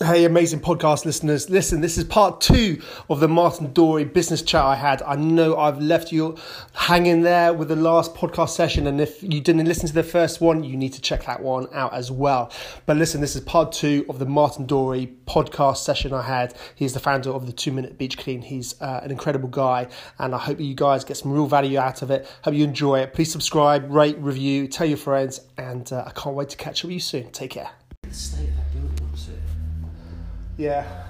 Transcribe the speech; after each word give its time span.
Hey, 0.00 0.24
amazing 0.24 0.58
podcast 0.58 1.04
listeners. 1.04 1.48
Listen, 1.48 1.80
this 1.80 1.96
is 1.96 2.02
part 2.02 2.40
two 2.40 2.82
of 3.08 3.20
the 3.20 3.28
Martin 3.28 3.72
Dorey 3.72 4.02
business 4.02 4.42
chat 4.42 4.64
I 4.64 4.74
had. 4.74 5.02
I 5.02 5.14
know 5.14 5.56
I've 5.56 5.78
left 5.78 6.10
you 6.10 6.36
hanging 6.72 7.22
there 7.22 7.52
with 7.54 7.68
the 7.68 7.76
last 7.76 8.12
podcast 8.12 8.48
session, 8.48 8.88
and 8.88 9.00
if 9.00 9.22
you 9.22 9.40
didn't 9.40 9.66
listen 9.66 9.86
to 9.86 9.94
the 9.94 10.02
first 10.02 10.40
one, 10.40 10.64
you 10.64 10.76
need 10.76 10.94
to 10.94 11.00
check 11.00 11.26
that 11.26 11.40
one 11.40 11.68
out 11.72 11.94
as 11.94 12.10
well. 12.10 12.50
But 12.86 12.96
listen, 12.96 13.20
this 13.20 13.36
is 13.36 13.42
part 13.42 13.70
two 13.70 14.04
of 14.08 14.18
the 14.18 14.26
Martin 14.26 14.66
Dorey 14.66 15.14
podcast 15.26 15.76
session 15.76 16.12
I 16.12 16.22
had. 16.22 16.54
He's 16.74 16.92
the 16.92 16.98
founder 16.98 17.30
of 17.30 17.46
the 17.46 17.52
Two 17.52 17.70
Minute 17.70 17.96
Beach 17.96 18.18
Clean. 18.18 18.42
He's 18.42 18.74
uh, 18.82 18.98
an 19.04 19.12
incredible 19.12 19.48
guy, 19.48 19.86
and 20.18 20.34
I 20.34 20.38
hope 20.38 20.58
you 20.58 20.74
guys 20.74 21.04
get 21.04 21.18
some 21.18 21.30
real 21.30 21.46
value 21.46 21.78
out 21.78 22.02
of 22.02 22.10
it. 22.10 22.28
Hope 22.42 22.54
you 22.54 22.64
enjoy 22.64 22.98
it. 22.98 23.12
Please 23.12 23.30
subscribe, 23.30 23.88
rate, 23.92 24.18
review, 24.18 24.66
tell 24.66 24.88
your 24.88 24.98
friends, 24.98 25.40
and 25.56 25.92
uh, 25.92 26.02
I 26.04 26.10
can't 26.10 26.34
wait 26.34 26.48
to 26.48 26.56
catch 26.56 26.80
up 26.80 26.86
with 26.86 26.94
you 26.94 27.00
soon. 27.00 27.30
Take 27.30 27.52
care. 27.52 27.70
Yeah, 30.56 31.04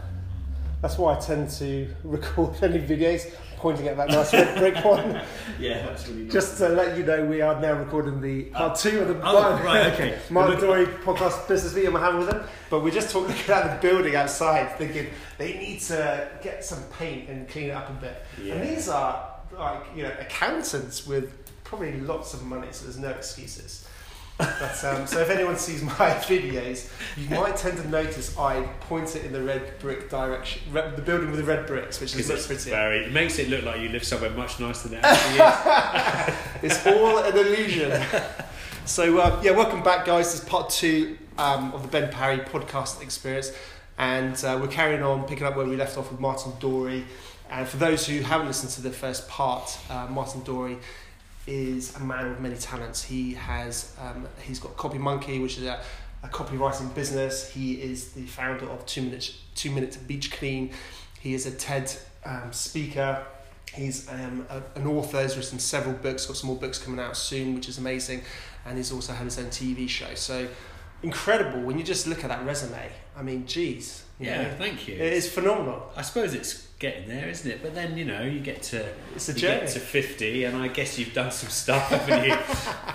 that's 0.82 0.98
why 0.98 1.16
I 1.16 1.20
tend 1.20 1.50
to 1.50 1.88
record 2.02 2.56
any 2.62 2.78
videos 2.78 3.32
pointing 3.64 3.88
at 3.88 3.96
that 3.96 4.10
nice 4.10 4.32
red 4.34 4.58
brick 4.58 4.84
one. 4.84 5.22
Yeah, 5.58 5.86
that's 5.86 6.06
really 6.08 6.24
nice. 6.24 6.32
Just 6.32 6.58
to 6.58 6.68
let 6.68 6.98
you 6.98 7.04
know, 7.04 7.24
we 7.24 7.40
are 7.40 7.58
now 7.60 7.72
recording 7.74 8.20
the 8.20 8.50
ah. 8.54 8.58
part 8.58 8.78
two 8.78 9.00
of 9.00 9.08
the 9.08 9.20
oh, 9.22 9.62
right, 9.64 9.92
okay. 9.92 10.18
Martin 10.30 10.60
Dorey 10.60 10.84
podcast 11.02 11.48
business 11.48 11.74
meeting 11.74 11.92
we're 11.92 12.00
having 12.00 12.20
with 12.20 12.30
them. 12.30 12.44
But 12.68 12.80
we 12.80 12.90
just 12.90 13.10
talked 13.10 13.30
about 13.44 13.80
the 13.80 13.88
building 13.88 14.16
outside, 14.16 14.76
thinking 14.76 15.06
they 15.38 15.54
need 15.56 15.80
to 15.82 16.28
get 16.42 16.64
some 16.64 16.82
paint 16.98 17.30
and 17.30 17.48
clean 17.48 17.68
it 17.68 17.70
up 17.70 17.88
a 17.88 17.92
bit. 17.94 18.22
Yeah. 18.42 18.54
And 18.54 18.68
these 18.68 18.88
are 18.88 19.30
like 19.56 19.80
you 19.94 20.02
know 20.02 20.12
accountants 20.20 21.06
with 21.06 21.32
probably 21.64 21.98
lots 22.00 22.34
of 22.34 22.44
money, 22.44 22.68
so 22.72 22.84
there's 22.84 22.98
no 22.98 23.10
excuses. 23.10 23.83
But, 24.36 24.84
um, 24.84 25.06
so 25.06 25.20
if 25.20 25.30
anyone 25.30 25.56
sees 25.56 25.82
my 25.82 25.92
videos, 26.26 26.90
you 27.16 27.28
might 27.30 27.56
tend 27.56 27.78
to 27.78 27.88
notice 27.88 28.36
I 28.36 28.62
point 28.80 29.14
it 29.14 29.24
in 29.24 29.32
the 29.32 29.40
red 29.42 29.78
brick 29.78 30.10
direction, 30.10 30.62
red, 30.72 30.96
the 30.96 31.02
building 31.02 31.30
with 31.30 31.38
the 31.38 31.44
red 31.44 31.66
bricks, 31.66 32.00
which 32.00 32.16
is 32.16 32.28
much 32.28 32.46
prettier. 32.46 32.72
very, 32.74 33.04
it 33.04 33.12
makes 33.12 33.38
it 33.38 33.48
look 33.48 33.64
like 33.64 33.80
you 33.80 33.90
live 33.90 34.02
somewhere 34.02 34.30
much 34.30 34.58
nicer 34.58 34.88
than 34.88 34.98
it 34.98 35.04
actually 35.04 36.32
is. 36.32 36.38
It's 36.76 36.86
all 36.86 37.18
an 37.18 37.36
illusion. 37.36 38.02
So 38.86 39.18
uh, 39.18 39.40
yeah, 39.44 39.52
welcome 39.52 39.82
back, 39.82 40.04
guys. 40.04 40.32
This 40.32 40.42
is 40.42 40.48
part 40.48 40.68
two 40.70 41.16
um, 41.38 41.72
of 41.72 41.82
the 41.82 41.88
Ben 41.88 42.10
Parry 42.10 42.38
podcast 42.38 43.02
experience, 43.02 43.52
and 43.98 44.34
uh, 44.44 44.58
we're 44.60 44.68
carrying 44.68 45.02
on 45.02 45.24
picking 45.26 45.46
up 45.46 45.56
where 45.56 45.66
we 45.66 45.76
left 45.76 45.96
off 45.96 46.10
with 46.10 46.20
Martin 46.20 46.52
Dorey. 46.58 47.04
And 47.50 47.68
for 47.68 47.76
those 47.76 48.06
who 48.06 48.20
haven't 48.20 48.48
listened 48.48 48.72
to 48.72 48.82
the 48.82 48.90
first 48.90 49.28
part, 49.28 49.78
uh, 49.88 50.08
Martin 50.10 50.40
Dorey 50.42 50.78
is 51.46 51.94
a 51.96 52.00
man 52.00 52.30
with 52.30 52.40
many 52.40 52.56
talents. 52.56 53.02
He 53.04 53.34
has 53.34 53.94
um, 54.00 54.26
he's 54.42 54.58
got 54.58 54.76
Copy 54.76 54.98
Monkey, 54.98 55.38
which 55.40 55.58
is 55.58 55.64
a, 55.64 55.80
a 56.22 56.28
copywriting 56.28 56.94
business. 56.94 57.50
He 57.50 57.74
is 57.74 58.12
the 58.12 58.24
founder 58.26 58.66
of 58.66 58.84
Two 58.86 59.02
Minutes 59.02 59.38
Two 59.54 59.70
Minutes 59.70 59.96
Beach 59.96 60.32
Clean. 60.32 60.70
He 61.20 61.34
is 61.34 61.46
a 61.46 61.50
TED 61.52 61.92
um, 62.24 62.52
speaker. 62.52 63.24
He's 63.72 64.08
um, 64.08 64.46
a, 64.50 64.62
an 64.78 64.86
author. 64.86 65.22
He's 65.22 65.36
written 65.36 65.58
several 65.58 65.94
books. 65.94 66.26
Got 66.26 66.36
some 66.36 66.48
more 66.48 66.56
books 66.58 66.78
coming 66.78 67.00
out 67.00 67.16
soon, 67.16 67.54
which 67.54 67.68
is 67.68 67.78
amazing. 67.78 68.22
And 68.66 68.76
he's 68.76 68.92
also 68.92 69.12
had 69.12 69.24
his 69.24 69.38
own 69.38 69.46
TV 69.46 69.88
show. 69.88 70.14
So 70.14 70.48
incredible 71.02 71.60
when 71.60 71.76
you 71.78 71.84
just 71.84 72.06
look 72.06 72.24
at 72.24 72.28
that 72.28 72.44
resume. 72.46 72.90
I 73.16 73.22
mean, 73.22 73.46
geez, 73.46 74.04
Yeah, 74.18 74.42
know, 74.42 74.54
thank 74.56 74.88
you. 74.88 74.94
it 74.94 75.12
is 75.12 75.30
phenomenal. 75.30 75.90
I 75.96 76.02
suppose 76.02 76.34
it's 76.34 76.63
getting 76.86 77.08
there, 77.08 77.28
isn't 77.28 77.50
it? 77.50 77.62
But 77.62 77.74
then 77.74 77.96
you 77.96 78.04
know 78.04 78.22
you 78.22 78.40
get 78.40 78.62
to 78.74 78.84
It's 79.14 79.28
a 79.28 79.32
you 79.32 79.38
journey. 79.38 79.60
get 79.60 79.68
to 79.70 79.80
fifty, 79.80 80.44
and 80.44 80.54
I 80.56 80.68
guess 80.68 80.98
you've 80.98 81.14
done 81.14 81.30
some 81.30 81.50
stuff, 81.50 81.88
haven't 81.88 82.24
you? 82.28 82.36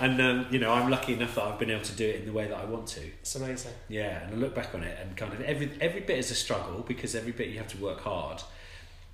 and 0.06 0.20
um, 0.20 0.46
you 0.52 0.58
know 0.60 0.72
I'm 0.72 0.88
lucky 0.90 1.12
enough 1.14 1.34
that 1.34 1.44
I've 1.44 1.58
been 1.58 1.70
able 1.70 1.82
to 1.92 1.96
do 2.02 2.06
it 2.08 2.16
in 2.20 2.26
the 2.26 2.32
way 2.32 2.46
that 2.46 2.56
I 2.56 2.64
want 2.64 2.86
to. 2.96 3.00
It's 3.22 3.34
amazing. 3.34 3.72
Yeah, 3.88 4.22
and 4.22 4.34
I 4.34 4.36
look 4.36 4.54
back 4.54 4.74
on 4.74 4.82
it 4.84 4.96
and 5.00 5.16
kind 5.16 5.32
of 5.32 5.40
every 5.40 5.70
every 5.80 6.00
bit 6.00 6.18
is 6.18 6.30
a 6.30 6.34
struggle 6.36 6.84
because 6.86 7.14
every 7.14 7.32
bit 7.32 7.48
you 7.48 7.58
have 7.58 7.68
to 7.68 7.78
work 7.78 8.00
hard, 8.00 8.42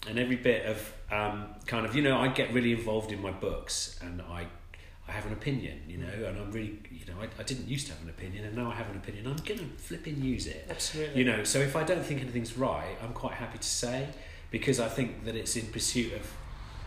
and 0.09 0.19
every 0.19 0.37
bit 0.37 0.67
of 0.67 0.93
um, 1.11 1.47
kind 1.67 1.87
of 1.87 1.97
you 1.97 2.03
know 2.03 2.19
I 2.19 2.29
get 2.29 2.53
really 2.53 2.73
involved 2.73 3.11
in 3.13 3.21
my 3.23 3.33
books 3.33 3.99
and 4.03 4.21
I 4.23 4.47
I 5.09 5.13
have 5.13 5.25
an 5.27 5.33
opinion, 5.33 5.77
you 5.89 5.99
know, 5.99 6.13
and 6.29 6.37
I'm 6.37 6.51
really 6.51 6.81
you 6.91 7.07
know 7.07 7.15
I, 7.23 7.29
I 7.41 7.45
didn't 7.45 7.69
used 7.69 7.87
to 7.87 7.93
have 7.95 8.03
an 8.03 8.11
opinion 8.11 8.45
and 8.45 8.57
now 8.57 8.71
I 8.71 8.75
have 8.75 8.91
an 8.91 8.97
opinion. 8.97 9.27
I'm 9.27 9.37
gonna 9.51 9.69
flipping 9.79 10.21
use 10.21 10.47
it. 10.49 10.67
Absolutely. 10.69 11.17
You 11.21 11.25
know, 11.31 11.45
so 11.45 11.61
if 11.61 11.77
I 11.77 11.85
don't 11.85 12.05
think 12.05 12.21
anything's 12.21 12.59
right, 12.59 12.97
I'm 13.03 13.13
quite 13.13 13.35
happy 13.35 13.59
to 13.59 13.69
say 13.83 14.09
because 14.51 14.81
I 14.81 14.89
think 14.89 15.25
that 15.25 15.35
it's 15.35 15.57
in 15.57 15.67
pursuit 15.67 16.13
of, 16.13 16.33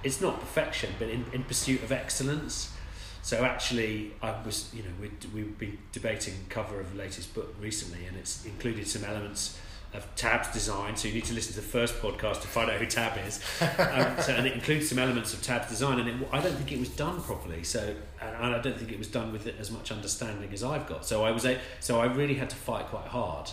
it's 0.03 0.21
not 0.21 0.39
perfection, 0.39 0.91
but 0.97 1.09
in, 1.09 1.25
in 1.33 1.43
pursuit 1.43 1.83
of 1.83 1.91
excellence. 1.91 2.73
So 3.21 3.43
actually, 3.43 4.13
I 4.21 4.33
was, 4.43 4.71
you 4.73 4.83
know, 4.83 4.89
we'd, 5.01 5.25
we've 5.33 5.57
been 5.57 5.77
debating 5.91 6.33
cover 6.49 6.79
of 6.79 6.93
the 6.93 6.97
latest 6.97 7.33
book 7.33 7.53
recently, 7.59 8.05
and 8.05 8.15
it's 8.17 8.45
included 8.45 8.87
some 8.87 9.03
elements 9.03 9.59
of 9.93 10.07
Tab's 10.15 10.51
design. 10.51 10.95
So 10.95 11.07
you 11.07 11.15
need 11.15 11.25
to 11.25 11.33
listen 11.33 11.53
to 11.53 11.61
the 11.61 11.65
first 11.65 11.95
podcast 11.95 12.41
to 12.41 12.47
find 12.47 12.69
out 12.69 12.77
who 12.77 12.85
Tab 12.85 13.19
is. 13.27 13.43
um, 13.61 14.21
so, 14.21 14.33
and 14.33 14.47
it 14.47 14.53
includes 14.53 14.87
some 14.87 14.99
elements 14.99 15.33
of 15.33 15.41
Tab's 15.41 15.67
design, 15.67 15.99
and 15.99 16.07
it, 16.07 16.27
I 16.31 16.39
don't 16.39 16.55
think 16.55 16.71
it 16.71 16.79
was 16.79 16.89
done 16.89 17.21
properly. 17.21 17.63
So, 17.63 17.95
and 18.21 18.55
I 18.55 18.61
don't 18.61 18.77
think 18.77 18.91
it 18.91 18.99
was 18.99 19.07
done 19.07 19.33
with 19.33 19.47
as 19.59 19.71
much 19.71 19.91
understanding 19.91 20.51
as 20.53 20.63
I've 20.63 20.87
got. 20.87 21.05
So 21.05 21.25
I 21.25 21.31
was, 21.31 21.45
a, 21.45 21.57
so 21.79 21.99
I 21.99 22.05
really 22.05 22.35
had 22.35 22.49
to 22.51 22.55
fight 22.55 22.85
quite 22.85 23.07
hard 23.07 23.49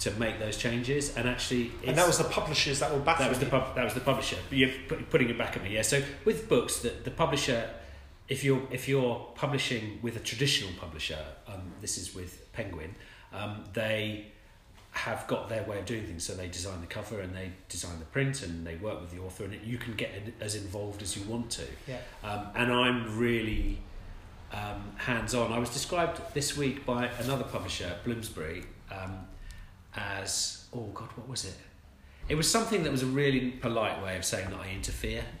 to 0.00 0.10
make 0.12 0.38
those 0.38 0.56
changes, 0.56 1.16
and 1.16 1.28
actually, 1.28 1.72
And 1.86 1.96
that 1.96 2.06
was 2.06 2.18
the 2.18 2.24
publishers 2.24 2.80
that 2.80 2.90
were 2.92 2.98
battling. 3.00 3.26
that 3.26 3.30
was 3.30 3.38
the 3.38 3.46
pub, 3.46 3.74
that 3.76 3.84
was 3.84 3.94
the 3.94 4.00
publisher. 4.00 4.36
You're 4.50 4.70
put- 4.88 5.08
putting 5.10 5.28
it 5.30 5.38
back 5.38 5.56
at 5.56 5.62
me, 5.62 5.74
yeah. 5.74 5.82
So 5.82 6.02
with 6.24 6.48
books, 6.48 6.78
the, 6.78 6.90
the 7.04 7.10
publisher, 7.10 7.68
if 8.28 8.42
you're 8.44 8.62
if 8.70 8.88
you're 8.88 9.16
publishing 9.34 9.98
with 10.02 10.16
a 10.16 10.20
traditional 10.20 10.72
publisher, 10.80 11.18
um, 11.46 11.72
this 11.80 11.98
is 11.98 12.14
with 12.14 12.50
Penguin, 12.52 12.94
um, 13.32 13.64
they 13.74 14.26
have 14.92 15.24
got 15.28 15.48
their 15.48 15.62
way 15.64 15.78
of 15.78 15.84
doing 15.86 16.04
things. 16.04 16.24
So 16.24 16.34
they 16.34 16.48
design 16.48 16.80
the 16.80 16.86
cover 16.86 17.20
and 17.20 17.34
they 17.34 17.52
design 17.68 17.98
the 17.98 18.04
print 18.06 18.42
and 18.42 18.66
they 18.66 18.76
work 18.76 19.00
with 19.00 19.10
the 19.12 19.18
author, 19.20 19.44
and 19.44 19.54
you 19.64 19.78
can 19.78 19.94
get 19.94 20.10
in- 20.14 20.32
as 20.40 20.54
involved 20.54 21.02
as 21.02 21.16
you 21.16 21.22
want 21.24 21.50
to. 21.50 21.64
Yeah. 21.86 21.98
Um, 22.24 22.46
and 22.54 22.72
I'm 22.72 23.18
really 23.18 23.78
um, 24.52 24.92
hands 24.96 25.34
on. 25.34 25.52
I 25.52 25.58
was 25.58 25.70
described 25.70 26.20
this 26.34 26.56
week 26.56 26.84
by 26.86 27.06
another 27.20 27.44
publisher, 27.44 27.96
Bloomsbury, 28.04 28.64
um, 28.90 29.26
as 29.96 30.64
oh 30.74 30.86
god, 30.94 31.08
what 31.16 31.28
was 31.28 31.44
it? 31.44 31.54
It 32.28 32.36
was 32.36 32.48
something 32.50 32.84
that 32.84 32.92
was 32.92 33.02
a 33.02 33.06
really 33.06 33.50
polite 33.50 34.02
way 34.02 34.16
of 34.16 34.24
saying 34.24 34.50
that 34.50 34.60
I 34.60 34.70
interfere. 34.70 35.24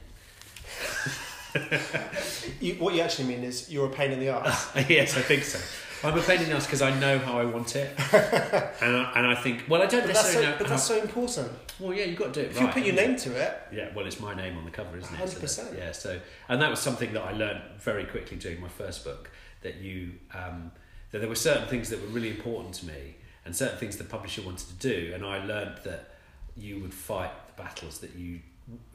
You, 2.60 2.74
what 2.74 2.94
you 2.94 3.00
actually 3.00 3.26
mean 3.26 3.42
is 3.42 3.70
you're 3.72 3.86
a 3.86 3.90
pain 3.90 4.12
in 4.12 4.20
the 4.20 4.28
arse. 4.28 4.68
yes, 4.88 5.16
I 5.16 5.20
think 5.22 5.42
so. 5.42 5.58
I'm 6.06 6.16
a 6.16 6.22
pain 6.22 6.40
in 6.40 6.48
the 6.48 6.54
ass 6.54 6.64
because 6.64 6.80
I 6.80 6.96
know 7.00 7.18
how 7.18 7.40
I 7.40 7.44
want 7.44 7.74
it, 7.74 7.90
and 8.12 8.96
I, 8.96 9.12
and 9.16 9.26
I 9.26 9.34
think 9.34 9.64
well, 9.68 9.82
I 9.82 9.86
don't 9.86 10.02
But 10.02 10.08
necessarily 10.14 10.44
so, 10.46 10.50
know. 10.52 10.58
but 10.58 10.68
that's 10.68 10.84
so 10.84 11.00
important. 11.00 11.50
well, 11.80 11.92
yeah, 11.92 12.04
you've 12.04 12.18
got 12.18 12.32
to 12.32 12.40
do 12.40 12.46
it 12.46 12.50
If 12.52 12.56
right. 12.56 12.66
you 12.66 12.72
put 12.72 12.82
your 12.84 12.94
name 12.94 13.16
to 13.16 13.32
it, 13.36 13.60
Yeah, 13.72 13.88
well, 13.96 14.06
it's 14.06 14.20
my 14.20 14.32
name 14.34 14.56
on 14.58 14.64
the 14.64 14.70
cover, 14.70 14.96
isn't 14.96 15.12
it? 15.12 15.18
100%. 15.20 15.70
that- 15.72 15.76
yeah, 15.78 15.90
so 15.92 16.20
and 16.48 16.62
that 16.62 16.70
was 16.70 16.78
something 16.78 17.12
that 17.14 17.22
I 17.22 17.32
learned 17.32 17.60
very 17.80 18.04
quickly 18.04 18.36
doing 18.36 18.60
my 18.60 18.68
first 18.68 19.04
book. 19.04 19.30
That 19.62 19.76
you 19.78 20.12
um, 20.32 20.70
that 21.10 21.18
there 21.18 21.28
were 21.28 21.34
certain 21.34 21.66
things 21.66 21.90
that 21.90 22.00
were 22.00 22.08
really 22.08 22.30
important 22.30 22.74
to 22.76 22.86
me, 22.86 23.16
and 23.44 23.54
certain 23.56 23.78
things 23.78 23.96
the 23.96 24.04
publisher 24.04 24.42
wanted 24.42 24.66
to 24.68 24.74
do, 24.74 25.12
and 25.14 25.24
I 25.24 25.44
learned 25.44 25.78
that 25.84 26.10
you 26.56 26.80
would 26.80 26.92
fight 26.94 27.30
the 27.46 27.62
battles 27.62 27.98
that 27.98 28.14
you 28.14 28.40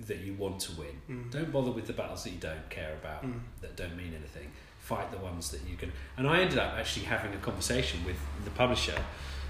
that 0.08 0.20
you 0.20 0.34
want 0.36 0.60
to 0.62 0.72
win. 0.80 1.02
Mm. 1.10 1.32
Don't 1.32 1.52
bother 1.52 1.72
with 1.72 1.86
the 1.88 1.92
battles 1.94 2.24
that 2.24 2.30
you 2.30 2.40
don't 2.40 2.70
care 2.70 2.94
about, 2.94 3.26
Mm. 3.26 3.42
that 3.62 3.76
don't 3.76 3.98
mean 3.98 4.14
anything. 4.14 4.50
Fight 4.80 5.12
the 5.12 5.18
ones 5.18 5.52
that 5.52 5.62
you 5.68 5.76
can. 5.76 5.92
And 6.16 6.28
I 6.28 6.40
ended 6.42 6.60
up 6.60 6.74
actually 6.76 7.06
having 7.08 7.34
a 7.34 7.38
conversation 7.38 8.06
with 8.06 8.16
the 8.46 8.52
publisher, 8.52 8.98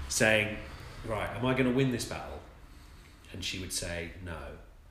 saying, 0.08 0.56
"Right, 1.04 1.28
am 1.36 1.46
I 1.46 1.52
going 1.52 1.66
to 1.66 1.76
win 1.76 1.92
this 1.92 2.06
battle?" 2.06 2.40
And 3.32 3.44
she 3.44 3.58
would 3.60 3.72
say, 3.72 4.10
"No," 4.24 4.38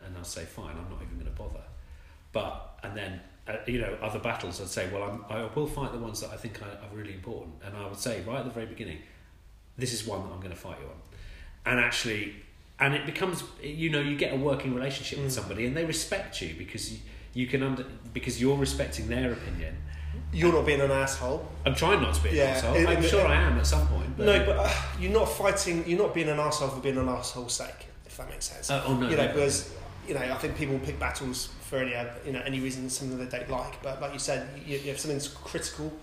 and 0.05 0.15
I'll 0.17 0.23
say, 0.23 0.45
"Fine, 0.45 0.77
I'm 0.77 0.89
not 0.89 1.01
even 1.01 1.15
going 1.19 1.25
to 1.35 1.37
bother." 1.43 1.63
But 2.31 2.79
and 2.83 2.95
then 2.95 3.19
uh, 3.47 3.57
you 3.67 3.79
know 3.81 3.97
other 4.01 4.19
battles, 4.19 4.61
I'd 4.61 4.67
say, 4.67 4.89
"Well, 4.93 5.03
I'm, 5.03 5.25
I 5.29 5.45
will 5.53 5.67
fight 5.67 5.91
the 5.91 5.97
ones 5.99 6.21
that 6.21 6.29
I 6.31 6.37
think 6.37 6.61
are, 6.61 6.65
are 6.65 6.93
really 6.95 7.13
important," 7.13 7.55
and 7.63 7.75
I 7.75 7.87
would 7.87 7.97
say 7.99 8.21
right 8.21 8.39
at 8.39 8.45
the 8.45 8.51
very 8.51 8.67
beginning, 8.67 8.99
"This 9.77 9.93
is 9.93 10.05
one 10.05 10.21
that 10.23 10.31
I'm 10.33 10.39
going 10.39 10.51
to 10.51 10.55
fight 10.55 10.77
you 10.81 10.87
on," 10.87 10.99
and 11.65 11.79
actually. 11.79 12.35
And 12.77 12.93
it 12.93 13.05
becomes, 13.05 13.41
you 13.63 13.89
know, 13.89 14.01
you 14.01 14.17
get 14.17 14.33
a 14.33 14.35
working 14.35 14.75
relationship 14.75 15.17
with 15.19 15.29
Mm. 15.31 15.35
somebody, 15.39 15.65
and 15.65 15.77
they 15.77 15.85
respect 15.85 16.41
you 16.41 16.55
because 16.57 16.91
you, 16.91 16.99
you 17.33 17.47
can 17.47 17.63
under 17.63 17.85
because 18.13 18.41
you're 18.41 18.57
respecting 18.57 19.07
their 19.07 19.31
opinion. 19.31 19.77
you're 20.33 20.51
not 20.51 20.65
being 20.65 20.81
an 20.81 20.91
asshole. 20.91 21.47
I'm 21.65 21.75
trying 21.75 22.01
not 22.01 22.13
to 22.15 22.23
be 22.23 22.29
an 22.29 22.35
Yeah, 22.35 22.43
asshole. 22.43 22.75
it- 22.75 22.87
I'm 22.89 23.01
it- 23.01 23.09
sure 23.09 23.25
I 23.25 23.35
am 23.41 23.57
at 23.57 23.65
some 23.65 23.87
point. 23.87 24.17
But, 24.17 24.25
No, 24.25 24.45
but 24.45 24.57
uh, 24.57 24.69
you're 24.99 25.13
not 25.13 25.25
fighting. 25.31 25.87
You're 25.87 25.99
not 25.99 26.13
being 26.13 26.27
an 26.27 26.37
asshole 26.39 26.67
for 26.69 26.81
being 26.81 26.97
an 26.97 27.07
asshole's 27.07 27.53
sake. 27.53 27.85
If 28.05 28.17
that 28.17 28.29
makes 28.29 28.45
sense. 28.49 28.69
Uh, 28.69 28.83
oh 28.85 28.95
no, 28.95 29.09
you 29.09 29.15
know, 29.15 29.23
no, 29.27 29.33
because 29.33 29.71
you 30.05 30.13
know, 30.13 30.19
I 30.21 30.35
think 30.35 30.57
people 30.57 30.77
pick 30.79 30.99
battles 30.99 31.49
for 31.61 31.77
any 31.77 31.91
you 32.25 32.33
know 32.33 32.41
any 32.45 32.59
reason, 32.59 32.89
something 32.89 33.17
they 33.17 33.37
don't 33.37 33.49
like. 33.49 33.81
But 33.81 34.01
like 34.01 34.11
you 34.11 34.19
said, 34.19 34.47
you, 34.65 34.77
you 34.79 34.89
have 34.89 34.99
something 34.99 35.17
that's 35.17 35.29
critical, 35.29 35.93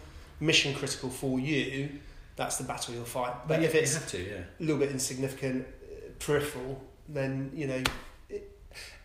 mission 0.41 0.73
critical 0.75 1.11
for 1.11 1.39
you. 1.39 1.91
That's 2.37 2.57
the 2.59 2.65
battle 2.65 2.95
you'll 2.95 3.05
fight. 3.05 3.35
But 3.47 3.61
you, 3.61 3.67
if 3.67 3.75
it's 3.75 4.11
to, 4.13 4.19
yeah. 4.19 4.37
a 4.59 4.63
little 4.63 4.79
bit 4.79 4.91
insignificant, 4.91 5.67
uh, 5.67 6.11
peripheral, 6.19 6.81
then 7.09 7.51
you 7.55 7.67
know. 7.67 7.83
It, 8.29 8.51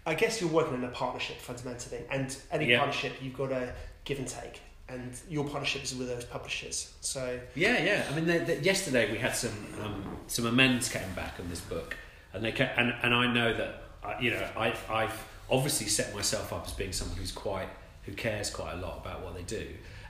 I 0.06 0.14
guess 0.16 0.40
you're 0.40 0.50
working 0.50 0.76
in 0.76 0.84
a 0.86 0.90
partnership 0.90 1.38
fundamentally, 1.42 2.00
and 2.10 2.36
any 2.52 2.66
Yeah. 2.70 2.78
partnership 2.80 3.14
you've 3.22 3.38
got 3.38 3.50
to 3.50 3.74
give 4.06 4.20
and 4.20 4.28
take. 4.28 4.62
and 4.90 5.12
your 5.30 5.44
partnership 5.44 5.84
is 5.84 5.94
with 5.94 6.08
those 6.08 6.24
publishers. 6.24 6.94
So 7.02 7.38
Yeah, 7.56 7.84
yeah. 7.84 8.06
I 8.10 8.16
mean, 8.16 8.26
they, 8.26 8.38
they, 8.38 8.60
yesterday 8.60 9.12
we 9.12 9.18
had 9.18 9.36
some 9.36 9.52
um, 9.84 10.18
some 10.28 10.46
amends 10.46 10.88
came 10.88 11.12
back 11.14 11.34
on 11.42 11.50
this 11.50 11.60
book, 11.60 11.98
and 12.34 12.42
they 12.42 12.54
ca 12.54 12.72
and 12.78 12.94
and 13.04 13.14
I 13.14 13.26
know 13.34 13.54
that 13.54 13.84
uh, 14.02 14.14
you 14.22 14.32
know 14.32 14.48
I 14.56 14.74
I've 14.90 15.18
obviously 15.50 15.88
set 15.88 16.16
myself 16.16 16.54
up 16.54 16.66
as 16.68 16.72
being 16.72 16.94
someone 16.94 17.18
who's 17.18 17.34
quite 17.34 17.68
who 18.06 18.14
cares 18.14 18.50
quite 18.50 18.74
a 18.76 18.78
lot 18.78 19.00
about 19.04 19.22
what 19.26 19.36
they 19.36 19.44
do, 19.44 19.68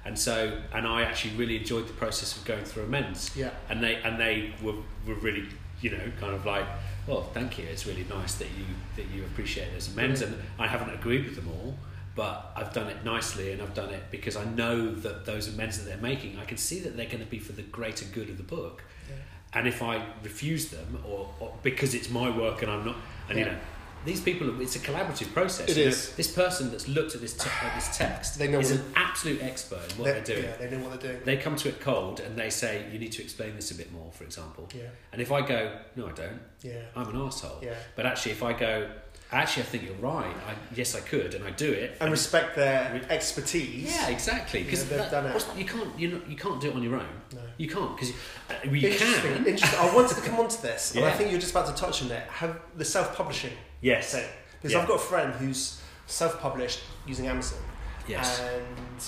and 0.08 0.18
so 0.18 0.58
and 0.74 0.88
I 0.88 1.04
actually 1.04 1.36
really 1.36 1.58
enjoyed 1.58 1.88
the 1.88 1.94
process 1.94 2.36
of 2.38 2.46
going 2.46 2.64
through 2.64 2.84
amends, 2.84 3.36
yeah, 3.36 3.52
and 3.70 3.84
they 3.84 3.96
and 3.96 4.20
they 4.20 4.54
were 4.64 4.78
were 5.06 5.20
really 5.28 5.46
you 5.82 5.92
know 5.92 6.06
kind 6.20 6.34
of 6.34 6.46
like. 6.46 6.66
Well, 7.06 7.24
thank 7.34 7.58
you. 7.58 7.64
It's 7.64 7.86
really 7.88 8.06
nice 8.10 8.34
that 8.36 8.50
you 8.58 8.66
that 8.98 9.06
you 9.14 9.24
appreciate 9.24 9.72
those 9.74 9.88
amends, 9.94 10.22
and 10.22 10.36
I 10.60 10.68
haven't 10.68 10.94
agreed 10.94 11.24
with 11.26 11.36
them 11.36 11.48
all, 11.48 11.76
but 12.16 12.52
I've 12.56 12.74
done 12.74 12.88
it 12.88 13.06
nicely 13.06 13.52
and 13.54 13.62
I've 13.62 13.74
done 13.74 13.92
it 13.94 14.04
because 14.12 14.36
I 14.36 14.44
know 14.44 14.94
that 14.94 15.26
those 15.26 15.48
amends 15.48 15.78
that 15.78 15.86
they're 15.86 16.02
making, 16.12 16.38
I 16.38 16.44
can 16.44 16.58
see 16.58 16.80
that 16.82 16.98
they're 16.98 17.06
going 17.06 17.24
to 17.24 17.32
be 17.38 17.40
for 17.40 17.54
the 17.54 17.62
greater 17.62 18.06
good 18.18 18.30
of 18.30 18.36
the 18.38 18.44
book. 18.58 18.84
Yeah. 19.10 19.16
And 19.58 19.68
if 19.70 19.82
I 19.82 20.04
refuse 20.22 20.68
them, 20.70 21.02
or, 21.08 21.30
or 21.40 21.54
because 21.64 21.94
it's 21.94 22.10
my 22.10 22.30
work 22.36 22.62
and 22.62 22.70
I'm 22.70 22.86
not, 22.86 22.98
and 23.30 23.38
Yeah. 23.40 23.46
you 23.46 23.52
know, 23.52 23.58
these 24.06 24.22
people, 24.22 24.62
it's 24.62 24.76
a 24.76 24.80
collaborative 24.80 25.34
process. 25.34 25.70
It 25.70 25.78
you 25.78 25.86
know. 25.86 25.90
this 25.92 26.32
person 26.32 26.72
that's 26.72 26.88
looked 26.88 27.16
at 27.16 27.22
this 27.22 27.34
te- 27.34 27.50
at 27.62 27.76
this 27.76 27.96
text 27.98 28.40
They 28.40 28.48
know 28.48 28.60
is 28.60 28.72
what- 28.72 28.80
an 28.80 28.86
absolute 28.96 29.42
expert 29.44 29.92
in 29.92 29.98
what 29.98 30.06
they, 30.06 30.12
they're 30.14 30.24
doing. 30.24 30.44
yeah, 30.44 30.56
they 30.68 30.70
know 30.78 30.84
what 30.88 31.02
they're 31.02 31.12
doing. 31.14 31.24
They 31.26 31.38
come 31.38 31.56
to 31.58 31.70
it 31.70 31.80
cold 31.82 32.20
and 32.20 32.38
they 32.38 32.50
say, 32.50 32.86
"You 32.92 33.00
need 33.00 33.12
to 33.14 33.22
explain 33.24 33.56
this 33.56 33.72
a 33.72 33.76
bit 33.76 33.92
more," 33.92 34.12
for 34.12 34.24
example. 34.24 34.70
Yeah, 34.74 34.84
And 35.12 35.22
if 35.22 35.32
I 35.32 35.42
go, 35.42 35.78
"No, 35.96 36.08
I 36.08 36.12
don't," 36.12 36.40
yeah, 36.62 36.82
I'm 36.96 37.10
an 37.10 37.22
asshole. 37.22 37.60
yeah. 37.62 37.74
But 37.96 38.06
actually, 38.06 38.32
if 38.34 38.44
I 38.44 38.54
go, 38.54 38.88
"Actually, 39.32 39.64
I 39.64 39.66
think 39.66 39.84
you're 39.84 39.94
right. 39.96 40.34
I, 40.48 40.54
yes, 40.74 40.96
I 40.96 41.02
could," 41.02 41.34
and 41.34 41.44
I 41.44 41.52
do 41.52 41.70
it, 41.72 41.98
And 42.00 42.12
respect 42.12 42.56
their 42.56 42.94
Re- 42.94 43.02
expertise. 43.10 43.92
yeah, 43.94 44.08
exactly. 44.08 44.60
Yeah, 44.62 44.66
Because 44.66 44.86
they've 44.86 45.12
done 45.12 45.26
it. 45.26 45.46
you 45.58 45.66
can't, 45.66 46.00
you 46.00 46.08
know, 46.10 46.22
you 46.30 46.38
can't 46.38 46.62
do 46.62 46.70
it 46.70 46.76
on 46.76 46.84
your 46.84 46.96
own. 46.96 47.22
No. 47.34 47.42
You 47.58 47.68
can't 47.68 47.96
because 47.98 48.12
uh, 48.50 48.54
you 48.64 48.88
interesting, 48.88 49.34
can. 49.34 49.46
interesting. 49.48 49.80
I 49.80 49.94
wanted 49.94 50.16
to 50.16 50.22
come 50.22 50.40
on 50.40 50.48
to 50.48 50.62
this, 50.62 50.96
and 50.96 51.04
I 51.04 51.08
Yeah. 51.10 51.18
think 51.18 51.32
you're 51.32 51.40
just 51.42 51.52
about 51.52 51.68
to 51.76 51.82
touch 51.82 52.04
on 52.04 52.12
it. 52.12 52.24
Have 52.30 52.60
the 52.76 52.86
self-publishing 52.86 53.52
Yes. 53.82 54.12
thing 54.14 54.28
because 54.54 54.74
Yeah. 54.74 54.82
I've 54.82 54.88
got 54.88 54.96
a 54.96 55.00
friend 55.04 55.34
who's 55.34 55.82
self-published 56.08 56.80
using 57.06 57.28
Amazon, 57.28 57.60
Yes. 58.08 58.40
and 58.40 59.04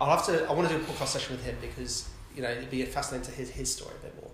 I'll 0.00 0.16
have 0.16 0.26
to. 0.26 0.46
I 0.48 0.52
want 0.52 0.68
to 0.68 0.76
do 0.76 0.80
a 0.82 0.86
podcast 0.86 1.08
session 1.08 1.36
with 1.36 1.44
him 1.44 1.56
because 1.60 2.08
you 2.34 2.42
know 2.42 2.50
it'd 2.50 2.70
be 2.70 2.84
fascinating 2.84 3.30
to 3.30 3.36
hear 3.36 3.46
his 3.46 3.72
story 3.72 3.92
a 4.00 4.04
bit 4.06 4.14
more. 4.20 4.30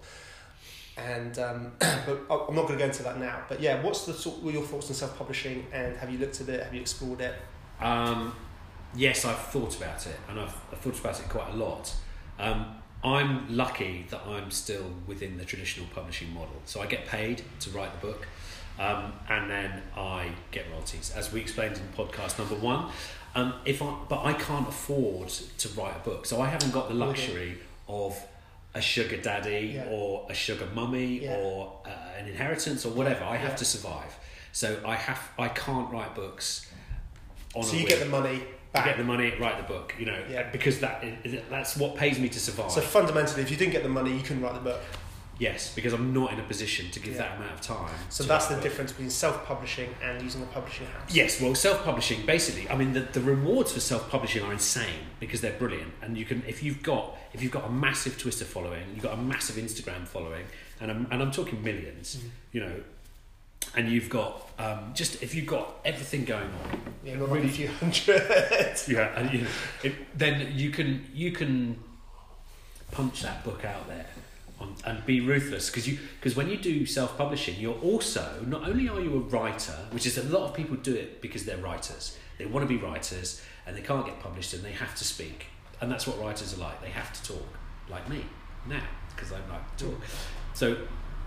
And 0.97 1.39
um, 1.39 1.73
but 1.79 2.21
I'm 2.31 2.55
not 2.55 2.67
going 2.67 2.73
to 2.73 2.79
go 2.79 2.85
into 2.87 3.03
that 3.05 3.19
now. 3.19 3.43
But 3.49 3.61
yeah, 3.61 3.83
what's 3.83 4.07
the 4.07 4.13
sort? 4.15 4.39
What 4.43 4.51
are 4.51 4.59
your 4.59 4.67
thoughts 4.67 4.89
on 4.89 4.95
self-publishing? 4.95 5.67
And 5.73 5.97
have 5.97 6.11
you 6.11 6.19
looked 6.19 6.41
at 6.41 6.49
it? 6.49 6.63
Have 6.63 6.75
you 6.75 6.81
explored 6.81 7.21
it? 7.21 7.35
Um, 7.81 8.35
yes, 8.95 9.25
I've 9.25 9.39
thought 9.39 9.77
about 9.77 10.07
it, 10.07 10.17
and 10.29 10.39
I've, 10.41 10.55
I've 10.73 10.79
thought 10.79 10.99
about 10.99 11.19
it 11.21 11.29
quite 11.29 11.53
a 11.53 11.57
lot. 11.57 11.95
Um, 12.39 12.77
I'm 13.03 13.57
lucky 13.57 14.07
that 14.11 14.21
I'm 14.27 14.51
still 14.51 14.85
within 15.07 15.39
the 15.39 15.45
traditional 15.45 15.87
publishing 15.95 16.33
model, 16.35 16.57
so 16.67 16.81
I 16.83 16.87
get 16.87 17.07
paid 17.07 17.43
to 17.61 17.71
write 17.71 17.99
the 17.99 18.07
book, 18.07 18.27
um, 18.81 19.13
and 19.29 19.51
then 19.51 19.83
I 19.97 20.31
get 20.51 20.65
royalties, 20.73 21.13
as 21.15 21.33
we 21.33 21.41
explained 21.41 21.77
in 21.77 21.87
podcast 22.05 22.39
number 22.39 22.55
one. 22.57 22.91
Um, 23.35 23.55
if 23.65 23.81
I, 23.81 23.95
but 24.09 24.25
I 24.25 24.33
can't 24.33 24.69
afford 24.69 25.29
to 25.29 25.69
write 25.81 25.95
a 25.97 26.01
book, 26.01 26.27
so 26.27 26.41
I 26.41 26.49
haven't 26.49 26.73
got 26.73 26.89
the 26.89 26.95
luxury 26.95 27.59
of 27.89 28.19
a 28.75 28.81
sugar 28.81 29.17
daddy 29.19 29.73
Yeah. 29.75 29.85
or 29.91 30.27
a 30.31 30.35
sugar 30.35 30.67
mummy 30.75 31.21
Yeah. 31.25 31.37
or 31.37 31.81
uh, 31.87 31.91
an 32.19 32.27
inheritance 32.29 32.85
or 32.85 32.91
whatever. 32.93 33.23
I 33.25 33.37
have 33.37 33.51
Yeah. 33.51 33.57
to 33.57 33.65
survive, 33.65 34.13
so 34.53 34.81
I 34.85 34.97
have 34.97 35.21
I 35.39 35.49
can't 35.49 35.93
write 35.93 36.15
books. 36.17 36.67
On 37.55 37.63
so 37.63 37.77
you 37.77 37.87
get 37.87 37.99
the 38.01 38.07
money 38.07 38.43
back. 38.73 38.85
get 38.87 38.97
the 38.97 39.05
money, 39.05 39.33
write 39.41 39.59
the 39.59 39.73
book. 39.75 39.95
You 39.99 40.07
know, 40.07 40.19
Yeah. 40.29 40.51
because 40.51 40.81
that 40.81 41.05
that's 41.51 41.77
what 41.77 41.97
pays 41.97 42.19
me 42.19 42.29
to 42.31 42.41
survive. 42.41 42.71
So 42.73 42.81
fundamentally, 42.81 43.43
if 43.43 43.51
you 43.51 43.57
didn't 43.57 43.73
get 43.73 43.83
the 43.85 43.89
money, 43.89 44.13
you 44.17 44.23
couldn't 44.23 44.43
write 44.43 44.55
the 44.55 44.61
book. 44.71 44.81
Yes, 45.41 45.75
because 45.75 45.93
I'm 45.93 46.13
not 46.15 46.33
in 46.33 46.39
a 46.39 46.45
position 46.45 46.89
to 46.93 47.01
give 47.01 47.15
Yeah. 47.15 47.23
that 47.23 47.37
amount 47.39 47.53
of 47.55 47.61
time. 47.63 47.93
So 48.11 48.23
that's 48.23 48.47
the 48.47 48.61
difference 48.61 48.93
between 48.93 49.11
self-publishing 49.11 49.93
and 50.05 50.23
using 50.23 50.43
a 50.43 50.47
publishing 50.47 50.87
house. 50.87 51.13
Yes, 51.13 51.41
well, 51.41 51.55
self-publishing 51.57 52.25
basically. 52.27 52.69
I 52.71 52.77
mean, 52.77 52.93
the, 52.93 53.01
the 53.01 53.21
rewards 53.23 53.73
for 53.73 53.81
self-publishing 53.81 54.43
are 54.45 54.53
insane 54.53 55.03
because 55.19 55.41
they're 55.41 55.59
brilliant, 55.59 55.93
and 56.03 56.17
you 56.17 56.25
can 56.25 56.45
if 56.47 56.63
you've 56.63 56.83
got 56.83 57.17
if 57.35 57.43
you've 57.43 57.53
got 57.53 57.65
a 57.67 57.71
massive 57.73 58.17
Twitter 58.19 58.45
following, 58.45 58.85
you've 58.95 59.03
got 59.03 59.15
a 59.15 59.23
massive 59.35 59.57
Instagram 59.57 60.07
following, 60.07 60.45
and 60.81 60.91
I'm, 60.91 61.07
and 61.11 61.21
I'm 61.23 61.33
talking 61.33 61.63
1000000s 61.65 62.17
Mhm. 62.19 62.29
you 62.53 62.61
know, 62.61 62.75
and 63.77 63.89
you've 63.89 64.09
got 64.11 64.49
um, 64.59 64.93
just 64.95 65.23
if 65.23 65.35
you've 65.35 65.47
got 65.47 65.67
everything 65.85 66.25
going 66.25 66.51
on, 66.65 66.81
Yeah, 67.05 67.17
not 67.17 67.31
Really- 67.31 67.47
a 67.49 67.51
few 67.51 67.69
hundred. 67.69 68.23
yeah, 68.89 69.17
and 69.19 69.33
you 69.33 69.41
know, 69.43 69.49
it, 69.85 69.95
then 70.19 70.53
you 70.55 70.71
can 70.71 71.07
you 71.15 71.31
can 71.33 71.79
punch 72.91 73.23
that 73.23 73.43
book 73.45 73.65
out 73.65 73.87
there 73.89 74.07
and 74.85 75.05
be 75.07 75.21
ruthless 75.21 75.71
because 75.71 75.89
you 75.89 75.99
because 76.19 76.37
when 76.37 76.49
you 76.49 76.57
do 76.57 76.85
self 76.87 77.17
publishing, 77.17 77.59
you're 77.59 77.79
also 77.79 78.45
not 78.47 78.69
only 78.69 78.89
are 78.89 79.01
you 79.01 79.15
a 79.15 79.19
writer, 79.19 79.77
which 79.91 80.07
is 80.07 80.19
a 80.19 80.23
lot 80.25 80.49
of 80.49 80.55
people 80.55 80.77
do 80.77 80.95
it 80.95 81.21
because 81.23 81.45
they're 81.45 81.57
writers. 81.59 82.17
They 82.39 82.47
want 82.47 82.69
to 82.69 82.75
be 82.75 82.83
writers 82.83 83.43
and 83.67 83.77
they 83.77 83.83
can't 83.83 84.05
get 84.07 84.21
published 84.21 84.55
and 84.55 84.63
they 84.63 84.73
have 84.73 84.95
to 84.97 85.05
speak, 85.05 85.47
and 85.81 85.91
that's 85.91 86.07
what 86.07 86.21
writers 86.21 86.55
are 86.55 86.61
like. 86.61 86.81
They 86.83 86.91
have 86.91 87.13
to 87.13 87.33
talk, 87.33 87.49
like 87.89 88.09
me 88.09 88.25
now 88.69 88.83
because 89.15 89.33
I 89.33 89.37
like 89.51 89.77
to 89.77 89.87
talk. 89.87 90.01
So 90.55 90.77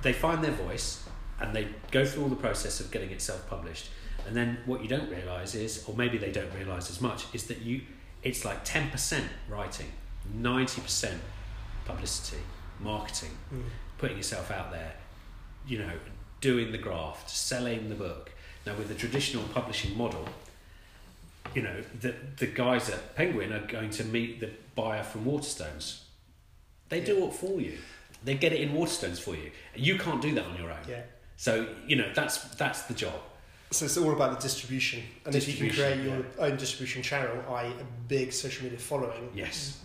they 0.02 0.14
find 0.14 0.44
their 0.44 0.52
voice 0.52 1.04
and 1.40 1.56
they 1.56 1.68
go 1.92 2.06
through 2.06 2.24
all 2.24 2.30
the 2.30 2.36
process 2.36 2.80
of 2.80 2.92
getting 2.92 3.12
it 3.12 3.22
self 3.22 3.48
published. 3.50 3.90
And 4.26 4.36
then 4.36 4.60
what 4.66 4.82
you 4.82 4.88
don't 4.88 5.10
realise 5.10 5.54
is, 5.54 5.84
or 5.88 5.96
maybe 5.96 6.18
they 6.18 6.32
don't 6.32 6.54
realise 6.54 6.90
as 6.90 7.02
much, 7.02 7.26
is 7.34 7.48
that 7.48 7.62
you 7.62 7.82
it's 8.22 8.46
like 8.46 8.64
ten 8.64 8.90
percent 8.90 9.26
writing, 9.50 9.92
ninety 10.34 10.82
percent 10.82 11.20
publicity, 11.86 12.42
marketing, 12.80 13.38
Mm. 13.54 13.64
putting 13.98 14.18
yourself 14.18 14.52
out 14.52 14.72
there, 14.72 14.94
you 15.68 15.78
know, 15.80 15.92
doing 16.42 16.72
the 16.72 16.78
graft, 16.78 17.30
selling 17.30 17.90
the 17.90 17.96
book. 17.96 18.32
Now 18.66 18.76
with 18.76 18.88
the 18.88 18.96
traditional 18.96 19.44
publishing 19.50 19.98
model, 19.98 20.28
you 21.54 21.62
know, 21.62 21.82
the 22.00 22.16
the 22.38 22.48
guys 22.48 22.90
at 22.90 23.16
Penguin 23.16 23.52
are 23.54 23.66
going 23.68 23.90
to 23.92 24.04
meet 24.06 24.40
the 24.40 24.50
buyer 24.76 25.04
from 25.04 25.26
Waterstones. 25.26 26.02
They 26.90 27.02
do 27.02 27.26
it 27.28 27.34
for 27.34 27.60
you. 27.62 27.78
They 28.24 28.36
get 28.36 28.54
it 28.54 28.62
in 28.62 28.74
Waterstones 28.74 29.20
for 29.20 29.36
you. 29.36 29.52
You 29.76 29.98
can't 29.98 30.22
do 30.22 30.34
that 30.36 30.46
on 30.46 30.56
your 30.58 30.72
own. 30.72 30.86
Yeah. 30.88 31.02
So 31.38 31.68
you 31.88 31.96
know 31.98 32.12
that's 32.14 32.38
that's 32.56 32.84
the 32.84 32.94
job. 32.94 33.20
So 33.74 33.86
it's 33.86 33.98
all 33.98 34.14
about 34.14 34.38
the 34.40 34.42
distribution, 34.48 35.02
and 35.26 35.34
if 35.34 35.48
you 35.48 35.56
can 35.56 35.70
create 35.76 35.96
Distribution, 35.96 36.26
your 36.38 36.46
own 36.48 36.58
distribution 36.58 37.02
channel, 37.02 37.44
i.e., 37.56 37.72
a 37.80 37.84
big 38.08 38.32
social 38.32 38.64
media 38.66 38.78
following, 38.78 39.30
Yes. 39.34 39.80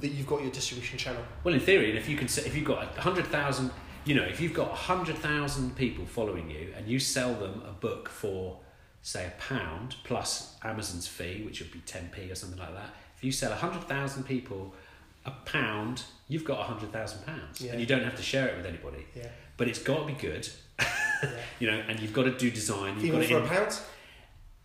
that 0.00 0.08
you've 0.08 0.26
got 0.26 0.42
your 0.42 0.50
distribution 0.50 0.98
channel. 0.98 1.22
Well, 1.42 1.54
in 1.54 1.60
theory, 1.60 1.88
and 1.90 1.98
if 1.98 2.06
you 2.08 2.16
can, 2.18 2.26
if 2.26 2.54
you've 2.54 2.66
got 2.66 2.96
a 2.98 3.00
hundred 3.00 3.26
thousand, 3.28 3.70
you 4.04 4.14
know, 4.14 4.24
if 4.24 4.40
you've 4.42 4.52
got 4.52 4.70
a 4.70 4.74
hundred 4.74 5.16
thousand 5.16 5.74
people 5.74 6.04
following 6.04 6.50
you, 6.50 6.74
and 6.76 6.86
you 6.86 6.98
sell 6.98 7.32
them 7.34 7.62
a 7.66 7.72
book 7.72 8.10
for, 8.10 8.58
say, 9.00 9.26
a 9.26 9.32
pound 9.40 9.96
plus 10.04 10.56
Amazon's 10.62 11.06
fee, 11.06 11.42
which 11.46 11.60
would 11.60 11.72
be 11.72 11.80
ten 11.80 12.10
p 12.14 12.30
or 12.30 12.34
something 12.34 12.58
like 12.58 12.74
that. 12.74 12.90
If 13.16 13.24
you 13.24 13.32
sell 13.32 13.52
a 13.52 13.56
hundred 13.56 13.84
thousand 13.84 14.24
people 14.24 14.74
a 15.24 15.30
pound, 15.30 16.02
you've 16.28 16.44
got 16.44 16.60
a 16.60 16.64
hundred 16.64 16.92
thousand 16.92 17.24
pounds, 17.24 17.60
Yeah. 17.62 17.72
and 17.72 17.80
you 17.80 17.86
don't 17.86 18.04
have 18.04 18.16
to 18.16 18.22
share 18.22 18.48
it 18.48 18.56
with 18.58 18.66
anybody. 18.66 19.06
Yeah. 19.16 19.28
But 19.56 19.68
it's 19.68 19.78
got 19.82 20.00
to 20.00 20.06
be 20.06 20.12
good, 20.14 20.46
yeah. 20.78 20.86
you 21.58 21.70
know, 21.70 21.82
and 21.88 22.00
you've 22.00 22.12
got 22.12 22.24
to 22.24 22.36
do 22.36 22.50
design. 22.50 22.98
You've 23.00 23.12
got 23.14 23.22
for 23.24 23.28
to 23.28 23.44
a 23.44 23.48
pound? 23.48 23.78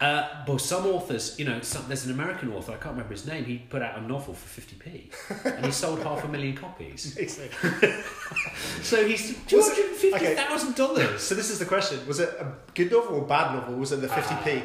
Uh, 0.02 0.44
well, 0.46 0.60
some 0.60 0.86
authors, 0.88 1.40
you 1.40 1.46
know, 1.46 1.62
some, 1.62 1.86
there's 1.88 2.06
an 2.06 2.12
American 2.12 2.52
author, 2.52 2.74
I 2.74 2.76
can't 2.76 2.96
remember 2.96 3.14
his 3.14 3.26
name, 3.26 3.46
he 3.46 3.60
put 3.60 3.82
out 3.82 3.98
a 3.98 4.02
novel 4.02 4.34
for 4.34 4.60
50p 4.62 5.56
and 5.56 5.66
he 5.66 5.72
sold 5.72 6.00
half 6.04 6.26
a 6.26 6.28
million 6.28 6.54
copies. 6.56 7.16
Amazing. 7.18 7.50
So 8.82 9.08
he's 9.08 9.38
Was 9.52 9.70
it- 9.78 10.14
$250,000. 10.14 11.18
So 11.20 11.34
this 11.36 11.50
is 11.50 11.60
the 11.60 11.66
question: 11.66 12.06
Was 12.08 12.20
it 12.20 12.30
a 12.40 12.52
good 12.74 12.92
novel 12.92 13.16
or 13.16 13.24
a 13.24 13.28
bad 13.28 13.56
novel? 13.56 13.76
Was 13.76 13.92
it 13.94 14.02
the 14.02 14.08
fifty 14.10 14.36
p? 14.44 14.64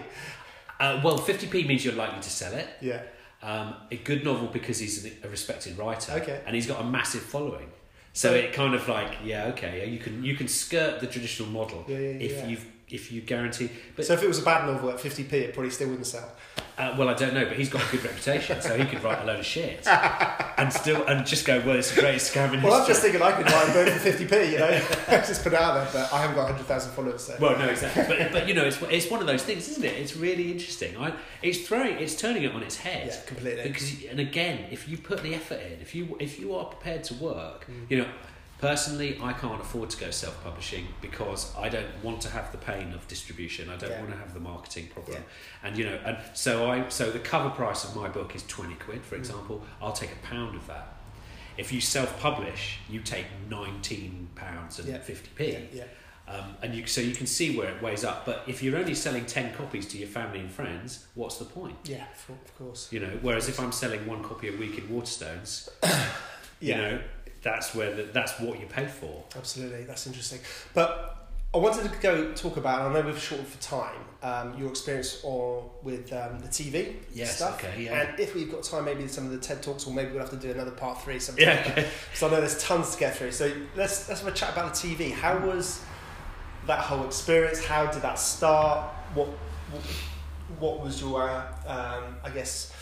Uh, 0.79 1.01
well, 1.05 1.19
50p 1.19 1.67
means 1.67 1.85
you're 1.85 1.95
likely 1.95 2.21
to 2.21 2.31
sell 2.31 2.53
it. 2.55 2.67
Yeah. 2.81 3.03
Um, 3.43 3.75
a 3.91 3.97
good 3.97 4.25
novel 4.25 4.49
because 4.49 4.79
he's 4.79 5.07
a 5.23 5.29
respected 5.29 5.79
writer 5.79 6.13
Okay. 6.23 6.41
and 6.47 6.55
he's 6.55 6.67
got 6.67 6.81
a 6.81 6.85
massive 6.85 7.23
following. 7.23 7.71
So 8.13 8.35
it 8.35 8.53
kind 8.53 8.75
of 8.75 8.89
like, 8.89 9.19
yeah, 9.25 9.47
okay, 9.49 9.89
you 9.89 9.99
can 9.99 10.25
you 10.25 10.37
can 10.37 10.49
skirt 10.49 11.01
the 11.01 11.07
traditional 11.07 11.49
model 11.49 11.85
Yeah, 11.89 11.99
yeah, 11.99 12.27
if 12.29 12.33
yeah. 12.33 12.47
you 12.49 12.59
if 12.93 13.11
you 13.13 13.21
guarantee. 13.21 13.71
But 13.97 14.05
so 14.07 14.15
if 14.15 14.23
it 14.23 14.29
was 14.29 14.39
a 14.41 14.43
bad 14.45 14.67
novel 14.67 14.91
at 14.91 15.01
fifty 15.01 15.25
p, 15.25 15.39
it 15.39 15.55
probably 15.55 15.71
still 15.71 15.89
wouldn't 15.89 16.07
sell. 16.07 16.31
Uh, 16.79 16.95
well, 16.99 17.11
I 17.11 17.15
don't 17.15 17.35
know, 17.35 17.45
but 17.45 17.59
he's 17.59 17.69
got 17.69 17.87
a 17.87 17.91
good 17.91 18.03
reputation, 18.03 18.61
so 18.63 18.75
he 18.79 18.87
could 18.87 19.03
write 19.05 19.21
a 19.23 19.27
load 19.27 19.41
of 19.41 19.45
shit 19.45 19.87
and 19.87 20.73
still 20.73 21.05
and 21.07 21.27
just 21.27 21.45
go, 21.47 21.59
well, 21.67 21.77
it's 21.77 21.95
the 21.95 22.01
greatest 22.01 22.33
scam 22.33 22.55
in 22.55 22.63
Well, 22.63 22.73
I'm 22.73 22.87
just 22.87 23.03
thinking 23.03 23.21
I 23.21 23.33
could 23.33 23.45
write 23.51 23.69
a 23.69 23.73
book 23.73 23.89
for 23.93 23.99
fifty 23.99 24.25
p. 24.27 24.53
You 24.53 24.59
know, 24.61 24.71
just 25.09 25.43
put 25.43 25.53
out 25.53 25.75
there. 25.75 25.89
But 25.93 26.13
I 26.13 26.23
haven't 26.23 26.37
got 26.37 26.49
hundred 26.51 26.65
thousand 26.67 26.93
followers. 26.93 27.23
So. 27.25 27.37
Well, 27.39 27.59
no, 27.59 27.67
exactly. 27.67 28.05
But, 28.09 28.33
but 28.33 28.49
you 28.49 28.55
know, 28.55 28.65
it's, 28.65 28.81
it's 28.83 29.11
one 29.11 29.21
of 29.21 29.27
those 29.27 29.43
things, 29.43 29.69
isn't 29.69 29.85
it? 29.85 29.99
It's 29.99 30.17
really 30.17 30.51
interesting. 30.51 30.97
I, 30.97 31.13
it's 31.43 31.67
throwing, 31.69 31.99
it's 31.99 32.15
turning 32.17 32.45
it 32.45 32.53
on 32.53 32.63
its 32.63 32.77
head. 32.77 33.09
yeah, 33.09 33.21
completely. 33.27 33.63
Because 33.65 34.05
and 34.05 34.19
again, 34.21 34.65
if 34.71 34.89
you 34.89 34.97
put 34.97 35.23
the 35.23 35.35
effort 35.35 35.61
in, 35.61 35.81
if 35.83 35.95
you 35.95 36.17
if 36.19 36.39
you 36.41 36.55
are 36.55 36.65
prepared 36.65 37.05
to 37.05 37.15
work, 37.15 37.67
Mm. 37.71 37.91
you 37.91 37.99
know, 37.99 38.09
Personally, 38.61 39.19
I 39.23 39.33
can't 39.33 39.61
afford 39.61 39.89
to 39.91 39.97
go 39.99 40.11
self 40.11 40.43
publishing 40.45 40.87
because 41.01 41.55
I 41.57 41.71
don't 41.71 41.87
want 42.03 42.21
to 42.23 42.29
have 42.31 42.53
the 42.53 42.59
pain 42.59 42.93
of 42.93 43.09
distribution. 43.09 43.71
I 43.71 43.77
don't 43.77 43.91
Yeah. 43.91 44.01
want 44.01 44.11
to 44.13 44.19
have 44.19 44.35
the 44.35 44.41
marketing 44.41 44.89
problem. 44.89 45.17
Yeah. 45.23 45.67
And 45.69 45.79
you 45.79 45.85
know, 45.87 45.99
and 46.05 46.19
so 46.35 46.71
I 46.71 46.89
so 46.91 47.11
the 47.11 47.19
cover 47.21 47.49
price 47.51 47.85
of 47.85 47.97
my 47.97 48.09
book 48.09 48.35
is 48.35 48.43
20 48.47 48.75
quid, 48.75 49.01
Mm. 49.01 49.05
for 49.05 49.15
example. 49.17 49.65
I'll 49.81 49.93
take 49.95 50.13
a 50.13 50.27
pound 50.27 50.57
of 50.57 50.67
that. 50.67 50.95
If 51.57 51.73
you 51.73 51.81
self 51.81 52.21
publish, 52.21 52.79
you 52.89 53.01
take 53.01 53.27
19 53.49 54.29
pounds 54.35 54.79
and 54.79 54.89
Yeah. 54.89 54.99
50p. 54.99 55.69
Yeah. 55.73 55.85
Um, 56.29 56.57
and 56.63 56.75
you 56.75 56.87
so 56.87 57.01
you 57.01 57.15
can 57.15 57.27
see 57.27 57.57
where 57.57 57.71
it 57.71 57.83
weighs 57.83 58.05
up. 58.05 58.27
But 58.27 58.45
if 58.47 58.63
you're 58.63 58.77
only 58.77 58.95
selling 58.95 59.25
10 59.25 59.55
copies 59.55 59.87
to 59.89 59.99
your 59.99 60.09
family 60.09 60.39
and 60.41 60.51
friends, 60.53 61.07
what's 61.15 61.39
the 61.39 61.45
point? 61.47 61.77
Yeah, 61.85 62.05
of 62.29 62.37
of 62.45 62.59
course. 62.59 62.89
You 62.93 63.01
know, 63.01 63.19
whereas 63.23 63.49
if 63.49 63.59
I'm 63.59 63.73
selling 63.73 64.07
one 64.07 64.23
copy 64.23 64.49
a 64.49 64.53
week 64.57 64.77
in 64.79 64.87
Waterstones, 64.89 65.69
you 66.61 66.75
know, 66.77 67.01
that's 67.43 67.75
where 67.75 67.95
the, 67.95 68.03
that's 68.05 68.39
what 68.41 68.61
you 68.61 68.67
pay 68.67 68.87
for. 68.87 69.25
Absolutely, 69.37 69.85
that's 69.85 70.07
interesting. 70.07 70.41
But 70.75 71.17
I 71.53 71.59
wanted 71.59 71.91
to 71.91 71.99
go 71.99 72.33
talk 72.33 72.57
about, 72.59 72.83
I 72.89 72.93
know 72.93 73.01
we've 73.05 73.19
shortened 73.19 73.49
for 73.49 73.61
time, 73.61 73.97
um, 74.23 74.57
your 74.57 74.69
experience 74.69 75.21
or 75.25 75.69
with 75.83 76.13
um, 76.13 76.39
the 76.39 76.47
TV 76.47 76.95
Yes, 77.13 77.39
stuff. 77.39 77.63
okay, 77.65 77.85
yeah. 77.85 78.03
And 78.03 78.21
if 78.21 78.35
we've 78.37 78.51
got 78.53 78.63
time, 78.63 78.85
maybe 78.85 79.09
some 79.09 79.25
of 79.25 79.33
the 79.33 79.39
TED 79.39 79.63
talks, 79.63 79.87
or 79.87 79.93
maybe 79.93 80.11
we'll 80.13 80.21
have 80.21 80.31
to 80.31 80.37
do 80.37 80.51
another 80.53 80.71
part 80.71 81.03
three 81.03 81.19
sometime. 81.19 81.45
Yeah, 81.47 81.67
okay. 81.71 81.89
So 82.15 82.29
I 82.29 82.31
know 82.31 82.41
there's 82.41 82.63
tons 82.63 82.93
to 82.95 83.01
get 83.01 83.17
through. 83.17 83.33
So 83.33 83.51
let's 83.75 84.09
let's 84.09 84.21
have 84.21 84.33
a 84.33 84.37
chat 84.37 84.53
about 84.53 84.75
the 84.75 84.89
TV. 84.89 85.11
How 85.13 85.39
was 85.39 85.81
that 86.67 86.79
whole 86.79 87.05
experience? 87.05 87.65
How 87.65 87.87
did 87.87 88.03
that 88.03 88.19
start? 88.19 88.85
What 89.15 89.29
what, 89.73 89.83
what 90.61 90.85
was 90.85 91.01
your 91.01 91.23
uh, 91.29 91.47
um, 91.67 92.17
I 92.23 92.31
guess 92.31 92.73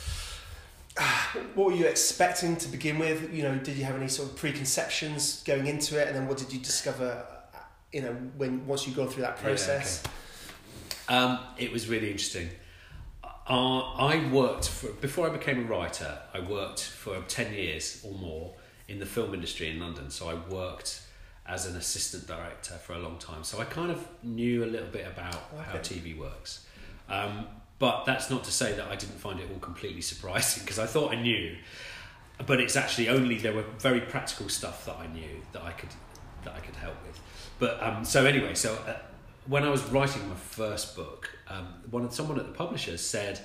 what 1.54 1.66
were 1.68 1.72
you 1.72 1.86
expecting 1.86 2.56
to 2.56 2.68
begin 2.68 2.98
with? 2.98 3.32
You 3.32 3.42
know, 3.44 3.56
did 3.56 3.76
you 3.76 3.84
have 3.84 3.96
any 3.96 4.08
sort 4.08 4.30
of 4.30 4.36
preconceptions 4.36 5.42
going 5.44 5.66
into 5.66 6.00
it, 6.00 6.08
and 6.08 6.16
then 6.16 6.26
what 6.26 6.38
did 6.38 6.52
you 6.52 6.58
discover? 6.58 7.24
uh, 7.54 7.58
You 7.92 8.02
know, 8.02 8.12
when 8.36 8.66
once 8.66 8.86
you 8.86 8.94
go 8.94 9.06
through 9.06 9.22
that 9.22 9.36
Yeah, 9.38 9.44
process. 9.44 10.02
Um, 11.08 11.38
it 11.56 11.72
was 11.72 11.88
really 11.88 12.10
interesting. 12.10 12.50
Uh, 13.24 13.80
I 13.96 14.28
worked 14.30 14.68
for 14.68 14.92
before 14.92 15.26
I 15.26 15.30
became 15.30 15.60
a 15.60 15.66
writer. 15.66 16.18
I 16.34 16.40
worked 16.40 16.82
for 16.82 17.20
ten 17.28 17.54
years 17.54 18.02
or 18.04 18.12
more 18.12 18.54
in 18.88 18.98
the 18.98 19.06
film 19.06 19.32
industry 19.34 19.70
in 19.70 19.80
London. 19.80 20.10
So 20.10 20.28
I 20.28 20.34
worked 20.52 21.02
as 21.46 21.64
an 21.66 21.76
assistant 21.76 22.26
director 22.26 22.74
for 22.74 22.92
a 22.92 22.98
long 22.98 23.16
time. 23.18 23.42
So 23.42 23.58
I 23.58 23.64
kind 23.64 23.90
of 23.90 24.06
knew 24.22 24.64
a 24.64 24.66
little 24.66 24.88
bit 24.88 25.06
about 25.06 25.40
how 25.64 25.78
TV 25.78 26.16
works. 26.18 26.66
Um, 27.08 27.46
but 27.78 28.04
that's 28.04 28.30
not 28.30 28.44
to 28.44 28.50
say 28.52 28.72
that 28.74 28.88
I 28.88 28.96
didn't 28.96 29.18
find 29.18 29.38
it 29.40 29.48
all 29.52 29.58
completely 29.60 30.00
surprising 30.00 30.64
because 30.64 30.78
I 30.78 30.86
thought 30.86 31.12
I 31.12 31.20
knew. 31.20 31.56
But 32.46 32.60
it's 32.60 32.76
actually 32.76 33.08
only 33.08 33.38
there 33.38 33.52
were 33.52 33.64
very 33.80 34.00
practical 34.00 34.48
stuff 34.48 34.84
that 34.86 34.96
I 34.96 35.06
knew 35.08 35.42
that 35.52 35.62
I 35.62 35.72
could 35.72 35.90
that 36.44 36.54
I 36.54 36.60
could 36.60 36.76
help 36.76 36.94
with. 37.06 37.18
But 37.58 37.82
um, 37.82 38.04
so 38.04 38.24
anyway, 38.24 38.54
so 38.54 38.74
uh, 38.86 38.94
when 39.46 39.64
I 39.64 39.70
was 39.70 39.82
writing 39.84 40.28
my 40.28 40.34
first 40.36 40.94
book, 40.94 41.28
um, 41.48 41.66
one 41.90 42.08
someone 42.10 42.38
at 42.38 42.46
the 42.46 42.52
publishers 42.52 43.00
said, 43.00 43.40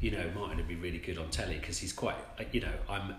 you 0.00 0.10
know, 0.10 0.30
Martin 0.34 0.56
would 0.56 0.68
be 0.68 0.76
really 0.76 0.98
good 0.98 1.18
on 1.18 1.28
telly 1.30 1.58
because 1.58 1.78
he's 1.78 1.92
quite, 1.92 2.16
uh, 2.38 2.44
you 2.52 2.60
know, 2.62 2.72
I'm 2.88 3.14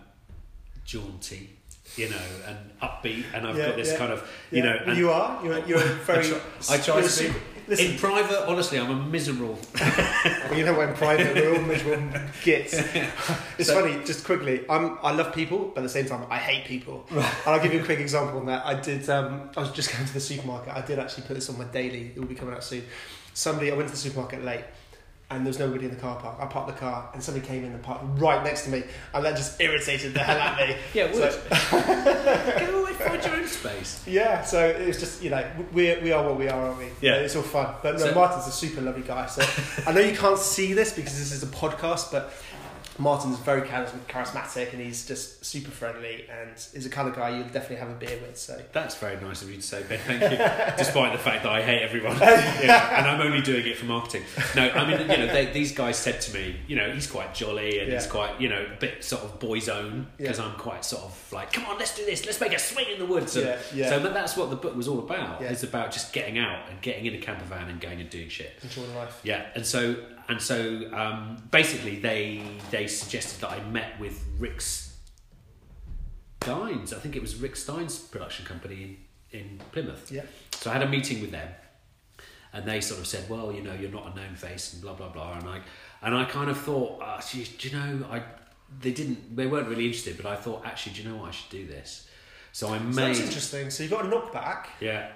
jaunty, 0.86 1.50
you 1.96 2.10
know, 2.10 2.22
and 2.48 2.58
upbeat, 2.82 3.26
and 3.34 3.46
I've 3.48 3.58
Yeah, 3.58 3.68
got 3.68 3.76
this 3.76 3.92
yeah. 3.92 3.98
kind 3.98 4.14
of, 4.14 4.28
you 4.52 4.64
Yeah, 4.64 4.64
know, 4.64 4.80
and 4.88 4.98
you 4.98 5.12
are. 5.12 5.46
You're, 5.46 5.66
you're 5.68 5.80
very. 6.06 6.26
I 6.26 6.30
try, 6.30 6.40
I 6.76 6.78
try 6.78 7.02
to 7.02 7.24
be. 7.24 7.34
Listen, 7.70 7.92
In 7.92 7.98
private, 7.98 8.48
honestly, 8.50 8.80
I'm 8.80 8.90
a 8.90 8.96
miserable. 8.96 9.58
Well, 9.80 10.54
you 10.58 10.66
know 10.66 10.74
what? 10.74 10.90
In 10.90 10.96
private, 10.96 11.36
we're 11.36 11.56
all 11.56 11.62
miserable 11.62 12.20
gits. 12.44 12.74
It's 12.74 13.68
So- 13.70 13.80
funny, 13.80 14.04
just 14.04 14.26
quickly. 14.26 14.66
I'm, 14.70 14.98
I 15.04 15.12
love 15.12 15.34
people, 15.34 15.72
but 15.74 15.82
at 15.82 15.84
the 15.84 15.90
same 15.90 16.06
time, 16.08 16.26
I 16.32 16.38
hate 16.38 16.66
people. 16.66 17.06
And 17.12 17.24
I'll 17.46 17.62
give 17.62 17.74
you 17.74 17.82
a 17.82 17.86
quick 17.86 18.00
example 18.00 18.40
on 18.40 18.48
that. 18.48 18.66
I 18.66 18.74
did. 18.80 19.08
Um, 19.10 19.52
I 19.56 19.60
was 19.60 19.72
just 19.72 19.92
going 19.94 20.06
to 20.06 20.14
the 20.14 20.20
supermarket. 20.20 20.74
I 20.74 20.82
did 20.82 20.98
actually 20.98 21.28
put 21.28 21.36
this 21.36 21.48
on 21.50 21.58
my 21.60 21.66
daily. 21.66 22.12
It 22.16 22.20
will 22.20 22.28
be 22.28 22.36
coming 22.36 22.56
out 22.56 22.64
soon. 22.64 22.84
Somebody. 23.36 23.72
I 23.72 23.76
went 23.76 23.88
to 23.90 23.94
the 23.94 24.00
supermarket 24.02 24.44
late. 24.44 24.64
And 25.32 25.46
there 25.46 25.50
was 25.52 25.60
nobody 25.60 25.86
in 25.86 25.92
the 25.92 25.98
car 25.98 26.20
park. 26.20 26.38
I 26.40 26.48
parked 26.48 26.70
the 26.70 26.74
car, 26.80 27.08
and 27.14 27.22
somebody 27.24 27.46
came 27.46 27.64
in 27.64 27.72
and 27.72 27.84
parked 27.84 28.04
right 28.20 28.44
next 28.44 28.64
to 28.64 28.72
me, 28.72 28.82
and 29.14 29.24
that 29.24 29.38
just 29.38 29.62
irritated 29.62 30.16
the 30.16 30.20
hell 30.22 30.40
out 30.40 30.60
of 30.60 30.68
me. 30.70 30.76
Yeah, 30.96 31.04
it 31.06 31.14
would. 31.14 31.32
So- 31.32 32.66
Go 32.66 32.82
away, 32.82 32.94
find 32.94 33.24
your 33.24 33.36
own 33.36 33.48
space. 33.48 34.04
Yeah, 34.08 34.42
so 34.44 34.66
it 34.66 34.88
was 34.88 35.00
just 35.00 35.22
you 35.22 35.30
know 35.30 35.46
we 35.72 35.96
we 36.02 36.12
are 36.12 36.24
what 36.26 36.36
we 36.40 36.48
are, 36.50 36.60
aren't 36.68 36.80
we? 36.80 36.88
Yeah. 37.02 37.18
it's 37.18 37.36
all 37.36 37.44
fun. 37.44 37.76
But 37.84 37.94
no, 38.00 38.06
So- 38.08 38.16
Martin's 38.16 38.48
a 38.48 38.52
super 38.52 38.82
lovely 38.82 39.04
guy. 39.04 39.28
So 39.28 39.44
I 39.86 39.92
know 39.94 40.02
you 40.02 40.18
can't 40.18 40.40
see 40.40 40.74
this 40.74 40.94
because 40.94 41.14
this 41.18 41.32
is 41.32 41.44
a 41.44 41.48
podcast, 41.48 42.12
but 42.12 42.34
Martin's 43.00 43.40
very 43.40 43.62
charismatic 43.62 44.74
and 44.74 44.82
he's 44.82 45.08
just 45.08 45.44
super 45.46 45.72
friendly 45.72 46.26
and 46.30 46.52
is 46.74 46.84
the 46.84 46.90
kind 46.90 47.08
of 47.08 47.16
guy 47.16 47.30
you'd 47.38 47.52
definitely 47.52 47.78
have 47.78 47.90
a 47.90 47.94
beer 47.94 48.20
with. 48.22 48.38
So 48.38 48.62
That's 48.74 48.96
very 48.98 49.20
nice 49.22 49.42
of 49.42 49.50
you 49.50 49.56
to 49.56 49.62
say, 49.62 49.84
Ben. 49.88 50.00
Thank 50.00 50.22
you. 50.24 50.38
Despite 50.78 51.14
the 51.14 51.18
fact 51.20 51.44
that 51.44 51.52
I 51.52 51.62
hate 51.62 51.82
everyone, 51.82 52.18
yeah, 52.20 52.98
and 53.00 53.08
I'm 53.08 53.22
only 53.22 53.42
doing 53.42 53.66
it 53.66 53.78
for 53.78 53.86
marketing. 53.86 54.24
No, 54.56 54.70
I 54.70 54.86
mean, 54.88 55.00
you 55.02 55.18
know, 55.18 55.28
they, 55.28 55.48
these 55.48 55.72
guys 55.74 55.98
said 55.98 56.22
to 56.22 56.34
me, 56.34 56.58
you 56.68 56.76
know, 56.76 56.92
he's 56.92 57.08
quite 57.08 57.34
jolly 57.34 57.80
and 57.80 57.92
he's 57.92 58.08
quite, 58.08 58.40
you 58.40 58.50
know, 58.50 58.66
a 58.76 58.80
bit 58.80 59.04
sort 59.04 59.24
of 59.24 59.40
boy's 59.40 59.70
own 59.70 60.08
because 60.18 60.38
Yeah. 60.40 60.46
I'm 60.46 60.56
quite 60.58 60.84
sort 60.86 61.04
of 61.04 61.32
like, 61.34 61.54
come 61.54 61.66
on, 61.66 61.78
let's 61.78 61.96
do 61.96 62.06
this, 62.06 62.26
let's 62.26 62.40
make 62.42 62.54
a 62.54 62.60
swing 62.60 62.88
in 62.92 63.00
the 63.00 63.06
woods. 63.06 63.36
And 63.36 63.46
Yeah, 63.48 63.58
yeah. 63.74 63.90
So 63.90 64.00
that's 64.00 64.36
what 64.36 64.50
the 64.50 64.56
book 64.56 64.76
was 64.76 64.88
all 64.88 65.00
about. 65.00 65.42
Yeah. 65.42 65.50
It's 65.52 65.64
about 65.64 65.92
just 65.92 66.12
getting 66.14 66.38
out 66.38 66.70
and 66.70 66.82
getting 66.82 67.06
in 67.06 67.14
a 67.16 67.20
camper 67.20 67.46
van 67.46 67.70
and 67.70 67.80
going 67.80 68.02
and 68.02 68.10
doing 68.10 68.30
shit. 68.30 68.60
enjoying 68.64 68.94
life. 68.96 69.20
Yeah, 69.24 69.46
and 69.56 69.66
so 69.66 69.96
and 70.30 70.42
so 70.42 70.90
um, 70.94 71.38
basically 71.52 72.00
they 72.00 72.44
they 72.72 72.88
suggested 72.88 73.42
that 73.42 73.50
I 73.50 73.64
met 73.64 74.00
with 74.00 74.24
Rick 74.38 74.62
Stein's. 74.62 74.94
I 76.94 77.00
think 77.00 77.16
it 77.16 77.22
was 77.22 77.36
Rick 77.36 77.56
Stein's 77.56 77.98
production 77.98 78.46
company 78.46 79.00
in, 79.32 79.40
in 79.40 79.62
Plymouth. 79.72 80.12
Yeah. 80.12 80.24
So 80.52 80.70
I 80.70 80.74
had 80.74 80.84
a 80.84 80.88
meeting 80.88 81.22
with 81.22 81.32
them, 81.32 81.50
and 82.54 82.66
they 82.66 82.80
sort 82.80 83.00
of 83.00 83.08
said, 83.08 83.28
"Well, 83.28 83.52
you 83.52 83.64
know, 83.64 83.74
you're 83.74 83.92
not 83.92 84.14
a 84.14 84.16
known 84.16 84.36
face," 84.36 84.74
and 84.74 84.82
blah 84.82 84.94
blah 84.94 85.10
blah. 85.10 85.40
And 85.40 85.50
I 85.50 85.62
and 86.02 86.16
I 86.16 86.26
kind 86.26 86.50
of 86.50 86.58
thought, 86.58 87.02
uh, 87.02 87.22
do 87.32 87.40
you 87.40 87.76
know, 87.76 88.06
I 88.10 88.24
they 88.82 88.92
didn't 88.92 89.36
they 89.36 89.48
weren't 89.48 89.68
really 89.68 89.86
interested, 89.86 90.16
but 90.16 90.26
I 90.26 90.36
thought 90.36 90.66
actually, 90.66 90.94
do 90.94 91.02
you 91.02 91.10
know 91.10 91.18
what, 91.18 91.30
I 91.30 91.32
should 91.32 91.50
do 91.50 91.66
this. 91.66 92.08
So 92.52 92.70
I 92.70 92.78
So 92.78 92.84
made 92.84 92.96
that's 92.96 93.20
interesting. 93.20 93.70
So 93.70 93.84
you 93.84 93.90
got 93.90 94.06
a 94.06 94.10
knockback 94.10 94.68
yeah. 94.80 95.10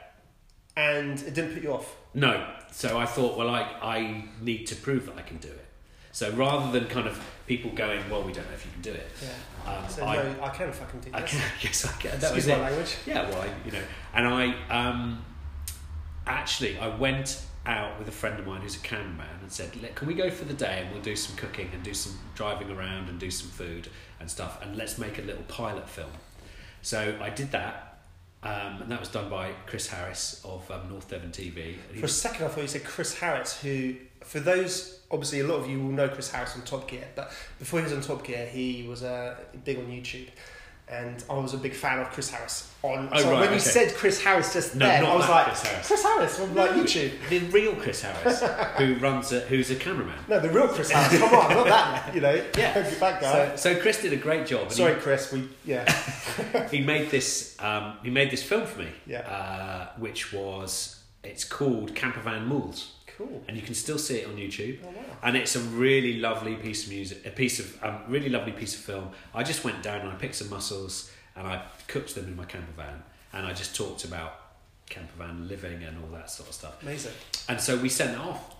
and 0.75 1.19
it 1.21 1.33
didn't 1.33 1.53
put 1.53 1.63
you 1.63 1.73
off. 1.73 1.95
No. 2.13 2.47
So 2.71 2.97
I 2.97 3.05
thought, 3.05 3.37
well, 3.37 3.49
I, 3.49 3.61
I 3.81 4.25
need 4.41 4.65
to 4.67 4.75
prove 4.75 5.05
that 5.05 5.15
I 5.17 5.21
can 5.21 5.37
do 5.37 5.47
it. 5.47 5.65
So 6.11 6.31
rather 6.31 6.71
than 6.77 6.87
kind 6.89 7.07
of 7.07 7.19
people 7.47 7.71
going, 7.71 8.01
well, 8.09 8.23
we 8.23 8.31
don't 8.33 8.47
know 8.47 8.53
if 8.53 8.65
you 8.65 8.71
can 8.71 8.81
do 8.81 8.91
it. 8.91 9.07
Yeah. 9.21 9.71
Um, 9.77 9.89
So 9.89 10.05
I, 10.05 10.15
no, 10.17 10.35
I 10.43 10.49
can 10.49 10.71
fucking 10.71 10.99
do 11.01 11.11
this. 11.11 11.21
I 11.21 11.21
can, 11.25 11.41
yes, 11.61 11.85
I 11.85 11.91
can. 12.01 12.19
That 12.19 12.33
was 12.35 12.47
my 12.47 12.57
language. 12.57 12.95
Yeah, 13.05 13.29
well, 13.29 13.41
I, 13.41 13.49
you 13.65 13.71
know, 13.71 13.81
and 14.13 14.27
I 14.27 14.55
um, 14.69 15.23
actually 16.27 16.77
I 16.77 16.87
went 16.95 17.41
out 17.65 17.97
with 17.97 18.07
a 18.09 18.11
friend 18.11 18.39
of 18.39 18.45
mine 18.45 18.61
who's 18.61 18.75
a 18.75 18.79
cameraman 18.79 19.39
and 19.41 19.51
said, 19.51 19.75
"Let- 19.81 19.95
"Can 19.95 20.07
we 20.07 20.13
go 20.13 20.29
for 20.29 20.45
the 20.45 20.53
day 20.53 20.81
and 20.83 20.91
we'll 20.93 21.01
do 21.01 21.15
some 21.15 21.35
cooking 21.35 21.69
and 21.73 21.81
do 21.83 21.93
some 21.93 22.17
driving 22.35 22.69
around 22.71 23.09
and 23.09 23.19
do 23.19 23.31
some 23.31 23.49
food 23.49 23.87
and 24.19 24.29
stuff, 24.29 24.61
and 24.61 24.75
let's 24.75 24.97
make 24.97 25.17
a 25.17 25.21
little 25.21 25.43
pilot 25.43 25.87
film." 25.89 26.11
So 26.81 27.17
I 27.21 27.29
did 27.29 27.51
that, 27.51 27.92
um, 28.43 28.81
and 28.81 28.91
that 28.91 28.99
was 28.99 29.09
done 29.09 29.29
by 29.29 29.51
Chris 29.65 29.87
Harris 29.87 30.41
of 30.43 30.69
um, 30.69 30.89
North 30.89 31.09
Devon 31.09 31.31
TV. 31.31 31.75
For 31.97 32.05
a 32.05 32.09
second, 32.09 32.45
I 32.45 32.49
thought 32.49 32.61
you 32.61 32.67
said 32.67 32.83
Chris 32.83 33.17
Harris, 33.17 33.61
who, 33.61 33.95
for 34.21 34.39
those, 34.39 34.99
obviously 35.09 35.39
a 35.39 35.47
lot 35.47 35.59
of 35.59 35.69
you 35.69 35.79
will 35.79 35.91
know 35.91 36.09
Chris 36.09 36.29
Harris 36.29 36.55
on 36.55 36.63
Top 36.63 36.89
Gear, 36.89 37.07
but 37.15 37.31
before 37.59 37.79
he 37.79 37.85
was 37.85 37.93
on 37.93 38.01
Top 38.01 38.25
Gear, 38.25 38.45
he 38.45 38.85
was 38.87 39.03
uh, 39.03 39.37
big 39.63 39.77
on 39.77 39.85
YouTube. 39.85 40.27
And 40.87 41.23
I 41.29 41.33
was 41.35 41.53
a 41.53 41.57
big 41.57 41.73
fan 41.73 41.99
of 41.99 42.09
Chris 42.11 42.29
Harris. 42.29 42.69
On 42.83 43.07
Oh, 43.13 43.17
so 43.17 43.31
right, 43.31 43.39
when 43.41 43.53
you 43.53 43.59
said 43.59 43.93
Chris 43.95 44.21
Harris 44.21 44.51
just 44.53 44.75
No, 44.75 44.85
then, 44.85 45.05
I 45.05 45.15
was 45.15 45.27
like, 45.29 45.45
Chris 45.45 45.61
Harris. 45.63 45.87
Chris 45.87 46.03
Harris 46.03 46.37
from 46.37 46.53
like 46.55 46.71
YouTube. 46.71 47.11
The 47.29 47.39
real 47.39 47.73
Chris 47.75 48.01
Harris, 48.01 48.41
who 48.77 48.95
runs 48.95 49.31
a, 49.31 49.39
who's 49.41 49.71
a 49.71 49.75
cameraman. 49.75 50.17
No, 50.27 50.41
the 50.41 50.49
real 50.49 50.67
Chris 50.67 50.91
Harris. 50.91 51.17
Come 51.17 51.33
on, 51.33 51.49
not 51.53 51.65
that. 51.67 52.13
You 52.13 52.19
know, 52.21 52.33
Yeah. 52.57 52.81
that 52.81 53.21
guy. 53.21 53.55
So, 53.55 53.73
so 53.75 53.81
Chris 53.81 54.01
did 54.01 54.11
a 54.11 54.17
great 54.17 54.45
job. 54.45 54.63
and 54.63 54.71
he- 54.71 54.75
Sorry, 54.75 54.95
Chris. 54.95 55.31
We 55.31 55.47
yeah. 55.65 55.89
he 56.71 56.81
made 56.81 57.09
this 57.09 57.55
um, 57.61 57.97
he 58.03 58.09
made 58.09 58.29
this 58.29 58.43
film 58.43 58.65
for 58.67 58.79
me 58.79 58.89
Yeah. 59.07 59.21
uh, 59.21 59.87
which 59.97 60.33
was 60.33 61.01
it's 61.23 61.45
called 61.45 61.95
campervan 61.95 62.47
mules 62.47 62.91
Cool. 63.17 63.43
and 63.47 63.55
you 63.55 63.63
can 63.63 63.75
still 63.75 63.97
see 63.99 64.17
it 64.19 64.27
on 64.27 64.35
youtube 64.37 64.79
Oh 64.83 64.87
wow. 64.87 65.03
and 65.23 65.37
it's 65.37 65.55
a 65.55 65.59
really 65.59 66.19
lovely 66.19 66.55
piece 66.55 66.85
of 66.85 66.89
music 66.91 67.25
a 67.25 67.29
piece 67.29 67.59
of 67.59 67.83
um, 67.83 67.99
really 68.07 68.29
lovely 68.29 68.51
piece 68.53 68.73
of 68.75 68.81
film 68.81 69.09
i 69.35 69.43
just 69.43 69.63
went 69.63 69.83
down 69.83 70.01
and 70.01 70.09
i 70.09 70.15
picked 70.15 70.35
some 70.35 70.49
mussels 70.49 71.11
and 71.35 71.47
i 71.47 71.61
cooked 71.87 72.15
them 72.15 72.25
in 72.25 72.35
my 72.35 72.45
camper 72.45 72.71
van 72.75 73.03
and 73.33 73.45
i 73.45 73.53
just 73.53 73.75
talked 73.75 74.03
about 74.05 74.39
camper 74.89 75.13
van 75.17 75.47
living 75.47 75.83
and 75.83 75.97
all 76.03 76.09
that 76.11 76.29
sort 76.29 76.49
of 76.49 76.55
stuff 76.55 76.81
Amazing. 76.83 77.11
and 77.49 77.59
so 77.61 77.77
we 77.77 77.89
sent 77.89 78.11
it 78.11 78.19
off 78.19 78.55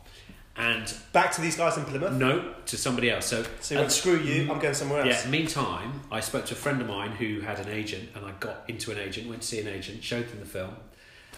and 0.56 0.94
Back 1.14 1.32
to 1.32 1.42
these 1.42 1.58
guys 1.58 1.78
in 1.78 1.86
Plymouth. 1.86 2.14
no 2.14 2.54
to 2.68 2.78
somebody 2.78 3.10
else 3.10 3.26
so 3.26 3.44
So 3.60 3.74
you 3.74 3.80
went, 3.82 3.92
screw 3.92 4.20
you. 4.20 4.52
I'm 4.52 4.60
going 4.60 4.76
somewhere 4.76 5.02
else. 5.04 5.26
yeah. 5.26 5.32
Meantime, 5.32 6.02
I 6.12 6.20
spoke 6.20 6.46
to 6.46 6.54
a 6.54 6.58
friend 6.58 6.80
of 6.80 6.88
mine 6.88 7.10
who 7.10 7.42
had 7.42 7.60
an 7.60 7.70
agent, 7.70 8.10
and 8.14 8.24
I 8.24 8.34
got 8.40 8.58
into 8.68 8.92
an 8.92 9.00
agent, 9.00 9.28
went 9.28 9.42
to 9.42 9.48
see 9.48 9.60
an 9.62 9.68
agent, 9.68 10.04
showed 10.04 10.30
them 10.30 10.40
the 10.40 10.46
film, 10.46 10.76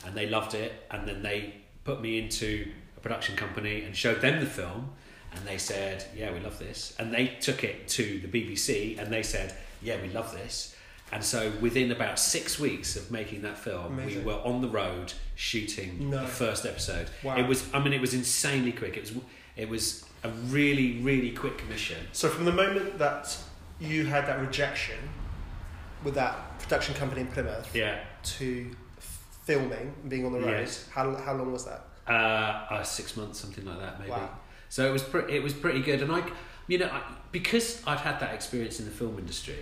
and 0.06 0.16
they 0.16 0.28
loved 0.28 0.54
it. 0.54 0.74
And 0.92 1.08
then 1.08 1.24
they 1.24 1.54
put 1.86 2.02
me 2.02 2.20
into 2.20 2.70
a 2.85 2.85
production 3.06 3.36
company 3.36 3.84
and 3.84 3.96
showed 3.96 4.20
them 4.20 4.40
the 4.40 4.48
film, 4.48 4.90
and 5.32 5.46
they 5.46 5.60
said, 5.60 6.04
"Yeah, 6.18 6.34
we 6.34 6.40
love 6.40 6.58
this." 6.58 6.96
And 6.98 7.14
they 7.14 7.28
took 7.40 7.64
it 7.64 7.88
to 7.90 8.20
the 8.20 8.28
BBC, 8.28 8.98
and 8.98 9.14
they 9.14 9.22
said, 9.22 9.54
"Yeah, 9.82 10.02
we 10.02 10.10
love 10.10 10.34
this." 10.34 10.76
And 11.12 11.24
so 11.24 11.52
within 11.62 11.92
about 11.92 12.18
six 12.18 12.60
weeks 12.60 12.96
of 12.96 13.12
making 13.12 13.44
that 13.44 13.60
film, 13.60 13.94
Amazing. 14.00 14.26
we 14.26 14.34
were 14.34 14.40
on 14.40 14.62
the 14.62 14.68
road 14.68 15.14
shooting 15.36 16.10
No. 16.10 16.22
the 16.24 16.28
first 16.28 16.66
episode. 16.66 17.12
Wow. 17.24 17.38
It 17.38 17.48
was, 17.48 17.64
I 17.76 17.80
mean, 17.80 17.94
it 17.94 18.02
was 18.02 18.16
insanely 18.16 18.72
quick. 18.72 18.98
It 18.98 19.02
was, 19.02 19.14
it 19.56 19.70
was 19.70 20.04
a 20.24 20.30
really, 20.50 21.00
really 21.02 21.30
quick 21.32 21.60
commission. 21.60 21.98
So 22.12 22.28
from 22.28 22.46
the 22.46 22.52
moment 22.52 22.98
that 22.98 23.38
you 23.80 24.08
had 24.08 24.26
that 24.26 24.40
rejection 24.42 24.98
with 26.04 26.16
that 26.16 26.58
production 26.60 26.96
company 26.96 27.22
in 27.22 27.28
Plymouth 27.28 27.70
Yeah. 27.76 28.00
to 28.40 28.76
filming 29.46 29.94
and 30.02 30.10
being 30.10 30.26
on 30.26 30.34
the 30.34 30.40
road, 30.40 30.62
Yes. 30.62 30.88
how, 30.92 31.16
how 31.18 31.36
long 31.36 31.52
was 31.54 31.66
that? 31.66 31.82
Uh, 32.08 32.12
uh, 32.12 32.84
six 32.84 33.18
months, 33.18 33.40
something 33.40 33.66
like 33.66 33.80
that, 33.80 34.00
maybe. 34.00 34.12
Wow. 34.12 34.30
So 34.70 34.88
it 34.88 34.92
was 34.92 35.04
pretty. 35.04 35.34
It 35.36 35.42
was 35.44 35.54
pretty 35.54 35.82
good, 35.82 36.02
and 36.02 36.12
I, 36.12 36.24
you 36.68 36.78
know, 36.78 36.88
I, 36.88 37.02
because 37.32 37.82
I've 37.88 38.02
had 38.02 38.20
that 38.20 38.34
experience 38.34 38.80
in 38.80 38.86
the 38.86 38.92
film 38.92 39.18
industry. 39.18 39.56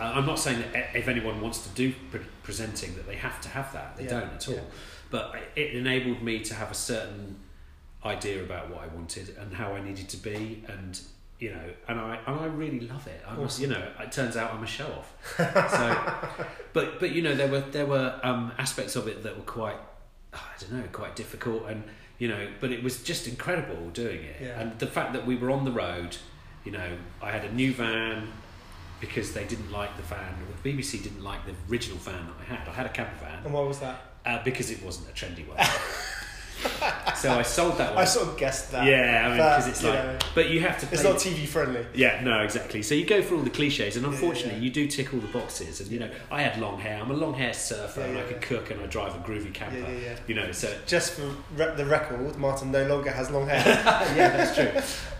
Uh, 0.00 0.04
I'm 0.16 0.26
not 0.26 0.38
saying 0.38 0.60
that 0.72 0.96
if 0.96 1.06
anyone 1.06 1.40
wants 1.40 1.60
to 1.66 1.68
do 1.74 1.92
pre- 2.10 2.20
presenting 2.42 2.94
that 2.96 3.06
they 3.06 3.14
have 3.16 3.40
to 3.42 3.48
have 3.50 3.72
that. 3.74 3.96
They 3.96 4.04
Yeah, 4.04 4.10
don't 4.20 4.32
at 4.34 4.48
all. 4.48 4.54
yeah. 4.54 4.60
But 5.10 5.36
it 5.54 5.74
enabled 5.74 6.20
me 6.22 6.40
to 6.40 6.54
have 6.54 6.70
a 6.70 6.74
certain 6.74 7.36
idea 8.04 8.42
about 8.42 8.70
what 8.70 8.82
I 8.82 8.86
wanted 8.88 9.36
and 9.38 9.54
how 9.54 9.72
I 9.74 9.80
needed 9.82 10.08
to 10.10 10.16
be, 10.16 10.64
and 10.66 10.98
you 11.38 11.50
know, 11.52 11.68
and 11.88 12.00
I 12.00 12.18
and 12.26 12.40
I 12.40 12.46
really 12.46 12.80
love 12.80 13.06
it. 13.06 13.20
I 13.28 13.36
was, 13.38 13.60
you 13.60 13.66
know, 13.68 13.86
it 14.00 14.10
turns 14.12 14.36
out 14.36 14.52
I'm 14.54 14.62
a 14.62 14.66
show 14.66 14.86
off. 14.86 15.14
so, 15.36 16.46
but 16.72 16.98
but 17.00 17.10
you 17.12 17.22
know, 17.22 17.34
there 17.34 17.48
were 17.48 17.60
there 17.60 17.86
were 17.86 18.18
um, 18.22 18.50
aspects 18.58 18.96
of 18.96 19.06
it 19.08 19.22
that 19.22 19.36
were 19.36 19.42
quite, 19.44 19.76
I 20.34 20.60
don't 20.60 20.72
know, 20.72 20.84
quite 20.92 21.16
difficult, 21.16 21.66
and 21.68 21.84
you 22.18 22.28
know, 22.28 22.48
but 22.60 22.70
it 22.70 22.82
was 22.82 23.02
just 23.02 23.26
incredible 23.26 23.90
doing 23.90 24.22
it. 24.24 24.36
Yeah. 24.40 24.60
And 24.60 24.78
the 24.78 24.86
fact 24.86 25.12
that 25.14 25.26
we 25.26 25.36
were 25.36 25.50
on 25.50 25.64
the 25.64 25.72
road, 25.72 26.16
you 26.64 26.72
know, 26.72 26.96
I 27.22 27.30
had 27.32 27.44
a 27.44 27.52
new 27.52 27.72
van 27.72 28.28
because 29.00 29.32
they 29.32 29.44
didn't 29.44 29.70
like 29.72 29.96
the 29.96 30.02
van. 30.04 30.34
The 30.62 30.72
BBC 30.72 31.02
didn't 31.02 31.22
like 31.22 31.44
the 31.44 31.54
original 31.70 31.98
van 31.98 32.26
that 32.26 32.34
I 32.40 32.44
had. 32.54 32.68
I 32.68 32.72
had 32.72 32.86
a 32.86 32.90
camper 32.90 33.16
van 33.24 33.44
And 33.44 33.52
why 33.52 33.60
was 33.62 33.80
that? 33.80 34.00
uh, 34.24 34.42
because 34.42 34.70
it 34.70 34.82
wasn't 34.82 35.08
a 35.10 35.12
trendy 35.12 35.46
one. 35.46 35.58
so 37.16 37.32
I 37.32 37.42
sold 37.42 37.78
that 37.78 37.94
one. 37.94 38.02
I 38.02 38.04
sort 38.04 38.28
of 38.28 38.36
guessed 38.36 38.72
that. 38.72 38.84
yeah, 38.86 39.22
I 39.24 39.28
mean, 39.28 39.36
because 39.36 39.68
it's 39.68 39.82
you 39.82 39.90
like, 39.90 39.98
know, 40.04 40.18
but 40.34 40.50
you 40.50 40.60
have 40.60 40.78
to. 40.80 40.88
it's 40.92 41.02
not 41.04 41.16
TV 41.16 41.46
friendly. 41.46 41.86
yeah, 41.94 42.20
no, 42.22 42.40
exactly. 42.40 42.82
So 42.82 42.94
you 42.94 43.04
go 43.06 43.22
for 43.22 43.34
all 43.36 43.42
the 43.42 43.50
cliches, 43.50 43.96
and 43.96 44.04
Yeah, 44.04 44.10
yeah, 44.10 44.14
unfortunately, 44.16 44.58
yeah. 44.58 44.64
you 44.64 44.70
do 44.70 44.86
tick 44.86 45.12
all 45.14 45.20
the 45.20 45.28
boxes. 45.28 45.80
And 45.80 45.90
you 45.90 45.98
know, 46.00 46.10
I 46.30 46.42
had 46.42 46.60
long 46.60 46.78
hair. 46.80 47.00
I'm 47.00 47.10
a 47.10 47.14
long 47.14 47.34
hair 47.34 47.52
surfer, 47.54 48.00
Yeah, 48.00 48.06
and 48.06 48.18
I 48.18 48.22
could 48.22 48.40
cook, 48.40 48.70
and 48.70 48.80
I 48.80 48.86
drive 48.86 49.14
a 49.14 49.18
groovy 49.18 49.52
camper. 49.52 49.78
Yeah, 49.78 49.88
yeah, 49.88 49.98
yeah. 50.00 50.16
You 50.26 50.34
know, 50.34 50.52
so 50.52 50.74
Just 50.86 51.12
for 51.14 51.34
re- 51.56 51.74
the 51.76 51.86
record, 51.86 52.36
Martin 52.36 52.70
no 52.72 52.86
longer 52.86 53.10
has 53.10 53.30
long 53.30 53.46
hair. 53.48 53.62
yeah, 54.16 54.36
that's 54.36 54.54
true. 54.54 54.70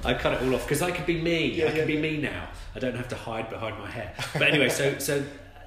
I 0.05 0.15
cut 0.15 0.35
it 0.35 0.43
all 0.43 0.55
off 0.55 0.65
because 0.65 0.83
I 0.83 0.91
could 0.91 1.07
be 1.07 1.21
me. 1.21 1.65
I 1.67 1.71
can 1.71 1.87
be 1.87 1.97
me 1.99 2.19
now. 2.19 2.49
I 2.75 2.79
don't 2.79 2.97
have 2.97 3.09
to 3.09 3.17
hide 3.17 3.49
behind 3.51 3.79
my 3.79 3.91
hair. 3.91 4.15
But 4.33 4.43
anyway, 4.43 4.69
so 4.69 4.99
so 4.99 5.25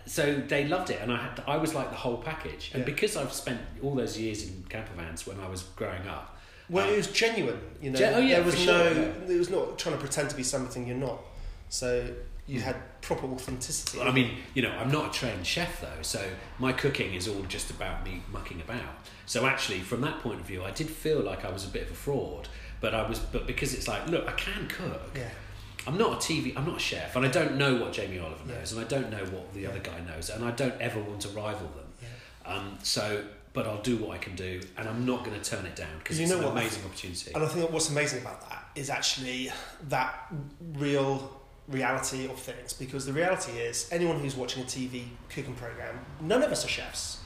so 0.08 0.36
they 0.48 0.68
loved 0.68 0.90
it, 0.90 1.00
and 1.02 1.12
I 1.12 1.18
had 1.18 1.36
to, 1.36 1.44
I 1.50 1.58
was 1.58 1.74
like 1.76 1.90
the 1.92 1.96
whole 1.98 2.18
package. 2.18 2.72
And 2.74 2.82
Yeah. 2.82 2.86
because 2.92 3.16
I've 3.18 3.34
spent 3.34 3.60
all 3.84 3.94
those 3.96 4.18
years 4.18 4.44
in 4.48 4.66
camper 4.70 4.94
vans 4.96 5.28
when 5.28 5.40
I 5.40 5.48
was 5.48 5.64
growing 5.76 6.08
up. 6.08 6.38
well, 6.70 6.88
um, 6.88 6.94
it 6.94 6.98
was 6.98 7.08
genuine. 7.08 7.60
You 7.82 7.92
know, 7.92 8.00
Gen- 8.00 8.14
oh, 8.16 8.20
yeah, 8.20 8.36
there 8.38 8.46
was 8.46 8.66
no. 8.66 8.94
sure, 8.94 9.04
It 9.36 9.38
was 9.38 9.50
not 9.50 9.78
trying 9.80 9.96
to 9.96 10.02
pretend 10.02 10.30
to 10.32 10.36
be 10.36 10.44
something 10.44 10.88
you're 10.88 10.98
not. 10.98 11.20
So 11.70 12.08
you 12.46 12.62
had 12.62 12.76
proper 13.02 13.26
authenticity. 13.28 14.00
I 14.02 14.12
mean, 14.12 14.38
you 14.54 14.62
know, 14.62 14.72
I'm 14.72 14.92
not 14.92 15.10
a 15.16 15.20
trained 15.20 15.46
chef 15.46 15.82
though, 15.82 16.02
so 16.02 16.22
my 16.60 16.72
cooking 16.74 17.14
is 17.14 17.28
all 17.28 17.44
just 17.44 17.70
about 17.70 18.04
me 18.06 18.22
mucking 18.32 18.62
about. 18.62 18.94
So 19.26 19.46
actually, 19.46 19.80
from 19.82 20.02
that 20.02 20.20
point 20.20 20.40
of 20.40 20.46
view, 20.46 20.64
I 20.64 20.72
did 20.72 20.90
feel 20.90 21.20
like 21.20 21.44
I 21.44 21.52
was 21.52 21.66
a 21.66 21.70
bit 21.70 21.84
of 21.84 21.92
a 21.92 21.96
fraud, 21.96 22.48
but 22.80 22.94
I 22.94 23.08
was, 23.08 23.20
but 23.20 23.48
because 23.48 23.74
it's 23.74 23.88
like, 23.88 24.08
look, 24.08 24.28
I 24.28 24.32
can 24.34 24.68
cook. 24.70 25.12
yeah. 25.16 25.30
I'm 25.88 25.98
not 25.98 26.14
a 26.14 26.16
TV, 26.18 26.56
I'm 26.58 26.66
not 26.66 26.76
a 26.78 26.80
chef, 26.80 27.16
and 27.16 27.26
I 27.26 27.30
don't 27.30 27.56
know 27.56 27.78
what 27.78 27.94
Jamie 27.94 28.20
Oliver 28.20 28.44
Yeah. 28.48 28.56
knows, 28.60 28.74
and 28.74 28.82
I 28.82 28.84
don't 28.84 29.10
know 29.10 29.24
what 29.26 29.54
the 29.54 29.66
other 29.66 29.80
guy 29.80 30.00
knows, 30.02 30.30
and 30.30 30.44
I 30.44 30.52
don't 30.52 30.80
ever 30.82 31.02
want 31.02 31.22
to 31.22 31.30
rival 31.30 31.68
them. 31.70 31.88
Yeah. 32.02 32.54
Um, 32.54 32.78
so, 32.84 33.24
but 33.54 33.66
I'll 33.66 33.82
do 33.82 33.96
what 33.98 34.12
I 34.14 34.18
can 34.18 34.36
do, 34.36 34.60
and 34.78 34.88
I'm 34.88 35.06
not 35.06 35.24
going 35.24 35.40
to 35.40 35.50
turn 35.50 35.66
it 35.66 35.76
down 35.78 35.98
because 36.00 36.20
it's 36.20 36.30
know 36.30 36.40
an 36.40 36.44
what? 36.44 36.52
amazing 36.52 36.84
opportunity. 36.84 37.32
And 37.34 37.44
I 37.44 37.48
think 37.48 37.72
what's 37.72 37.90
amazing 37.90 38.22
about 38.22 38.48
that 38.50 38.68
is 38.76 38.90
actually 38.90 39.50
that 39.88 40.32
real 40.74 41.40
reality 41.70 42.26
of 42.26 42.38
things. 42.38 42.74
Because 42.74 43.06
the 43.06 43.14
reality 43.14 43.54
is, 43.54 43.88
anyone 43.92 44.20
who's 44.20 44.36
watching 44.36 44.64
a 44.64 44.66
TV 44.66 45.06
cooking 45.30 45.56
program, 45.56 45.98
none 46.22 46.44
of 46.44 46.52
us 46.52 46.66
are 46.66 46.70
chefs. 46.70 47.20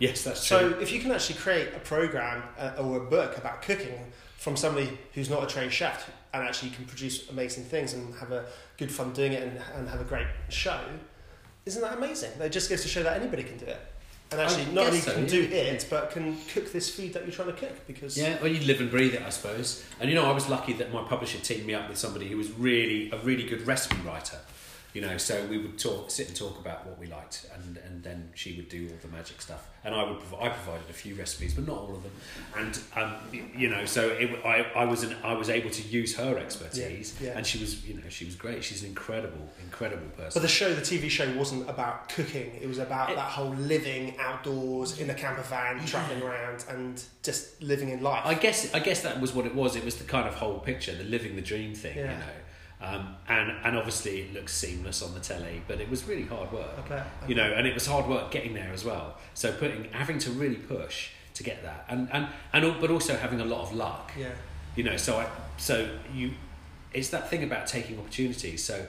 Yes, 0.00 0.22
that's 0.24 0.44
true. 0.44 0.58
So 0.72 0.78
if 0.80 0.92
you 0.92 1.00
can 1.00 1.10
actually 1.12 1.38
create 1.38 1.68
a 1.74 1.80
program 1.80 2.42
uh, 2.58 2.72
or 2.78 2.98
a 2.98 3.04
book 3.04 3.36
about 3.38 3.62
cooking 3.62 4.12
from 4.36 4.56
somebody 4.56 4.96
who's 5.14 5.28
not 5.30 5.42
a 5.42 5.46
trained 5.46 5.72
chef 5.72 6.08
and 6.32 6.42
actually 6.42 6.70
can 6.70 6.84
produce 6.84 7.28
amazing 7.30 7.64
things 7.64 7.94
and 7.94 8.14
have 8.16 8.32
a 8.32 8.44
good 8.76 8.90
fun 8.90 9.12
doing 9.12 9.32
it 9.32 9.42
and, 9.42 9.60
and 9.76 9.88
have 9.88 10.00
a 10.00 10.04
great 10.04 10.26
show, 10.48 10.80
isn't 11.64 11.82
that 11.82 11.98
amazing? 11.98 12.30
That 12.38 12.52
just 12.52 12.70
goes 12.70 12.82
to 12.82 12.88
show 12.88 13.02
that 13.02 13.20
anybody 13.20 13.42
can 13.42 13.58
do 13.58 13.66
it. 13.66 13.80
And 14.30 14.40
I 14.40 14.44
actually, 14.44 14.66
not 14.74 14.86
only 14.86 15.00
so, 15.00 15.14
can 15.14 15.22
yeah. 15.22 15.28
do 15.28 15.42
it, 15.50 15.86
but 15.88 16.10
can 16.10 16.36
cook 16.52 16.70
this 16.70 16.94
food 16.94 17.14
that 17.14 17.22
you're 17.22 17.32
trying 17.32 17.48
to 17.48 17.54
cook. 17.54 17.86
Because 17.86 18.16
Yeah, 18.16 18.36
well, 18.42 18.52
you 18.52 18.66
live 18.66 18.80
and 18.80 18.90
breathe 18.90 19.14
it, 19.14 19.22
I 19.22 19.30
suppose. 19.30 19.84
And 20.00 20.10
you 20.10 20.14
know, 20.14 20.26
I 20.26 20.32
was 20.32 20.48
lucky 20.50 20.74
that 20.74 20.92
my 20.92 21.02
publisher 21.02 21.38
teamed 21.38 21.66
me 21.66 21.74
up 21.74 21.88
with 21.88 21.96
somebody 21.96 22.28
who 22.28 22.36
was 22.36 22.50
really 22.52 23.10
a 23.10 23.18
really 23.18 23.44
good 23.44 23.66
recipe 23.66 23.96
writer. 24.06 24.38
You 24.98 25.06
know, 25.06 25.16
so 25.16 25.46
we 25.46 25.58
would 25.58 25.78
talk, 25.78 26.10
sit 26.10 26.26
and 26.26 26.36
talk 26.36 26.58
about 26.58 26.84
what 26.84 26.98
we 26.98 27.06
liked, 27.06 27.46
and, 27.54 27.76
and 27.86 28.02
then 28.02 28.30
she 28.34 28.56
would 28.56 28.68
do 28.68 28.88
all 28.90 28.96
the 29.00 29.06
magic 29.16 29.40
stuff, 29.40 29.68
and 29.84 29.94
I 29.94 30.02
would 30.02 30.16
I 30.40 30.48
provided 30.48 30.90
a 30.90 30.92
few 30.92 31.14
recipes, 31.14 31.54
but 31.54 31.68
not 31.68 31.78
all 31.78 31.94
of 31.94 32.02
them. 32.02 32.10
And 32.56 32.80
um, 32.96 33.14
you 33.56 33.68
know, 33.68 33.84
so 33.84 34.08
it, 34.08 34.44
I, 34.44 34.66
I 34.74 34.86
was 34.86 35.04
an, 35.04 35.14
I 35.22 35.34
was 35.34 35.50
able 35.50 35.70
to 35.70 35.82
use 35.82 36.16
her 36.16 36.36
expertise, 36.36 37.14
Yeah, 37.20 37.28
yeah. 37.28 37.36
and 37.38 37.46
she 37.46 37.60
was, 37.60 37.86
you 37.86 37.94
know, 37.94 38.08
she 38.08 38.24
was 38.24 38.34
great. 38.34 38.64
She's 38.64 38.82
an 38.82 38.88
incredible, 38.88 39.48
incredible 39.62 40.08
person. 40.16 40.32
But 40.34 40.42
the 40.42 40.48
show, 40.48 40.74
the 40.74 40.80
TV 40.82 41.08
show, 41.08 41.32
wasn't 41.36 41.70
about 41.70 42.08
cooking. 42.08 42.58
It 42.60 42.66
was 42.66 42.78
about 42.78 43.10
It- 43.10 43.14
that 43.16 43.30
whole 43.30 43.54
living 43.54 44.16
outdoors 44.18 44.98
in 44.98 45.10
a 45.10 45.14
camper 45.14 45.42
van, 45.42 45.86
traveling 45.86 46.22
around, 46.24 46.64
and 46.70 47.00
just 47.22 47.62
living 47.62 47.90
in 47.90 48.02
life. 48.02 48.22
I 48.26 48.34
guess 48.34 48.74
I 48.74 48.80
guess 48.80 49.02
that 49.02 49.20
was 49.20 49.32
what 49.32 49.46
it 49.46 49.54
was. 49.54 49.76
It 49.76 49.84
was 49.84 49.94
the 49.94 50.08
kind 50.16 50.26
of 50.26 50.34
whole 50.34 50.58
picture, 50.58 50.92
the 50.92 51.04
living 51.04 51.36
the 51.36 51.42
dream 51.52 51.72
thing, 51.76 51.96
Yeah. 51.96 52.14
you 52.14 52.18
know. 52.18 52.32
Um, 52.80 53.16
and 53.28 53.50
and 53.64 53.76
obviously 53.76 54.20
it 54.20 54.34
looks 54.34 54.54
seamless 54.54 55.02
on 55.02 55.12
the 55.12 55.20
telly, 55.20 55.62
but 55.66 55.80
it 55.80 55.90
was 55.90 56.04
really 56.04 56.24
hard 56.24 56.52
work. 56.52 56.88
Bet. 56.88 57.06
I 57.22 57.26
you 57.26 57.34
know, 57.34 57.42
and 57.42 57.66
it 57.66 57.74
was 57.74 57.86
hard 57.86 58.06
work 58.06 58.30
getting 58.30 58.54
there 58.54 58.70
as 58.72 58.84
well. 58.84 59.16
So 59.34 59.52
putting 59.52 59.84
having 59.92 60.18
to 60.20 60.30
really 60.30 60.56
push 60.56 61.10
to 61.34 61.42
get 61.42 61.62
that, 61.64 61.86
and 61.88 62.08
and 62.12 62.28
and 62.52 62.80
but 62.80 62.90
also 62.90 63.16
having 63.16 63.40
a 63.40 63.44
lot 63.44 63.62
of 63.62 63.74
luck. 63.74 64.12
Yeah. 64.16 64.30
You 64.76 64.84
know, 64.84 64.96
so 64.96 65.18
I 65.18 65.26
so 65.56 65.88
you, 66.14 66.34
it's 66.94 67.08
that 67.10 67.28
thing 67.28 67.42
about 67.42 67.66
taking 67.66 67.98
opportunities. 67.98 68.62
So, 68.62 68.86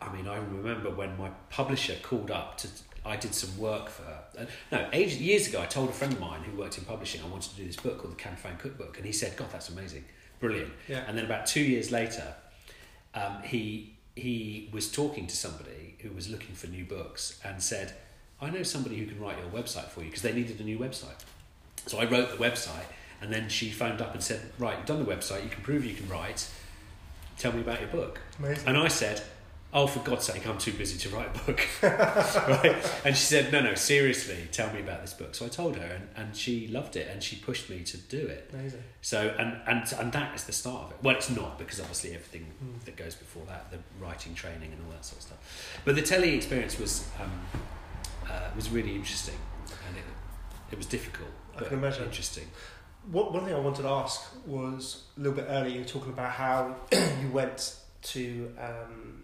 I 0.00 0.10
mean, 0.14 0.26
I 0.26 0.36
remember 0.36 0.90
when 0.90 1.18
my 1.18 1.28
publisher 1.50 1.96
called 2.02 2.30
up 2.30 2.58
to. 2.58 2.68
I 3.04 3.14
did 3.14 3.34
some 3.36 3.56
work 3.56 3.88
for 3.88 4.02
her. 4.02 4.20
Uh, 4.36 4.46
No, 4.72 4.88
ages, 4.92 5.20
years 5.20 5.46
ago, 5.46 5.60
I 5.62 5.66
told 5.66 5.90
a 5.90 5.92
friend 5.92 6.12
of 6.12 6.18
mine 6.18 6.42
who 6.42 6.58
worked 6.58 6.76
in 6.76 6.84
publishing 6.84 7.22
I 7.22 7.28
wanted 7.28 7.50
to 7.50 7.56
do 7.56 7.64
this 7.64 7.76
book 7.76 7.98
called 7.98 8.10
the 8.12 8.20
Camper 8.20 8.48
Van 8.48 8.56
Cookbook, 8.56 8.96
and 8.96 9.06
he 9.06 9.12
said, 9.12 9.36
"God, 9.36 9.48
that's 9.52 9.68
amazing, 9.68 10.04
brilliant." 10.40 10.72
Yeah. 10.88 11.04
And 11.06 11.16
then 11.16 11.24
about 11.24 11.46
two 11.46 11.62
years 11.62 11.92
later, 11.92 12.34
um, 13.16 13.42
he 13.42 13.96
he 14.14 14.68
was 14.72 14.90
talking 14.90 15.26
to 15.26 15.36
somebody 15.36 15.96
who 16.00 16.10
was 16.10 16.28
looking 16.28 16.54
for 16.54 16.68
new 16.68 16.84
books 16.84 17.40
and 17.42 17.62
said, 17.62 17.94
"I 18.40 18.50
know 18.50 18.62
somebody 18.62 18.98
who 18.98 19.06
can 19.06 19.20
write 19.20 19.38
your 19.38 19.48
website 19.48 19.86
for 19.86 20.00
you 20.00 20.06
because 20.06 20.22
they 20.22 20.32
needed 20.32 20.60
a 20.60 20.64
new 20.64 20.78
website." 20.78 21.24
So 21.86 21.98
I 21.98 22.04
wrote 22.04 22.30
the 22.30 22.36
website, 22.36 22.86
and 23.20 23.32
then 23.32 23.48
she 23.48 23.70
phoned 23.70 24.00
up 24.00 24.12
and 24.14 24.22
said, 24.22 24.40
"Right, 24.58 24.76
you've 24.76 24.86
done 24.86 25.04
the 25.04 25.10
website. 25.10 25.42
You 25.42 25.50
can 25.50 25.62
prove 25.62 25.84
you 25.84 25.94
can 25.94 26.08
write. 26.08 26.48
Tell 27.38 27.52
me 27.52 27.60
about 27.60 27.80
your 27.80 27.90
book." 27.90 28.20
Amazing. 28.38 28.68
And 28.68 28.78
I 28.78 28.88
said, 28.88 29.22
"Oh, 29.72 29.86
for 29.86 30.00
God's 30.00 30.24
sake, 30.24 30.46
I'm 30.46 30.58
too 30.58 30.72
busy 30.72 30.98
to 31.08 31.14
write 31.16 31.28
a 31.34 31.38
book." 31.44 31.60
right? 31.82 32.76
And 33.04 33.16
she 33.16 33.24
said, 33.24 33.52
"No, 33.52 33.60
no, 33.60 33.74
seriously, 33.74 34.48
tell 34.52 34.72
me 34.72 34.80
about 34.80 35.02
this 35.02 35.12
book." 35.14 35.34
So 35.34 35.44
I 35.46 35.48
told 35.48 35.76
her, 35.76 35.84
and, 35.84 36.08
and 36.16 36.36
she 36.36 36.68
loved 36.68 36.96
it, 36.96 37.08
and 37.10 37.22
she 37.22 37.36
pushed 37.36 37.68
me 37.70 37.80
to 37.84 37.96
do 37.96 38.18
it. 38.26 38.50
Amazing. 38.54 38.82
So 39.02 39.34
and 39.38 39.56
and 39.66 39.92
and 40.00 40.12
that 40.12 40.34
is 40.34 40.44
the 40.44 40.52
start 40.52 40.84
of 40.84 40.90
it. 40.92 40.96
Well, 41.02 41.16
it's 41.16 41.30
not 41.30 41.58
because 41.58 41.80
obviously 41.80 42.10
everything 42.10 42.46
Mm. 42.64 42.84
that 42.86 42.96
goes 42.96 43.14
before 43.14 43.44
that, 43.46 43.70
the 43.70 43.78
writing 44.02 44.34
training 44.34 44.72
and 44.72 44.80
all 44.86 44.92
that 44.92 45.04
sort 45.04 45.18
of 45.18 45.22
stuff. 45.22 45.80
But 45.84 45.94
the 45.96 46.02
telly 46.02 46.34
experience 46.34 46.78
was 46.78 47.06
um, 47.20 47.30
uh, 48.30 48.50
was 48.56 48.70
really 48.70 48.94
interesting, 48.94 49.36
and 49.88 49.96
it 49.96 50.04
it 50.72 50.78
was 50.78 50.86
difficult. 50.86 51.30
I 51.56 51.64
can 51.64 51.78
imagine. 51.78 52.04
Interesting. 52.04 52.44
What, 53.12 53.32
one 53.32 53.44
thing 53.44 53.54
I 53.54 53.58
wanted 53.60 53.82
to 53.82 53.88
ask 53.88 54.20
was 54.46 55.04
a 55.16 55.20
little 55.20 55.36
bit 55.36 55.46
earlier, 55.48 55.74
you 55.74 55.78
were 55.80 55.86
talking 55.86 56.12
about 56.12 56.32
how 56.32 56.74
you 56.92 57.30
went 57.32 57.76
to, 58.02 58.52
um, 58.60 59.15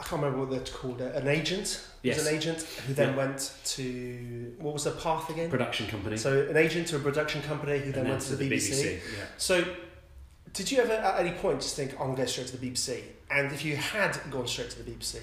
I 0.00 0.02
can't 0.02 0.22
remember 0.22 0.38
what 0.46 0.50
they're 0.50 0.74
called, 0.74 1.02
uh, 1.02 1.10
an 1.12 1.28
agent? 1.28 1.84
It 2.02 2.08
Yes. 2.08 2.18
was 2.18 2.26
an 2.28 2.34
agent 2.34 2.62
who 2.86 2.94
then 2.94 3.10
Yeah. 3.10 3.16
went 3.16 3.52
to, 3.64 4.54
what 4.58 4.72
was 4.72 4.84
the 4.84 4.92
path 4.92 5.28
again? 5.28 5.50
Production 5.50 5.86
company. 5.88 6.16
So 6.16 6.46
an 6.48 6.56
agent 6.56 6.88
to 6.88 6.96
a 6.96 7.00
production 7.00 7.42
company 7.42 7.78
who 7.80 7.92
then 7.92 8.00
and 8.06 8.08
went 8.10 8.22
to 8.22 8.36
the 8.36 8.48
BBC. 8.48 8.94
Yeah. 8.94 9.24
So 9.36 9.62
did 10.54 10.70
you 10.72 10.78
ever 10.80 10.94
at 10.94 11.20
any 11.20 11.32
point 11.36 11.60
just 11.60 11.76
think, 11.76 11.92
I'm 11.92 11.98
going 12.06 12.16
to 12.16 12.22
go 12.22 12.26
straight 12.26 12.46
to 12.48 12.56
the 12.56 12.66
BBC? 12.70 13.02
And 13.30 13.52
if 13.52 13.62
you 13.62 13.76
had 13.76 14.18
gone 14.30 14.46
straight 14.48 14.70
to 14.70 14.82
the 14.82 14.90
BBC, 14.90 15.18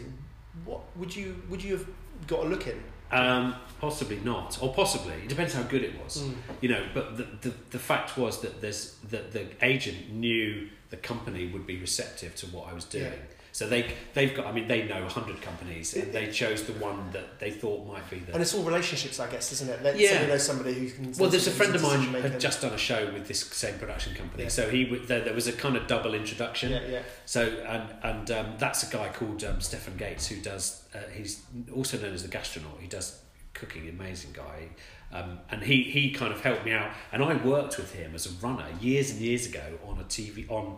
what 0.63 0.81
would 0.95 1.15
you 1.15 1.41
would 1.49 1.63
you 1.63 1.77
have 1.77 1.87
got 2.27 2.45
a 2.45 2.47
look 2.47 2.67
in? 2.67 2.81
Um, 3.11 3.55
possibly 3.79 4.19
not, 4.23 4.61
or 4.61 4.73
possibly 4.73 5.13
it 5.13 5.29
depends 5.29 5.53
how 5.53 5.63
good 5.63 5.83
it 5.83 5.93
was. 6.03 6.17
Mm. 6.23 6.35
You 6.61 6.69
know, 6.69 6.83
but 6.93 7.17
the, 7.17 7.23
the 7.41 7.53
the 7.71 7.79
fact 7.79 8.17
was 8.17 8.41
that 8.41 8.61
there's 8.61 8.95
that 9.09 9.31
the 9.31 9.47
agent 9.61 10.11
knew 10.11 10.69
the 10.89 10.97
company 10.97 11.47
would 11.47 11.65
be 11.65 11.77
receptive 11.79 12.35
to 12.35 12.45
what 12.47 12.69
I 12.69 12.73
was 12.73 12.85
doing. 12.85 13.05
Yeah. 13.05 13.35
So 13.57 13.67
they 13.67 13.91
they've 14.13 14.35
got. 14.35 14.45
I 14.45 14.51
mean, 14.51 14.67
they 14.67 14.83
know 14.87 15.07
hundred 15.07 15.41
companies, 15.41 15.95
and 15.95 16.13
they 16.13 16.27
chose 16.27 16.61
the 16.65 16.73
one 16.73 17.09
that 17.09 17.39
they 17.39 17.49
thought 17.49 17.87
might 17.87 18.07
be 18.07 18.19
the. 18.19 18.33
And 18.33 18.41
it's 18.43 18.53
all 18.53 18.61
relationships, 18.61 19.19
I 19.19 19.31
guess, 19.31 19.51
isn't 19.51 19.67
it? 19.67 19.81
Let 19.81 19.97
Yeah. 19.97 20.09
somebody 20.09 20.27
know 20.31 20.37
somebody 20.37 20.73
who 20.75 20.89
can. 20.91 21.11
well, 21.17 21.31
there's 21.31 21.47
a 21.47 21.51
friend 21.59 21.73
of 21.73 21.81
mine 21.81 22.01
had 22.21 22.39
just 22.39 22.61
done 22.61 22.73
a 22.73 22.77
show 22.77 23.11
with 23.11 23.27
this 23.27 23.39
same 23.39 23.79
production 23.79 24.13
company, 24.13 24.43
Yeah. 24.43 24.49
so 24.49 24.69
he 24.69 24.83
there, 25.07 25.21
there 25.21 25.33
was 25.33 25.47
a 25.47 25.53
kind 25.53 25.75
of 25.75 25.87
double 25.87 26.13
introduction. 26.13 26.69
Yeah, 26.71 26.81
yeah. 26.87 27.01
So 27.25 27.41
and 27.47 27.95
and 28.03 28.29
um, 28.29 28.53
that's 28.59 28.83
a 28.87 28.95
guy 28.95 29.09
called 29.09 29.43
um, 29.43 29.59
Stefan 29.59 29.97
Gates 29.97 30.27
who 30.27 30.39
does. 30.39 30.83
Uh, 30.93 30.99
he's 31.11 31.41
also 31.75 31.97
known 31.97 32.13
as 32.13 32.21
the 32.21 32.29
gastronaut. 32.29 32.79
He 32.79 32.87
does 32.87 33.19
cooking. 33.55 33.89
Amazing 33.89 34.33
guy. 34.33 34.67
Um, 35.11 35.39
and 35.49 35.63
he 35.63 35.81
he 35.81 36.11
kind 36.11 36.31
of 36.31 36.41
helped 36.41 36.63
me 36.63 36.73
out. 36.73 36.91
And 37.11 37.23
I 37.23 37.33
worked 37.37 37.77
with 37.79 37.91
him 37.95 38.13
as 38.13 38.27
a 38.27 38.33
runner 38.45 38.67
years 38.79 39.09
and 39.09 39.19
years 39.19 39.47
ago 39.47 39.79
on 39.83 39.97
a 39.97 40.03
TV 40.03 40.47
on 40.47 40.77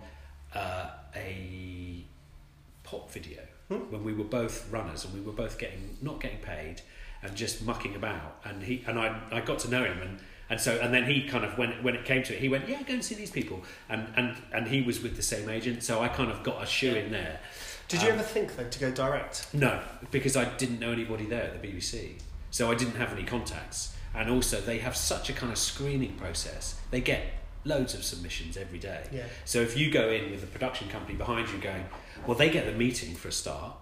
uh, 0.55 0.91
a 1.13 2.05
pop 2.89 3.11
video 3.11 3.41
Hmm. 3.69 3.91
when 3.91 4.03
we 4.03 4.13
were 4.13 4.23
both 4.23 4.67
runners 4.71 5.05
and 5.05 5.13
we 5.13 5.21
were 5.21 5.31
both 5.31 5.59
getting 5.59 5.97
not 6.01 6.19
getting 6.19 6.39
paid 6.39 6.81
and 7.21 7.35
just 7.35 7.61
mucking 7.63 7.95
about. 7.95 8.41
And 8.43 8.63
he 8.63 8.83
and 8.87 8.97
I 8.99 9.21
I 9.31 9.41
got 9.41 9.59
to 9.59 9.69
know 9.69 9.83
him 9.83 10.01
and. 10.01 10.19
And 10.51 10.59
so, 10.59 10.79
and 10.81 10.91
then 10.91 11.03
he 11.05 11.27
kind 11.27 11.45
of 11.45 11.59
when 11.59 11.69
when 11.83 11.93
it 11.93 12.05
came 12.05 12.23
to 12.23 12.33
it, 12.33 12.39
he 12.39 12.49
went, 12.49 12.67
"Yeah, 12.67 12.81
go 12.81 12.93
and 12.95 13.05
see 13.05 13.13
these 13.13 13.29
people." 13.29 13.61
And 13.87 14.07
and 14.17 14.35
and 14.51 14.67
he 14.67 14.81
was 14.81 14.99
with 15.03 15.15
the 15.15 15.21
same 15.21 15.47
agent, 15.47 15.83
so 15.83 16.01
I 16.01 16.07
kind 16.07 16.31
of 16.31 16.41
got 16.41 16.63
a 16.63 16.65
shoe 16.65 16.95
in 16.95 17.11
there. 17.11 17.39
Did 17.87 18.01
you 18.01 18.07
Um, 18.07 18.15
ever 18.15 18.23
think 18.23 18.55
though 18.55 18.67
to 18.67 18.79
go 18.79 18.89
direct? 18.89 19.45
No, 19.53 19.79
because 20.09 20.35
I 20.35 20.45
didn't 20.57 20.79
know 20.79 20.91
anybody 20.91 21.25
there 21.27 21.43
at 21.43 21.61
the 21.61 21.67
BBC. 21.67 22.15
So 22.49 22.71
I 22.71 22.73
didn't 22.73 22.95
have 22.95 23.11
any 23.13 23.25
contacts. 23.25 23.95
And 24.15 24.27
also, 24.31 24.59
they 24.59 24.79
have 24.79 24.95
such 24.97 25.29
a 25.29 25.33
kind 25.33 25.51
of 25.51 25.59
screening 25.59 26.13
process. 26.15 26.79
They 26.89 27.01
get 27.01 27.21
loads 27.63 27.93
of 27.93 28.03
submissions 28.03 28.57
every 28.57 28.79
day. 28.79 29.03
Yeah. 29.11 29.25
So 29.45 29.59
if 29.61 29.77
you 29.77 29.91
go 29.91 30.09
in 30.09 30.31
with 30.31 30.41
a 30.43 30.47
production 30.47 30.89
company 30.89 31.15
behind 31.15 31.47
you 31.51 31.59
going, 31.59 31.85
well, 32.27 32.37
they 32.37 32.49
get 32.49 32.65
the 32.65 32.73
meeting 32.73 33.15
for 33.15 33.27
a 33.29 33.31
start, 33.31 33.73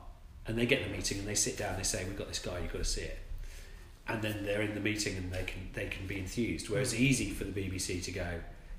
and 0.47 0.57
they 0.57 0.65
get 0.65 0.83
the 0.83 0.89
meeting 0.89 1.19
and 1.19 1.27
they 1.27 1.35
sit 1.35 1.57
down, 1.57 1.75
they 1.77 1.83
say, 1.83 2.05
we've 2.05 2.17
got 2.17 2.27
this 2.27 2.39
guy, 2.39 2.59
you've 2.59 2.71
got 2.71 2.79
to 2.79 2.85
see 2.85 3.01
it. 3.01 3.19
And 4.07 4.21
then 4.21 4.45
they're 4.45 4.61
in 4.61 4.73
the 4.73 4.79
meeting 4.79 5.17
and 5.17 5.31
they 5.31 5.43
can 5.43 5.69
they 5.73 5.87
can 5.87 6.07
be 6.07 6.17
enthused. 6.17 6.69
Whereas 6.69 6.91
hmm. 6.91 6.95
it's 6.95 7.03
easy 7.03 7.29
for 7.31 7.43
the 7.43 7.51
BBC 7.51 8.01
to 8.05 8.11
go, 8.11 8.25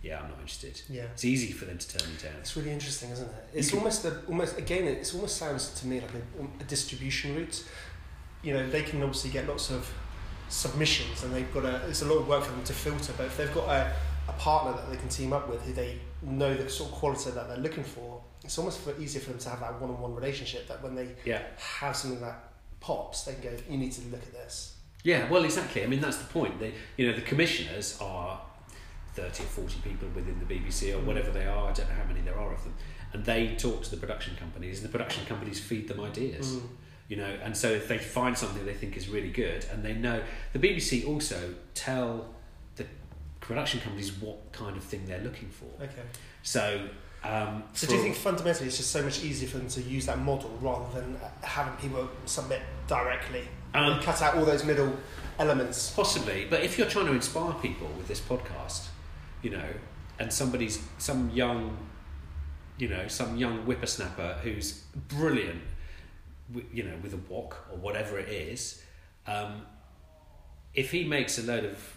yeah, 0.03 0.21
I'm 0.21 0.31
not 0.31 0.39
interested. 0.39 0.81
Yeah. 0.89 1.03
It's 1.13 1.25
easy 1.25 1.53
for 1.53 1.67
them 1.67 1.77
to 1.77 1.99
turn 1.99 2.09
you 2.11 2.17
down. 2.17 2.39
It's 2.41 2.57
really 2.57 2.71
interesting, 2.71 3.11
isn't 3.11 3.27
it? 3.27 3.49
It's 3.53 3.71
can- 3.71 3.81
almost 3.81 4.07
almost 4.27 4.57
again. 4.57 4.85
It 4.85 5.13
almost 5.15 5.37
sounds 5.37 5.71
to 5.81 5.87
me 5.87 6.01
like 6.01 6.11
a, 6.15 6.63
a 6.63 6.65
distribution 6.65 7.35
route. 7.35 7.65
You 8.43 8.55
know, 8.55 8.71
they 8.71 8.83
can 8.83 9.03
obviously 9.03 9.31
get 9.31 9.47
lots 9.47 9.71
of 9.71 9.93
submissions, 10.49 11.25
and 11.25 11.35
they've 11.35 11.53
got 11.53 11.67
a. 11.67 11.87
It's 11.89 12.01
a 12.01 12.07
lot 12.07 12.19
of 12.19 12.29
work 12.29 12.45
for 12.45 12.53
them 12.53 12.65
to 12.65 12.73
filter. 12.73 13.13
But 13.17 13.27
if 13.27 13.37
they've 13.37 13.53
got 13.53 13.69
a, 13.69 13.93
a 14.29 14.33
partner 14.33 14.73
that 14.73 14.91
they 14.91 14.97
can 14.97 15.09
team 15.11 15.35
up 15.35 15.51
with, 15.51 15.61
who 15.63 15.75
they 15.75 15.99
know 16.23 16.55
the 16.55 16.71
sort 16.71 16.91
of 16.91 16.97
quality 16.97 17.31
that 17.33 17.49
they're 17.49 17.59
looking 17.59 17.85
for, 17.85 18.23
it's 18.49 18.57
almost 18.57 18.81
for, 18.81 18.99
easier 18.99 19.21
for 19.21 19.29
them 19.29 19.39
to 19.39 19.51
have 19.51 19.61
that 19.61 19.79
one-on-one 19.79 20.15
relationship. 20.15 20.67
That 20.69 20.83
when 20.83 20.95
they 20.95 21.15
Yeah. 21.27 21.43
have 21.59 21.95
something 21.95 22.23
that 22.23 22.51
pops, 22.81 23.25
they 23.25 23.35
can 23.35 23.43
go, 23.43 23.51
"You 23.69 23.77
need 23.77 23.93
to 23.93 24.01
look 24.09 24.23
at 24.23 24.33
this." 24.33 24.77
Yeah, 25.05 25.29
well, 25.29 25.45
exactly. 25.45 25.85
I 25.85 25.87
mean, 25.87 26.01
that's 26.01 26.17
the 26.17 26.25
point. 26.33 26.59
They, 26.59 26.73
you 26.97 27.07
know, 27.07 27.15
the 27.15 27.21
commissioners 27.21 27.99
are 28.01 28.41
thirty 29.15 29.43
or 29.45 29.49
forty 29.49 29.79
people 29.81 30.09
within 30.15 30.39
the 30.39 30.47
BBC 30.47 30.95
or 30.95 31.01
whatever 31.01 31.31
they 31.31 31.47
are. 31.47 31.69
I 31.69 31.73
don't 31.75 31.91
know 31.91 31.95
how 31.95 32.05
many 32.05 32.23
there 32.23 32.39
are 32.39 32.55
of 32.55 32.65
them, 32.65 32.75
and 33.13 33.23
they 33.23 33.55
talk 33.55 33.83
to 33.83 33.91
the 33.91 33.99
production 33.99 34.35
companies, 34.37 34.79
and 34.79 34.89
the 34.89 34.93
production 34.97 35.27
companies 35.27 35.61
feed 35.61 35.87
them 35.87 36.01
ideas. 36.01 36.47
Mm. 36.57 36.69
You 37.09 37.17
know, 37.19 37.39
and 37.43 37.55
so 37.55 37.71
if 37.71 37.87
they 37.87 37.99
find 37.99 38.37
something 38.37 38.65
they 38.65 38.73
think 38.75 38.97
is 38.97 39.11
really 39.11 39.31
good, 39.31 39.67
and 39.71 39.85
they 39.85 39.93
know 39.93 40.23
the 40.55 40.59
BBC 40.59 41.07
also 41.07 41.55
tell 41.75 42.35
the 42.77 42.87
production 43.41 43.81
companies 43.81 44.11
what 44.13 44.53
kind 44.53 44.75
of 44.79 44.85
thing 44.85 45.05
they're 45.05 45.21
looking 45.29 45.51
for. 45.51 45.71
Okay. 45.85 46.03
So, 46.43 46.89
um, 47.25 47.63
So 47.75 47.87
do 47.87 47.97
you 47.97 48.03
think 48.03 48.15
fundamentally 48.17 48.67
it's 48.69 48.77
just 48.77 48.91
so 48.91 49.03
much 49.03 49.23
easier 49.25 49.49
for 49.49 49.59
them 49.59 49.69
to 49.69 49.83
use 49.83 50.07
that 50.07 50.19
model 50.19 50.51
rather 50.61 51.01
than 51.01 51.19
having 51.43 51.75
people 51.75 52.09
submit 52.27 52.63
directly 52.87 53.49
Um, 53.75 53.93
and 53.95 54.03
cut 54.03 54.23
out 54.23 54.37
all 54.37 54.45
those 54.45 54.65
middle 54.65 54.97
elements? 55.39 55.91
Possibly, 55.91 56.47
but 56.49 56.63
if 56.63 56.79
you're 56.79 56.89
trying 56.89 57.07
to 57.07 57.13
inspire 57.13 57.53
people 57.55 57.89
with 57.97 58.09
this 58.09 58.21
podcast, 58.21 58.87
you 59.43 59.51
know, 59.51 59.69
and 60.19 60.33
somebody's 60.33 60.81
some 60.99 61.31
young, 61.31 61.77
you 62.79 62.89
know, 62.89 63.07
some 63.09 63.37
young 63.37 63.59
whippersnapper 63.65 64.39
who's 64.43 64.83
brilliant, 65.09 65.63
you 66.73 66.83
know, 66.83 66.97
with 67.03 67.13
a 67.15 67.19
wok 67.33 67.67
or 67.71 67.77
whatever 67.79 68.19
it 68.19 68.29
is, 68.29 68.83
um, 69.27 69.63
if 70.75 70.91
he 70.93 71.05
makes 71.05 71.39
a 71.39 71.43
load 71.43 71.65
of 71.65 71.97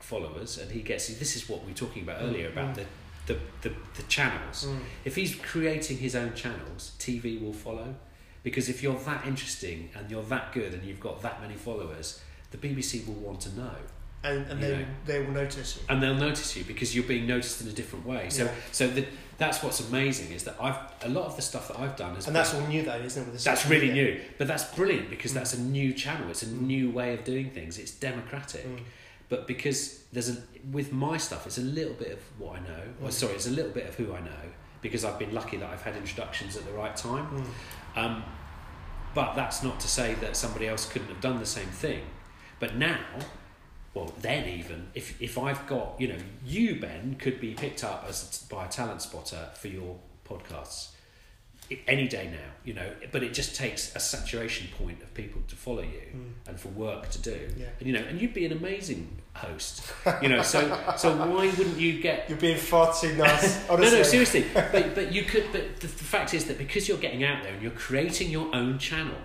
followers 0.00 0.58
and 0.58 0.70
he 0.72 0.80
gets 0.82 1.06
this 1.18 1.36
is 1.36 1.48
what 1.48 1.62
we 1.64 1.70
were 1.72 1.78
talking 1.78 2.02
about 2.02 2.20
earlier 2.22 2.48
about 2.48 2.70
Mm. 2.72 2.74
the, 2.76 2.84
the, 3.26 3.38
the, 3.62 3.72
the 3.96 4.02
channels. 4.04 4.66
If 5.04 5.14
he's 5.16 5.34
creating 5.36 5.98
his 5.98 6.14
own 6.16 6.34
channels, 6.34 6.92
TV 6.98 7.40
will 7.40 7.52
follow. 7.52 7.94
Because 8.42 8.68
if 8.68 8.82
you're 8.82 8.98
that 9.00 9.24
interesting 9.26 9.90
and 9.94 10.10
you're 10.10 10.24
that 10.24 10.52
good 10.52 10.74
and 10.74 10.82
you've 10.82 10.98
got 11.00 11.22
that 11.22 11.40
many 11.40 11.54
followers, 11.54 12.20
the 12.50 12.58
BBC 12.58 13.06
will 13.06 13.14
want 13.14 13.40
to 13.42 13.56
know. 13.56 13.70
And, 14.24 14.46
and 14.50 14.60
they, 14.62 14.76
know. 14.78 14.84
they 15.06 15.20
will 15.20 15.30
notice 15.32 15.76
you. 15.76 15.82
And 15.88 16.02
they'll 16.02 16.14
notice 16.14 16.56
you 16.56 16.64
because 16.64 16.94
you're 16.94 17.04
being 17.04 17.26
noticed 17.26 17.60
in 17.60 17.68
a 17.68 17.72
different 17.72 18.04
way. 18.06 18.28
So, 18.30 18.44
Yeah. 18.44 18.50
so 18.72 18.86
the, 18.88 19.06
that's 19.38 19.62
what's 19.62 19.80
amazing 19.88 20.32
is 20.32 20.44
that 20.44 20.56
I've 20.60 20.76
a 21.04 21.08
lot 21.08 21.26
of 21.26 21.34
the 21.36 21.42
stuff 21.42 21.68
that 21.68 21.78
I've 21.80 21.96
done 21.96 22.16
is 22.16 22.26
And 22.28 22.34
that's 22.36 22.54
all 22.54 22.64
new 22.66 22.82
though, 22.84 22.96
isn't 22.98 23.34
it? 23.34 23.38
That's 23.40 23.66
really 23.66 23.88
media? 23.88 24.14
new. 24.14 24.20
But 24.38 24.46
that's 24.48 24.64
brilliant 24.74 25.10
because 25.10 25.32
Mm. 25.32 25.34
that's 25.34 25.54
a 25.54 25.60
new 25.60 25.92
channel. 25.92 26.28
It's 26.30 26.42
a 26.42 26.46
Mm. 26.46 26.60
new 26.62 26.90
way 26.90 27.14
of 27.14 27.24
doing 27.24 27.50
things. 27.50 27.78
It's 27.78 27.90
democratic. 27.92 28.64
But 29.32 29.46
because 29.46 30.00
there's 30.12 30.28
a 30.28 30.36
with 30.70 30.92
my 30.92 31.16
stuff, 31.16 31.46
it's 31.46 31.56
a 31.56 31.62
little 31.62 31.94
bit 31.94 32.10
of 32.12 32.18
what 32.38 32.56
I 32.56 32.60
know. 32.60 32.82
Or 33.00 33.08
Mm. 33.08 33.12
sorry, 33.12 33.32
it's 33.32 33.46
a 33.46 33.50
little 33.58 33.70
bit 33.72 33.86
of 33.88 33.94
who 33.94 34.12
I 34.12 34.20
know 34.20 34.44
because 34.82 35.06
I've 35.06 35.18
been 35.18 35.32
lucky 35.32 35.56
that 35.56 35.70
I've 35.70 35.80
had 35.80 35.96
introductions 35.96 36.54
at 36.54 36.66
the 36.66 36.72
right 36.72 36.94
time. 36.94 37.26
Mm. 37.30 37.98
Um, 37.98 38.24
but 39.14 39.32
that's 39.34 39.62
not 39.62 39.80
to 39.80 39.88
say 39.88 40.12
that 40.16 40.36
somebody 40.36 40.68
else 40.68 40.84
couldn't 40.86 41.08
have 41.08 41.22
done 41.22 41.38
the 41.38 41.46
same 41.46 41.68
thing. 41.68 42.02
But 42.60 42.76
now, 42.76 43.00
well, 43.94 44.12
then 44.20 44.46
even 44.50 44.88
if 44.94 45.06
if 45.22 45.38
I've 45.38 45.66
got 45.66 45.98
you 45.98 46.08
know 46.08 46.18
you 46.44 46.78
Ben 46.78 47.16
could 47.18 47.40
be 47.40 47.54
picked 47.54 47.82
up 47.84 48.04
as 48.06 48.44
by 48.50 48.66
a 48.66 48.68
talent 48.68 49.00
spotter 49.00 49.48
for 49.54 49.68
your 49.68 49.96
podcasts 50.28 50.88
any 51.88 52.06
day 52.08 52.28
now, 52.30 52.50
you 52.64 52.74
know. 52.74 52.90
But 53.10 53.22
it 53.22 53.32
just 53.34 53.56
takes 53.56 53.94
a 53.96 54.00
saturation 54.00 54.68
point 54.78 55.02
of 55.02 55.12
people 55.14 55.42
to 55.48 55.56
follow 55.56 55.82
you 55.82 56.02
Mm. 56.14 56.32
and 56.48 56.60
for 56.60 56.68
work 56.68 57.08
to 57.10 57.18
do, 57.20 57.48
Yeah. 57.56 57.66
and 57.78 57.86
you 57.88 57.92
know, 57.94 58.00
and 58.08 58.20
you'd 58.20 58.34
be 58.34 58.44
an 58.46 58.52
amazing 58.52 59.18
host, 59.34 59.82
you 60.22 60.28
know. 60.28 60.42
So 60.42 60.60
so 60.96 61.16
why 61.16 61.46
wouldn't 61.56 61.78
you 61.78 62.00
get 62.00 62.28
You're 62.28 62.38
being 62.38 62.58
far 62.58 62.94
too 62.94 63.14
nice. 63.16 63.66
no, 63.68 63.76
no, 63.76 64.02
seriously. 64.02 64.44
But 64.54 64.94
but 64.94 65.12
you 65.12 65.22
could. 65.24 65.46
But 65.52 65.80
the, 65.80 65.86
the 65.86 66.04
fact 66.14 66.34
is 66.34 66.44
that 66.46 66.58
because 66.58 66.88
you're 66.88 66.98
getting 66.98 67.24
out 67.24 67.42
there 67.42 67.52
and 67.54 67.62
you're 67.62 67.70
creating 67.72 68.30
your 68.30 68.54
own 68.54 68.78
channel, 68.78 69.16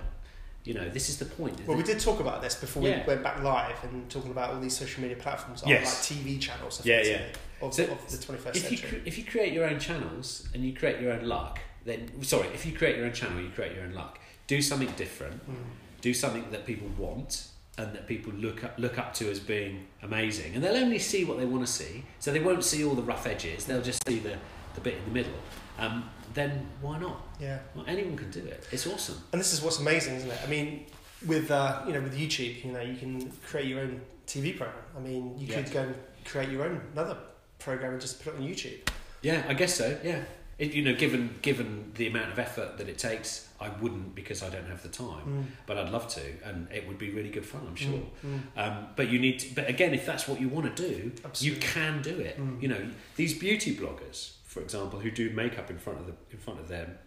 you 0.63 0.73
know 0.73 0.87
this 0.89 1.09
is 1.09 1.17
the 1.17 1.25
point. 1.25 1.55
Well, 1.67 1.77
we 1.77 1.83
did 1.83 1.99
talk 1.99 2.19
about 2.19 2.41
this 2.41 2.55
before 2.55 2.83
Yeah. 2.83 3.01
we 3.01 3.07
went 3.07 3.23
back 3.23 3.41
live 3.43 3.81
and 3.83 4.09
talking 4.09 4.31
about 4.31 4.51
all 4.51 4.59
these 4.59 4.75
social 4.77 5.01
media 5.01 5.17
platforms 5.17 5.63
Yes. 5.65 5.85
like 6.09 6.19
TV 6.19 6.39
channels 6.39 6.81
Yeah, 6.85 6.97
effectively, 6.99 7.35
Of, 7.61 7.73
So, 7.73 7.83
of 7.85 8.11
the 8.11 8.17
21st 8.17 8.55
If 8.55 8.71
you 8.71 8.77
century. 8.77 8.99
cre- 9.01 9.07
if 9.07 9.17
you 9.17 9.23
create 9.25 9.53
your 9.53 9.65
own 9.65 9.79
channels 9.79 10.47
and 10.53 10.63
you 10.65 10.73
create 10.73 11.01
your 11.01 11.11
own 11.13 11.25
luck, 11.25 11.59
then 11.87 12.23
sorry, 12.23 12.47
if 12.49 12.65
you 12.65 12.73
create 12.77 12.97
your 12.97 13.05
own 13.05 13.13
channel, 13.13 13.41
you 13.41 13.49
create 13.49 13.73
your 13.73 13.83
own 13.83 13.93
luck. 13.93 14.19
Do 14.45 14.61
something 14.61 14.91
different. 14.95 15.49
Mm. 15.49 15.55
Do 16.01 16.13
something 16.13 16.45
that 16.51 16.65
people 16.65 16.89
want 16.97 17.47
and 17.77 17.93
that 17.93 18.07
people 18.07 18.33
look 18.33 18.63
up 18.63 18.73
look 18.77 18.97
up 18.97 19.13
to 19.15 19.29
as 19.29 19.39
being 19.39 19.87
amazing, 20.01 20.55
and 20.55 20.63
they'll 20.63 20.83
only 20.83 20.99
see 20.99 21.23
what 21.23 21.37
they 21.37 21.45
want 21.45 21.65
to 21.65 21.71
see. 21.71 22.03
So 22.19 22.31
they 22.31 22.39
won't 22.39 22.63
see 22.63 22.83
all 22.83 22.95
the 22.95 23.01
rough 23.01 23.25
edges. 23.25 23.65
They'll 23.65 23.81
just 23.81 24.05
see 24.07 24.19
the 24.19 24.37
the 24.75 24.81
bit 24.81 24.95
in 24.95 25.05
the 25.05 25.11
middle. 25.11 25.33
Um, 25.79 26.09
then 26.33 26.67
why 26.81 26.99
not? 26.99 27.21
Yeah. 27.39 27.59
Well, 27.73 27.85
anyone 27.87 28.17
can 28.17 28.31
do 28.31 28.39
it. 28.39 28.67
It's 28.71 28.85
awesome. 28.85 29.21
And 29.31 29.39
this 29.39 29.53
is 29.53 29.61
what's 29.61 29.79
amazing, 29.79 30.15
isn't 30.15 30.29
it? 30.29 30.39
I 30.43 30.47
mean, 30.47 30.85
with 31.25 31.51
uh, 31.51 31.83
you 31.87 31.93
know, 31.93 32.01
with 32.01 32.17
YouTube, 32.17 32.63
you 32.65 32.71
know, 32.71 32.81
you 32.81 32.95
can 32.95 33.31
create 33.45 33.67
your 33.67 33.79
own 33.81 34.01
TV 34.27 34.57
program. 34.57 34.83
I 34.95 34.99
mean, 34.99 35.37
you 35.37 35.47
could 35.47 35.71
go 35.71 35.81
and 35.83 35.95
create 36.25 36.49
your 36.49 36.65
own 36.65 36.81
another 36.93 37.17
program 37.59 37.93
and 37.93 38.01
just 38.01 38.23
put 38.23 38.33
it 38.33 38.37
on 38.37 38.43
YouTube. 38.43 38.87
Yeah, 39.21 39.43
I 39.47 39.53
guess 39.53 39.75
so. 39.75 39.97
Yeah, 40.03 40.21
it, 40.59 40.73
you 40.73 40.83
know, 40.83 40.95
given 40.95 41.35
given 41.41 41.91
the 41.95 42.07
amount 42.07 42.31
of 42.31 42.39
effort 42.39 42.77
that 42.77 42.89
it 42.89 42.97
takes, 42.97 43.47
I 43.61 43.69
wouldn't 43.69 44.15
because 44.15 44.41
I 44.41 44.49
don't 44.49 44.67
have 44.67 44.81
the 44.83 44.89
time. 44.89 45.25
Mm. 45.27 45.45
But 45.67 45.77
I'd 45.77 45.89
love 45.91 46.07
to, 46.15 46.21
and 46.43 46.67
it 46.71 46.87
would 46.87 46.97
be 46.97 47.11
really 47.11 47.29
good 47.29 47.45
fun. 47.45 47.61
I'm 47.67 47.75
sure. 47.75 48.01
Mm. 48.25 48.39
Um, 48.57 48.87
but 48.95 49.09
you 49.09 49.19
need, 49.19 49.39
to, 49.39 49.53
but 49.55 49.69
again, 49.69 49.93
if 49.93 50.05
that's 50.05 50.27
what 50.27 50.41
you 50.41 50.49
want 50.49 50.75
to 50.75 50.89
do, 50.89 51.11
Absolutely. 51.23 51.47
you 51.59 51.61
can 51.73 52.01
do 52.01 52.19
it. 52.19 52.39
Mm. 52.39 52.61
You 52.61 52.67
know, 52.69 52.89
these 53.15 53.37
beauty 53.37 53.75
bloggers, 53.75 54.33
for 54.45 54.61
example, 54.61 54.99
who 54.99 55.11
do 55.11 55.29
makeup 55.29 55.69
in 55.69 55.77
front 55.77 55.99
of 55.99 56.07
the 56.07 56.13
in 56.31 56.37
front 56.39 56.59
of 56.59 56.67
their 56.67 56.97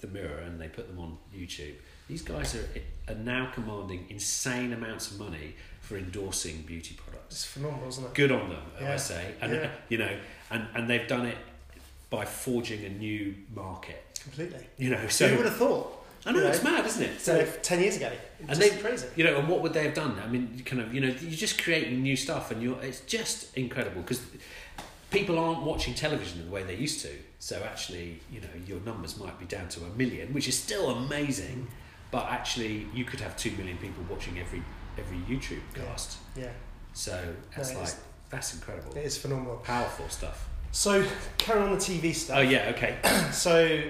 the 0.00 0.06
mirror 0.08 0.38
and 0.38 0.58
they 0.60 0.68
put 0.68 0.88
them 0.88 0.98
on 0.98 1.18
YouTube. 1.34 1.74
These 2.08 2.22
guys 2.22 2.54
are 2.56 2.66
are 3.08 3.14
now 3.14 3.50
commanding 3.54 4.06
insane 4.08 4.72
amounts 4.72 5.10
of 5.10 5.18
money 5.20 5.54
for 5.80 5.96
endorsing 5.96 6.62
beauty 6.62 6.94
products 6.96 7.34
It's 7.36 7.44
phenomenal, 7.44 7.88
isn't 7.88 8.04
it? 8.04 8.14
good 8.14 8.32
on 8.32 8.48
them, 8.48 8.62
I 8.80 8.96
say. 8.96 9.34
And 9.40 9.52
Yeah. 9.52 9.70
you 9.88 9.98
know, 9.98 10.16
and 10.50 10.66
and 10.74 10.88
they've 10.90 11.06
done 11.06 11.26
it 11.26 11.36
by 12.10 12.24
forging 12.24 12.84
a 12.84 12.88
new 12.88 13.34
market. 13.54 14.02
Completely. 14.22 14.66
You 14.76 14.90
know, 14.90 15.06
So 15.08 15.28
who 15.28 15.36
would 15.38 15.46
have 15.46 15.56
thought? 15.56 15.96
I 16.26 16.32
know 16.32 16.40
you 16.40 16.46
it's 16.48 16.62
mad, 16.62 16.84
isn't 16.84 17.02
it? 17.02 17.20
So 17.20 17.34
if 17.36 17.62
ten 17.62 17.80
years 17.80 17.96
ago, 17.96 18.10
And 18.40 18.50
it's 18.50 18.58
they- 18.58 18.76
crazy. 18.78 19.06
you 19.16 19.24
know, 19.24 19.38
and 19.38 19.48
what 19.48 19.62
would 19.62 19.72
they 19.72 19.84
have 19.84 19.94
done? 19.94 20.20
I 20.22 20.26
mean, 20.28 20.60
kind 20.66 20.82
of, 20.82 20.92
you 20.92 21.00
know, 21.00 21.08
you're 21.08 21.30
just 21.30 21.62
creating 21.62 22.02
new 22.02 22.16
stuff, 22.16 22.50
and 22.50 22.62
you're 22.62 22.78
it's 22.82 23.00
just 23.00 23.56
incredible 23.56 24.02
because 24.02 24.20
people 25.10 25.38
aren't 25.38 25.62
watching 25.62 25.94
television 25.94 26.44
the 26.44 26.50
way 26.50 26.62
they 26.62 26.74
used 26.76 27.00
to. 27.02 27.10
So 27.38 27.62
actually, 27.64 28.20
you 28.30 28.40
know, 28.42 28.48
your 28.66 28.80
numbers 28.80 29.16
might 29.18 29.38
be 29.38 29.46
down 29.46 29.68
to 29.70 29.80
a 29.84 29.88
million, 29.96 30.32
which 30.34 30.46
is 30.46 30.58
still 30.58 30.90
amazing. 30.90 31.68
But 32.10 32.26
actually, 32.26 32.86
you 32.92 33.04
could 33.04 33.20
have 33.20 33.36
two 33.36 33.52
million 33.52 33.78
people 33.78 34.04
watching 34.10 34.38
every 34.38 34.62
every 34.98 35.16
YouTube 35.18 35.62
cast. 35.74 36.18
Yeah, 36.36 36.48
So 36.92 37.34
that's 37.56 37.72
No, 37.72 37.80
like 37.80 37.94
that's 38.28 38.52
incredible, 38.52 38.92
it 38.94 39.04
is 39.06 39.16
phenomenal. 39.16 39.56
powerful 39.64 40.08
stuff. 40.10 40.48
So, 40.72 41.04
carrying 41.38 41.68
on 41.68 41.72
the 41.72 41.78
TV 41.78 42.14
stuff. 42.14 42.38
Oh 42.38 42.42
yeah, 42.42 42.72
okay. 42.74 42.96
So, 43.32 43.82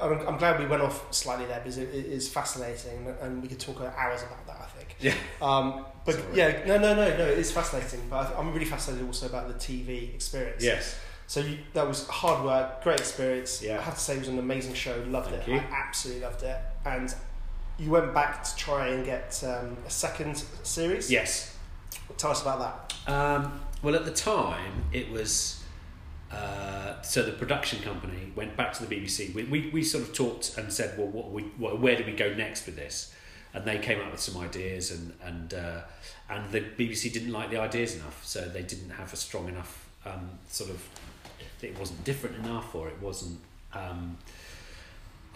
I'm, 0.00 0.38
glad 0.38 0.58
we 0.58 0.66
went 0.66 0.82
off 0.82 1.12
slightly 1.12 1.44
there 1.46 1.58
because 1.58 1.78
it, 1.78 1.88
is 1.90 2.28
fascinating 2.28 3.14
and 3.20 3.42
we 3.42 3.48
could 3.48 3.60
talk 3.60 3.80
hours 3.80 4.22
about 4.22 4.46
that, 4.46 4.56
I 4.62 4.66
think. 4.66 4.96
Yeah. 5.00 5.14
Um, 5.42 5.84
but 6.06 6.14
Sorry. 6.14 6.36
yeah, 6.36 6.64
no, 6.66 6.78
no, 6.78 6.94
no, 6.94 7.16
no, 7.16 7.26
it 7.26 7.38
is 7.38 7.52
fascinating. 7.52 8.00
But 8.08 8.34
I'm 8.38 8.52
really 8.52 8.64
fascinated 8.64 9.06
also 9.06 9.26
about 9.26 9.48
the 9.48 9.54
TV 9.54 10.14
experience. 10.14 10.62
Yes. 10.62 10.98
So 11.26 11.40
you, 11.40 11.58
that 11.72 11.86
was 11.86 12.06
hard 12.08 12.44
work, 12.44 12.82
great 12.82 13.00
experience. 13.00 13.62
Yeah. 13.62 13.78
I 13.78 13.82
have 13.82 13.94
to 13.94 14.00
say 14.00 14.14
it 14.14 14.20
was 14.20 14.28
an 14.28 14.38
amazing 14.38 14.74
show. 14.74 15.02
Loved 15.08 15.30
Thank 15.30 15.48
it. 15.48 15.50
you. 15.50 15.56
I 15.58 15.64
absolutely 15.72 16.22
loved 16.22 16.42
it. 16.42 16.56
And 16.84 17.14
you 17.78 17.90
went 17.90 18.14
back 18.14 18.44
to 18.44 18.56
try 18.56 18.88
and 18.88 19.04
get 19.04 19.42
um, 19.44 19.76
a 19.86 19.90
second 19.90 20.44
series. 20.62 21.10
Yes. 21.10 21.56
Tell 22.16 22.30
us 22.30 22.42
about 22.42 22.88
that. 23.06 23.12
Um, 23.12 23.60
well, 23.82 23.94
at 23.94 24.04
the 24.04 24.12
time, 24.12 24.84
it 24.92 25.10
was. 25.10 25.62
Uh, 26.34 27.00
so 27.02 27.22
the 27.22 27.32
production 27.32 27.80
company 27.82 28.32
went 28.34 28.56
back 28.56 28.72
to 28.74 28.84
the 28.84 28.94
BBC. 28.94 29.32
We, 29.34 29.44
we, 29.44 29.70
we 29.70 29.82
sort 29.82 30.04
of 30.04 30.14
talked 30.14 30.56
and 30.58 30.72
said, 30.72 30.98
well, 30.98 31.06
what 31.06 31.30
we, 31.30 31.42
where 31.42 31.96
do 31.96 32.04
we 32.04 32.12
go 32.12 32.34
next 32.34 32.66
with 32.66 32.76
this? 32.76 33.14
And 33.52 33.64
they 33.64 33.78
came 33.78 34.00
up 34.00 34.10
with 34.10 34.20
some 34.20 34.42
ideas, 34.42 34.90
and 34.90 35.12
and 35.22 35.54
uh, 35.54 35.82
and 36.28 36.50
the 36.50 36.60
BBC 36.60 37.12
didn't 37.12 37.30
like 37.30 37.50
the 37.50 37.58
ideas 37.60 37.94
enough, 37.94 38.24
so 38.24 38.40
they 38.40 38.62
didn't 38.62 38.90
have 38.90 39.12
a 39.12 39.16
strong 39.16 39.48
enough 39.48 39.88
um, 40.04 40.28
sort 40.48 40.70
of. 40.70 40.82
It 41.62 41.78
wasn't 41.78 42.02
different 42.02 42.34
enough, 42.44 42.74
or 42.74 42.88
it 42.88 43.00
wasn't. 43.00 43.38
Um, 43.72 44.18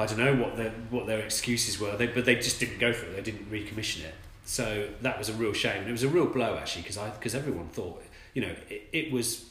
I 0.01 0.07
don't 0.07 0.19
know 0.19 0.35
what 0.35 0.57
their 0.57 0.71
what 0.91 1.07
their 1.07 1.21
excuses 1.21 1.79
were, 1.79 1.97
they, 1.97 2.09
but 2.09 2.25
they 2.25 2.35
just 2.35 2.59
didn't 2.59 2.81
go 2.81 2.93
for 2.93 3.07
it. 3.07 3.15
They 3.15 3.23
didn't 3.23 3.53
recommission 3.53 4.05
it. 4.05 4.15
So 4.45 4.89
that 5.03 5.17
was 5.17 5.29
a 5.29 5.35
real 5.35 5.53
shame, 5.53 5.83
and 5.83 5.89
it 5.89 5.93
was 5.93 6.03
a 6.03 6.09
real 6.09 6.27
blow 6.27 6.57
actually, 6.57 6.83
because 6.83 6.99
I 6.99 7.11
because 7.11 7.37
everyone 7.37 7.69
thought, 7.69 8.03
you 8.35 8.43
know, 8.43 8.55
it, 8.69 8.89
it 8.93 9.13
was 9.13 9.49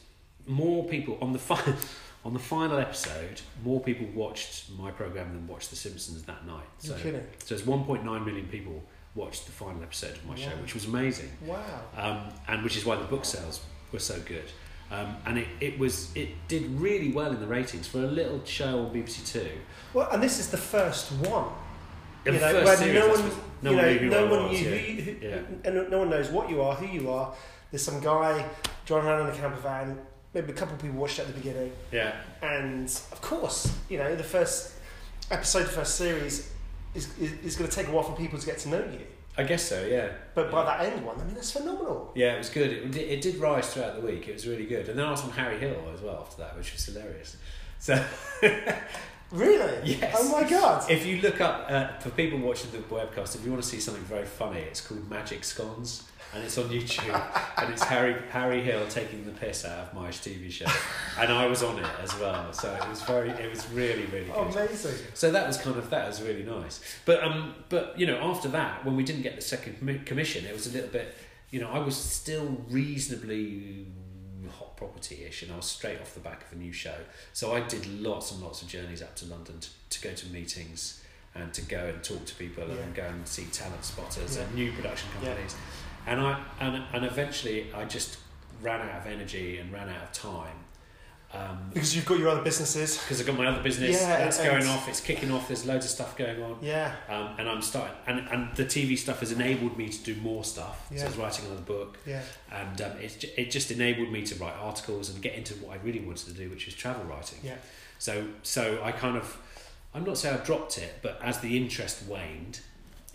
more 0.48 0.84
people 0.86 1.18
on 1.22 1.34
the 1.34 1.40
fi- 1.40 1.74
on 2.26 2.34
the 2.34 2.40
final 2.40 2.78
episode. 2.78 3.42
More 3.64 3.80
people 3.80 4.08
watched 4.14 4.70
my 4.78 4.92
program 4.92 5.34
than 5.34 5.48
watched 5.48 5.70
The 5.70 5.76
Simpsons 5.76 6.24
that 6.24 6.46
night. 6.46 6.66
So 6.80 6.96
so 6.98 7.56
it's 7.56 7.64
1.9 7.64 8.26
million 8.26 8.48
people 8.48 8.84
watched 9.16 9.46
the 9.46 9.52
final 9.52 9.82
episode 9.82 10.12
of 10.12 10.26
my 10.26 10.36
show, 10.36 10.50
which 10.62 10.74
was 10.74 10.86
amazing, 10.86 11.30
Wow. 11.46 11.64
um, 11.96 12.22
and 12.48 12.64
which 12.64 12.78
is 12.78 12.86
why 12.86 12.96
the 12.96 13.06
book 13.06 13.26
sales 13.26 13.62
were 13.92 14.00
so 14.00 14.20
good. 14.26 14.44
Um, 14.92 15.18
and 15.26 15.38
it, 15.40 15.48
it 15.60 15.80
was 15.80 16.16
it 16.16 16.30
did 16.48 16.64
really 16.80 17.12
well 17.12 17.32
in 17.32 17.42
the 17.42 17.48
ratings 17.48 17.88
for 17.88 17.98
a 18.00 18.08
little 18.08 18.42
show 18.46 18.86
on 18.86 18.94
BBC 18.94 19.30
Two. 19.30 19.50
Well, 19.94 20.10
and 20.12 20.24
this 20.24 20.40
is 20.40 20.50
the 20.50 20.58
first 20.58 21.12
one. 21.12 21.50
The 22.24 22.34
you 22.34 22.40
know, 22.40 22.64
first 22.66 22.80
series, 22.80 22.94
no 23.00 23.08
one, 23.10 23.32
no 23.64 23.72
you 23.72 23.78
one 23.78 23.86
knew 23.86 24.00
who 24.00 24.10
no 24.10 24.26
one 24.28 24.50
was, 24.50 24.62
knew 24.62 24.70
yeah. 24.70 24.78
who, 24.78 25.02
who, 25.12 25.28
Yeah. 25.28 25.40
and 25.66 25.90
no 25.90 25.98
one 26.00 26.10
knows 26.10 26.30
what 26.30 26.50
you 26.50 26.62
are, 26.62 26.76
who 26.76 26.86
you 26.88 27.10
are. 27.10 27.34
There's 27.72 27.84
some 27.84 28.00
guy 28.00 28.46
driving 28.86 29.10
around 29.10 29.28
in 29.30 29.36
a 29.36 29.38
camper 29.38 29.60
van. 29.60 29.98
Maybe 30.38 30.52
a 30.52 30.56
couple 30.56 30.76
of 30.76 30.82
people 30.82 30.98
watched 30.98 31.18
it 31.18 31.24
at 31.24 31.28
the 31.30 31.34
beginning, 31.34 31.72
Yeah, 31.92 32.14
and 32.44 32.88
of 33.12 33.20
course, 33.22 33.74
you 33.90 33.98
know, 33.98 34.16
the 34.16 34.24
first 34.24 34.74
episode, 35.32 35.64
the 35.64 35.70
first 35.70 35.96
series 35.96 36.52
is 36.94 37.06
is, 37.20 37.32
is 37.44 37.56
going 37.56 37.68
to 37.70 37.76
take 37.76 37.88
a 37.88 37.92
while 37.92 38.04
for 38.04 38.16
people 38.16 38.38
to 38.38 38.46
get 38.46 38.60
to 38.60 38.70
know 38.70 38.78
you. 38.92 39.02
I 39.40 39.44
guess 39.44 39.64
so. 39.64 39.86
Yeah, 39.86 40.10
But 40.36 40.52
by 40.52 40.64
that 40.66 40.80
end 40.86 41.04
one, 41.06 41.20
I 41.20 41.24
mean, 41.24 41.34
that's 41.34 41.52
phenomenal. 41.52 42.12
Yeah, 42.16 42.34
it 42.36 42.38
was 42.40 42.50
good. 42.50 42.72
It, 42.72 42.92
did- 42.92 43.08
it 43.10 43.22
did 43.22 43.38
rise 43.38 43.72
throughout 43.74 43.96
the 44.00 44.02
week. 44.06 44.28
It 44.28 44.34
was 44.34 44.48
really 44.48 44.66
good. 44.66 44.90
And 44.90 44.98
then 45.00 45.06
I 45.08 45.12
was 45.12 45.24
on 45.24 45.30
Harry 45.32 45.58
Hill 45.60 45.76
as 45.94 46.02
well 46.02 46.18
after 46.22 46.38
that, 46.44 46.56
which 46.58 46.72
was 46.74 46.86
hilarious. 46.86 47.38
So 47.80 48.04
Really? 49.32 49.92
Yes. 50.00 50.16
Oh 50.18 50.32
my 50.32 50.50
god. 50.50 50.90
if 50.90 51.06
you 51.06 51.22
look 51.22 51.42
up 51.42 51.66
uh, 51.70 51.98
for 52.00 52.10
people 52.12 52.40
watching 52.40 52.72
the 52.72 52.78
webcast, 52.80 53.36
if 53.36 53.44
you 53.44 53.52
want 53.52 53.62
to 53.62 53.68
see 53.70 53.80
something 53.80 54.04
very 54.04 54.26
funny, 54.26 54.60
it's 54.62 54.80
called 54.82 55.10
Magic 55.10 55.44
Scones, 55.44 56.04
and 56.34 56.44
it's 56.44 56.58
on 56.58 56.66
YouTube, 56.70 57.22
and 57.58 57.72
it's 57.74 57.84
Harry 57.84 58.16
Harry 58.32 58.62
Hill 58.62 58.86
taking 58.90 59.26
the 59.26 59.32
piss 59.32 59.66
out 59.66 59.80
of 59.88 59.94
my 59.94 60.10
TV 60.10 60.52
show, 60.52 60.66
and 61.20 61.32
I 61.32 61.46
was 61.48 61.64
on 61.64 61.80
it 61.80 61.90
as 62.02 62.18
well. 62.20 62.52
So 62.54 62.74
it 62.74 62.88
was 62.90 63.02
very, 63.04 63.30
it 63.30 63.50
was 63.50 63.70
really, 63.72 64.06
really 64.06 64.26
good. 64.26 64.36
Amazing. 64.56 64.96
So 65.14 65.32
that 65.32 65.48
was 65.48 65.58
kind 65.58 65.78
of 65.78 65.90
that 65.90 66.08
was 66.08 66.22
really 66.22 66.44
nice. 66.44 66.82
But 67.06 67.24
um, 67.24 67.56
but 67.70 67.98
you 68.00 68.06
know, 68.06 68.18
after 68.22 68.50
that, 68.50 68.84
when 68.86 68.96
we 68.96 69.04
didn't 69.04 69.22
get 69.24 69.36
the 69.36 69.42
second 69.42 69.78
commi- 69.82 70.06
commission, 70.06 70.46
it 70.46 70.54
was 70.54 70.68
a 70.68 70.72
little 70.72 70.90
bit. 70.90 71.16
You 71.50 71.62
know, 71.62 71.70
I 71.70 71.80
was 71.80 71.96
still 71.96 72.58
reasonably 72.70 73.86
hot 74.60 74.76
property-ish, 74.78 75.44
and 75.44 75.52
I 75.52 75.56
was 75.58 75.66
straight 75.66 76.00
off 76.02 76.14
the 76.14 76.20
back 76.20 76.46
of 76.46 76.52
a 76.58 76.62
new 76.62 76.72
show. 76.74 76.96
So 77.34 77.54
I 77.54 77.62
did 77.62 77.86
lots 78.02 78.32
and 78.32 78.42
lots 78.42 78.62
of 78.62 78.68
journeys 78.68 79.02
up 79.02 79.16
to 79.18 79.26
London 79.26 79.60
to, 79.60 79.70
to 79.90 80.08
go 80.08 80.14
to 80.14 80.28
meetings 80.28 81.04
and 81.36 81.54
to 81.54 81.62
go 81.64 81.86
and 81.86 82.04
talk 82.04 82.26
to 82.26 82.36
people 82.36 82.64
Yeah. 82.68 82.76
and 82.82 82.96
go 82.96 83.04
and 83.04 83.28
see 83.28 83.46
talent 83.52 83.84
spotters 83.84 84.38
Yeah. 84.38 84.44
and 84.44 84.56
new 84.56 84.72
production 84.72 85.10
Yeah. 85.22 85.36
And 86.08 86.20
I 86.22 86.42
and 86.60 86.84
and 86.94 87.06
eventually 87.06 87.68
I 87.74 87.86
just 87.86 88.18
ran 88.62 88.82
out 88.90 89.02
of 89.02 89.08
energy 89.08 89.58
and 89.60 89.72
ran 89.72 89.90
out 89.90 90.02
of 90.04 90.12
time. 90.14 90.56
Um, 91.34 91.70
Because 91.74 91.94
you've 91.94 92.06
got 92.06 92.20
your 92.20 92.30
other 92.30 92.42
businesses. 92.42 92.98
because 92.98 93.20
I've 93.20 93.28
got 93.28 93.38
my 93.38 93.46
other 93.48 93.62
business 93.62 94.00
Yeah, 94.02 94.18
that's 94.18 94.42
going 94.42 94.66
off, 94.66 94.88
it's 94.88 95.02
kicking 95.02 95.30
off, 95.30 95.50
there's 95.50 95.66
loads 95.66 95.84
of 95.86 95.92
stuff 95.92 96.16
going 96.18 96.42
on. 96.42 96.58
Yeah. 96.62 96.96
Um, 97.10 97.36
and 97.38 97.50
I'm 97.50 97.62
starting, 97.62 97.94
and, 98.08 98.20
and 98.30 98.56
the 98.56 98.64
TV 98.64 98.98
stuff 98.98 99.20
has 99.20 99.34
enabled 99.34 99.78
me 99.78 99.90
to 99.90 100.04
do 100.04 100.16
more 100.22 100.46
stuff. 100.46 100.88
Yeah. 100.90 101.00
So 101.00 101.04
I 101.04 101.08
was 101.10 101.18
writing 101.18 101.46
another 101.48 101.62
book, 101.64 101.98
Yeah. 102.06 102.22
and 102.50 102.82
um, 102.82 102.92
it, 103.02 103.26
it 103.38 103.52
just 103.52 103.72
enabled 103.72 104.10
me 104.10 104.24
to 104.24 104.36
write 104.36 104.56
articles 104.56 105.10
and 105.10 105.22
get 105.22 105.36
into 105.36 105.54
what 105.56 105.78
I 105.78 105.84
really 105.84 106.00
wanted 106.00 106.28
to 106.28 106.34
do, 106.34 106.50
which 106.50 106.66
was 106.66 106.76
travel 106.76 107.04
writing. 107.04 107.40
Yeah. 107.44 107.56
So, 108.00 108.26
so 108.44 108.80
I 108.82 108.94
kind 108.94 109.18
of, 109.18 109.38
I'm 109.94 110.06
not 110.06 110.18
saying 110.18 110.40
I 110.40 110.44
dropped 110.46 110.78
it, 110.78 111.00
but 111.02 111.20
as 111.22 111.42
the 111.42 111.58
interest 111.58 112.08
waned, 112.08 112.62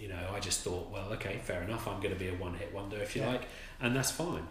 you 0.02 0.08
know, 0.08 0.24
I 0.34 0.40
just 0.40 0.60
thought, 0.62 0.90
well, 0.90 1.12
okay, 1.12 1.38
fair 1.44 1.62
enough. 1.62 1.86
I'm 1.86 2.00
going 2.02 2.12
to 2.12 2.18
be 2.18 2.28
a 2.28 2.34
one-hit 2.34 2.74
wonder, 2.74 2.96
if 3.00 3.14
you 3.14 3.22
Yeah. 3.22 3.28
like, 3.34 3.42
and 3.80 3.94
that's 3.94 4.10
fine. 4.10 4.46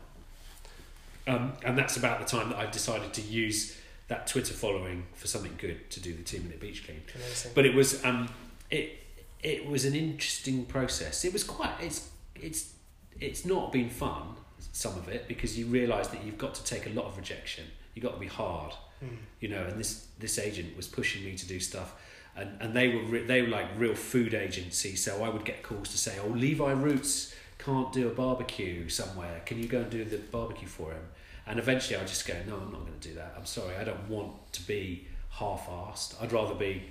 Um, 1.27 1.53
and 1.65 1.77
that's 1.77 1.97
about 1.97 2.19
the 2.19 2.25
time 2.25 2.49
that 2.49 2.57
I 2.57 2.65
decided 2.65 3.13
to 3.13 3.21
use 3.21 3.77
that 4.07 4.27
Twitter 4.27 4.53
following 4.53 5.05
for 5.13 5.27
something 5.27 5.53
good 5.57 5.89
to 5.91 5.99
do 5.99 6.13
the 6.13 6.23
two-minute 6.23 6.59
beach 6.59 6.85
clean. 6.85 7.01
Amazing. 7.15 7.51
But 7.53 7.65
it 7.65 7.75
was 7.75 8.03
um, 8.03 8.29
it 8.71 8.97
it 9.43 9.67
was 9.67 9.85
an 9.85 9.93
interesting 9.95 10.65
process. 10.65 11.23
It 11.25 11.33
was 11.33 11.43
quite 11.43 11.73
it's 11.79 12.09
it's 12.35 12.73
it's 13.19 13.45
not 13.45 13.71
been 13.71 13.89
fun 13.89 14.35
some 14.73 14.97
of 14.97 15.07
it 15.09 15.27
because 15.27 15.57
you 15.59 15.65
realise 15.67 16.07
that 16.07 16.23
you've 16.23 16.37
got 16.37 16.55
to 16.55 16.63
take 16.63 16.85
a 16.87 16.89
lot 16.89 17.05
of 17.05 17.17
rejection. 17.17 17.65
You've 17.93 18.03
got 18.03 18.13
to 18.13 18.19
be 18.19 18.27
hard, 18.27 18.73
Mm. 19.03 19.17
you 19.41 19.49
know. 19.49 19.63
And 19.63 19.79
this 19.79 20.07
this 20.19 20.39
agent 20.39 20.75
was 20.77 20.87
pushing 20.87 21.23
me 21.23 21.35
to 21.35 21.47
do 21.47 21.59
stuff, 21.59 21.93
and 22.35 22.49
and 22.61 22.73
they 22.73 22.89
were 22.89 23.03
re- 23.03 23.23
they 23.23 23.41
were 23.41 23.47
like 23.47 23.67
real 23.77 23.95
food 23.95 24.33
agency. 24.33 24.95
So 24.95 25.23
I 25.23 25.29
would 25.29 25.45
get 25.45 25.63
calls 25.63 25.89
to 25.89 25.97
say, 25.97 26.17
"Oh, 26.23 26.27
Levi 26.27 26.71
Roots 26.71 27.35
can't 27.57 27.91
do 27.93 28.07
a 28.07 28.11
barbecue 28.11 28.89
somewhere. 28.89 29.41
Can 29.45 29.59
you 29.59 29.67
go 29.67 29.81
and 29.81 29.89
do 29.89 30.03
the 30.03 30.17
barbecue 30.17 30.67
for 30.67 30.91
him?" 30.91 31.03
And 31.45 31.59
eventually, 31.59 31.97
I 31.97 32.01
just 32.05 32.27
go, 32.27 32.35
"No, 32.47 32.55
I'm 32.55 32.71
not 32.71 32.81
going 32.81 32.99
to 32.99 33.09
do 33.09 33.15
that. 33.15 33.33
I'm 33.37 33.45
sorry. 33.45 33.75
I 33.75 33.83
don't 33.83 34.09
want 34.09 34.53
to 34.53 34.61
be 34.63 35.07
half-assed. 35.31 36.21
I'd 36.21 36.31
rather 36.31 36.55
be 36.55 36.83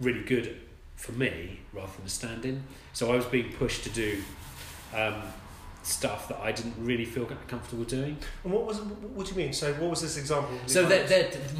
really 0.00 0.22
good 0.22 0.56
for 0.96 1.12
me 1.12 1.60
rather 1.72 1.92
than 1.96 2.06
a 2.06 2.08
stand-in. 2.08 2.62
So 2.92 3.12
I 3.12 3.16
was 3.16 3.26
being 3.26 3.52
pushed 3.52 3.84
to 3.84 3.90
do 3.90 4.22
um, 4.94 5.22
stuff 5.86 6.26
that 6.28 6.38
I 6.40 6.50
didn't 6.50 6.74
really 6.78 7.04
feel 7.04 7.26
comfortable 7.46 7.84
doing. 7.84 8.16
And 8.42 8.52
what 8.52 8.66
was 8.66 8.78
what 8.80 9.24
do 9.26 9.32
you 9.32 9.38
mean? 9.38 9.52
So 9.52 9.72
what 9.74 9.90
was 9.90 10.02
this 10.02 10.16
example? 10.16 10.58
So 10.66 10.82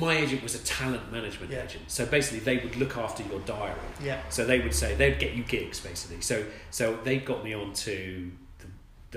my 0.01 0.17
agent 0.17 0.43
was 0.43 0.55
a 0.57 0.65
talent 0.65 1.13
management 1.13 1.53
Yeah. 1.53 1.63
agent. 1.65 1.85
So 1.89 2.05
basically, 2.07 2.41
they 2.41 2.59
would 2.59 2.77
look 2.77 2.97
after 2.97 3.23
your 3.23 3.39
diary. 3.41 3.79
yeah. 4.03 4.21
So 4.29 4.45
they 4.45 4.59
would 4.61 4.75
say 4.75 4.95
they'd 4.97 5.19
get 5.19 5.35
you 5.35 5.45
gigs 5.45 5.79
basically. 5.81 6.21
So 6.23 6.45
so 6.71 6.99
they 7.05 7.19
got 7.19 7.45
me 7.45 7.55
onto 7.55 8.31
the, 8.59 8.67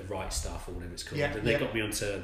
the 0.02 0.04
Wright 0.08 0.32
Stuff 0.32 0.68
or 0.68 0.74
whatever 0.74 0.94
it's 0.94 1.04
called, 1.04 1.20
Yeah, 1.20 1.34
and 1.34 1.44
they 1.46 1.54
yeah. 1.54 1.60
got 1.60 1.74
me 1.74 1.82
onto 1.82 2.22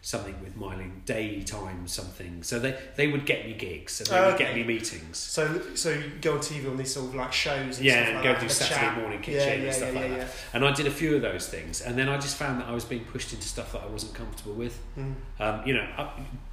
something 0.00 0.40
with 0.40 0.56
Myling 0.56 1.04
daytime 1.04 1.86
something. 1.86 2.42
So 2.42 2.58
they 2.58 2.78
they 2.96 3.08
would 3.08 3.26
get 3.26 3.44
me 3.46 3.54
gigs 3.54 4.00
and 4.00 4.08
they 4.08 4.20
would 4.20 4.38
get 4.38 4.54
me 4.54 4.64
meetings. 4.64 5.18
So 5.18 5.74
so 5.74 5.90
you 5.90 6.12
go 6.20 6.34
on 6.34 6.38
TV 6.38 6.70
on 6.70 6.76
these 6.76 6.94
sort 6.94 7.08
of 7.08 7.14
like 7.14 7.32
shows. 7.32 7.78
And 7.78 7.86
Yeah, 7.86 7.94
stuff 7.94 8.06
and 8.06 8.14
like 8.16 8.24
go 8.24 8.32
that, 8.32 8.40
do 8.40 8.48
Saturday 8.48 8.80
chat. 8.80 8.98
morning 8.98 9.20
kitchen 9.20 9.60
yeah, 9.60 9.66
and 9.66 9.74
stuff 9.74 9.94
yeah, 9.94 10.00
like 10.00 10.10
yeah, 10.10 10.16
that. 10.18 10.30
And 10.52 10.64
I 10.64 10.72
did 10.72 10.86
a 10.86 10.90
few 10.90 11.16
of 11.16 11.22
those 11.22 11.48
things, 11.48 11.80
and 11.82 11.98
then 11.98 12.08
I 12.08 12.16
just 12.16 12.36
found 12.36 12.60
that 12.60 12.68
I 12.68 12.72
was 12.72 12.84
being 12.84 13.04
pushed 13.04 13.32
into 13.32 13.48
stuff 13.48 13.72
that 13.72 13.82
I 13.82 13.86
wasn't 13.86 14.14
comfortable 14.14 14.54
with. 14.54 14.78
Mm. 14.98 15.14
Um, 15.40 15.66
you 15.66 15.74
know, 15.74 15.86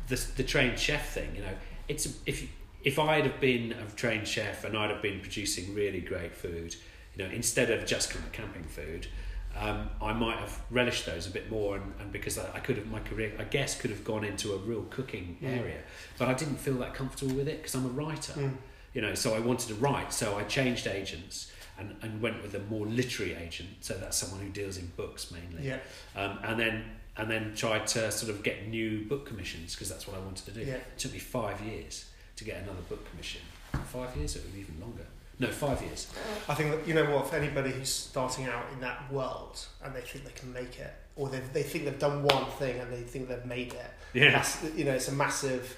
the 0.08 0.15
the 0.38 0.43
trained 0.43 0.79
chef 0.79 1.13
thing. 1.13 1.36
You 1.36 1.41
know, 1.43 1.53
it's 1.88 2.08
if 2.25 2.47
if 2.84 2.99
I'd 2.99 3.25
have 3.25 3.39
been 3.39 3.73
a 3.73 3.86
trained 3.95 4.27
chef 4.27 4.63
and 4.63 4.77
I'd 4.77 4.91
have 4.91 5.01
been 5.01 5.19
producing 5.19 5.73
really 5.73 6.01
great 6.01 6.36
food, 6.36 6.75
you 7.15 7.23
know, 7.23 7.31
instead 7.34 7.71
of 7.71 7.86
just 7.86 8.12
kind 8.12 8.23
of 8.23 8.31
camping 8.31 8.63
food, 8.63 9.08
um, 9.57 9.89
I 10.01 10.11
might 10.13 10.37
have 10.37 10.59
relished 10.69 11.05
those 11.05 11.27
a 11.27 11.29
bit 11.31 11.49
more, 11.49 11.75
and, 11.77 11.93
and 11.99 12.11
because 12.11 12.37
I, 12.37 12.45
I 12.55 12.59
could 12.59 12.77
have 12.77 12.87
my 12.87 12.99
career, 12.99 13.33
I 13.39 13.43
guess, 13.45 13.79
could 13.79 13.89
have 13.91 14.03
gone 14.03 14.23
into 14.23 14.53
a 14.53 14.57
real 14.57 14.83
cooking 14.89 15.37
Mm. 15.41 15.57
area, 15.59 15.81
but 16.17 16.27
I 16.27 16.33
didn't 16.33 16.57
feel 16.57 16.75
that 16.75 16.93
comfortable 16.93 17.35
with 17.35 17.47
it 17.47 17.57
because 17.61 17.75
I'm 17.75 17.85
a 17.85 17.89
writer 17.89 18.33
Mm. 18.33 18.57
you 18.93 19.01
know 19.01 19.13
so 19.13 19.33
i 19.33 19.39
wanted 19.39 19.67
to 19.67 19.75
write 19.75 20.13
so 20.13 20.37
i 20.37 20.43
changed 20.43 20.87
agents 20.87 21.51
and, 21.77 21.95
and 22.01 22.21
went 22.21 22.41
with 22.41 22.55
a 22.55 22.59
more 22.73 22.85
literary 22.85 23.33
agent 23.35 23.67
so 23.81 23.93
that's 23.95 24.15
someone 24.17 24.39
who 24.39 24.49
deals 24.49 24.77
in 24.77 24.85
books 24.95 25.31
mainly 25.31 25.67
Yeah. 25.67 25.79
um, 26.15 26.39
and 26.43 26.57
then 26.57 26.75
and 27.17 27.29
then 27.29 27.53
tried 27.55 27.87
to 27.87 28.09
sort 28.11 28.29
of 28.33 28.41
get 28.43 28.67
new 28.69 29.03
book 29.05 29.25
commissions 29.25 29.73
because 29.75 29.89
that's 29.89 30.05
what 30.07 30.15
I 30.17 30.19
wanted 30.19 30.45
to 30.45 30.51
do. 30.51 30.61
Yeah. 30.61 30.75
It 30.75 30.97
took 30.97 31.13
me 31.13 31.19
five 31.19 31.59
years 31.61 32.05
to 32.37 32.43
get 32.43 32.57
another 32.63 32.81
book 32.89 33.09
commission. 33.09 33.39
Five 33.85 34.15
years, 34.17 34.35
it 34.35 34.43
would 34.43 34.53
be 34.53 34.59
even 34.59 34.77
longer. 34.81 35.05
No, 35.39 35.47
five 35.51 35.81
years. 35.81 36.07
I 36.47 36.53
think 36.53 36.71
that 36.71 36.87
you 36.87 36.93
know 36.93 37.05
what, 37.13 37.27
for 37.29 37.35
anybody 37.35 37.71
who's 37.71 37.89
starting 37.89 38.45
out 38.45 38.65
in 38.73 38.79
that 38.81 39.11
world 39.11 39.59
and 39.83 39.93
they 39.93 40.01
think 40.01 40.25
they 40.25 40.31
can 40.31 40.53
make 40.53 40.79
it, 40.79 40.93
or 41.15 41.29
they 41.29 41.41
they 41.53 41.63
think 41.63 41.85
they've 41.85 41.99
done 41.99 42.23
one 42.23 42.45
thing 42.51 42.79
and 42.79 42.91
they 42.91 43.01
think 43.01 43.27
they've 43.27 43.45
made 43.45 43.73
it. 43.73 43.91
Yeah. 44.13 44.31
That's, 44.31 44.63
you 44.75 44.85
know, 44.85 44.93
it's 44.93 45.09
a 45.09 45.13
massive 45.13 45.75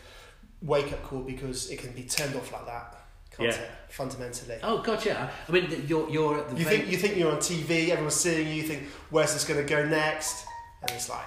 wake 0.61 0.91
up 0.93 1.01
call 1.03 1.21
because 1.21 1.69
it 1.71 1.79
can 1.79 1.91
be 1.93 2.03
turned 2.03 2.35
off 2.35 2.51
like 2.51 2.65
that, 2.67 2.95
can't 3.35 3.49
Yeah. 3.49 3.55
it? 3.59 3.71
Fundamentally. 3.89 4.57
Oh 4.63 4.79
God, 4.83 5.03
yeah. 5.05 5.29
I 5.47 5.51
mean, 5.51 5.85
you're 5.87 6.09
you're 6.09 6.37
at 6.39 6.49
the 6.49 6.57
You 6.57 6.65
think 6.65 6.87
you 6.87 6.97
think 6.97 7.17
you're 7.17 7.31
on 7.31 7.37
TV, 7.39 7.89
everyone's 7.89 8.15
seeing 8.15 8.47
you. 8.47 8.53
You 8.55 8.63
think 8.63 8.83
where's 9.09 9.33
this 9.33 9.43
going 9.45 9.59
to 9.65 9.67
go 9.75 9.83
next? 9.85 10.45
And 10.81 10.91
it's 10.91 11.09
like, 11.09 11.25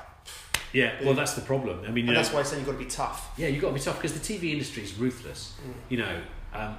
yeah. 0.72 0.92
Well, 1.04 1.14
that's 1.14 1.34
the 1.34 1.40
problem. 1.40 1.80
I 1.84 1.90
mean, 1.90 2.04
and 2.06 2.14
know, 2.14 2.14
that's 2.14 2.32
why 2.32 2.40
I 2.40 2.42
say 2.44 2.58
you've 2.58 2.66
got 2.66 2.72
to 2.72 2.78
be 2.78 2.84
tough. 2.84 3.32
yeah, 3.36 3.48
you've 3.48 3.60
got 3.62 3.68
to 3.68 3.74
be 3.74 3.80
tough 3.80 3.96
because 4.00 4.12
the 4.18 4.20
TV 4.38 4.52
industry 4.52 4.84
is 4.84 4.94
ruthless. 4.94 5.54
Mm. 5.66 5.72
You 5.88 5.96
know, 5.98 6.20
um, 6.54 6.76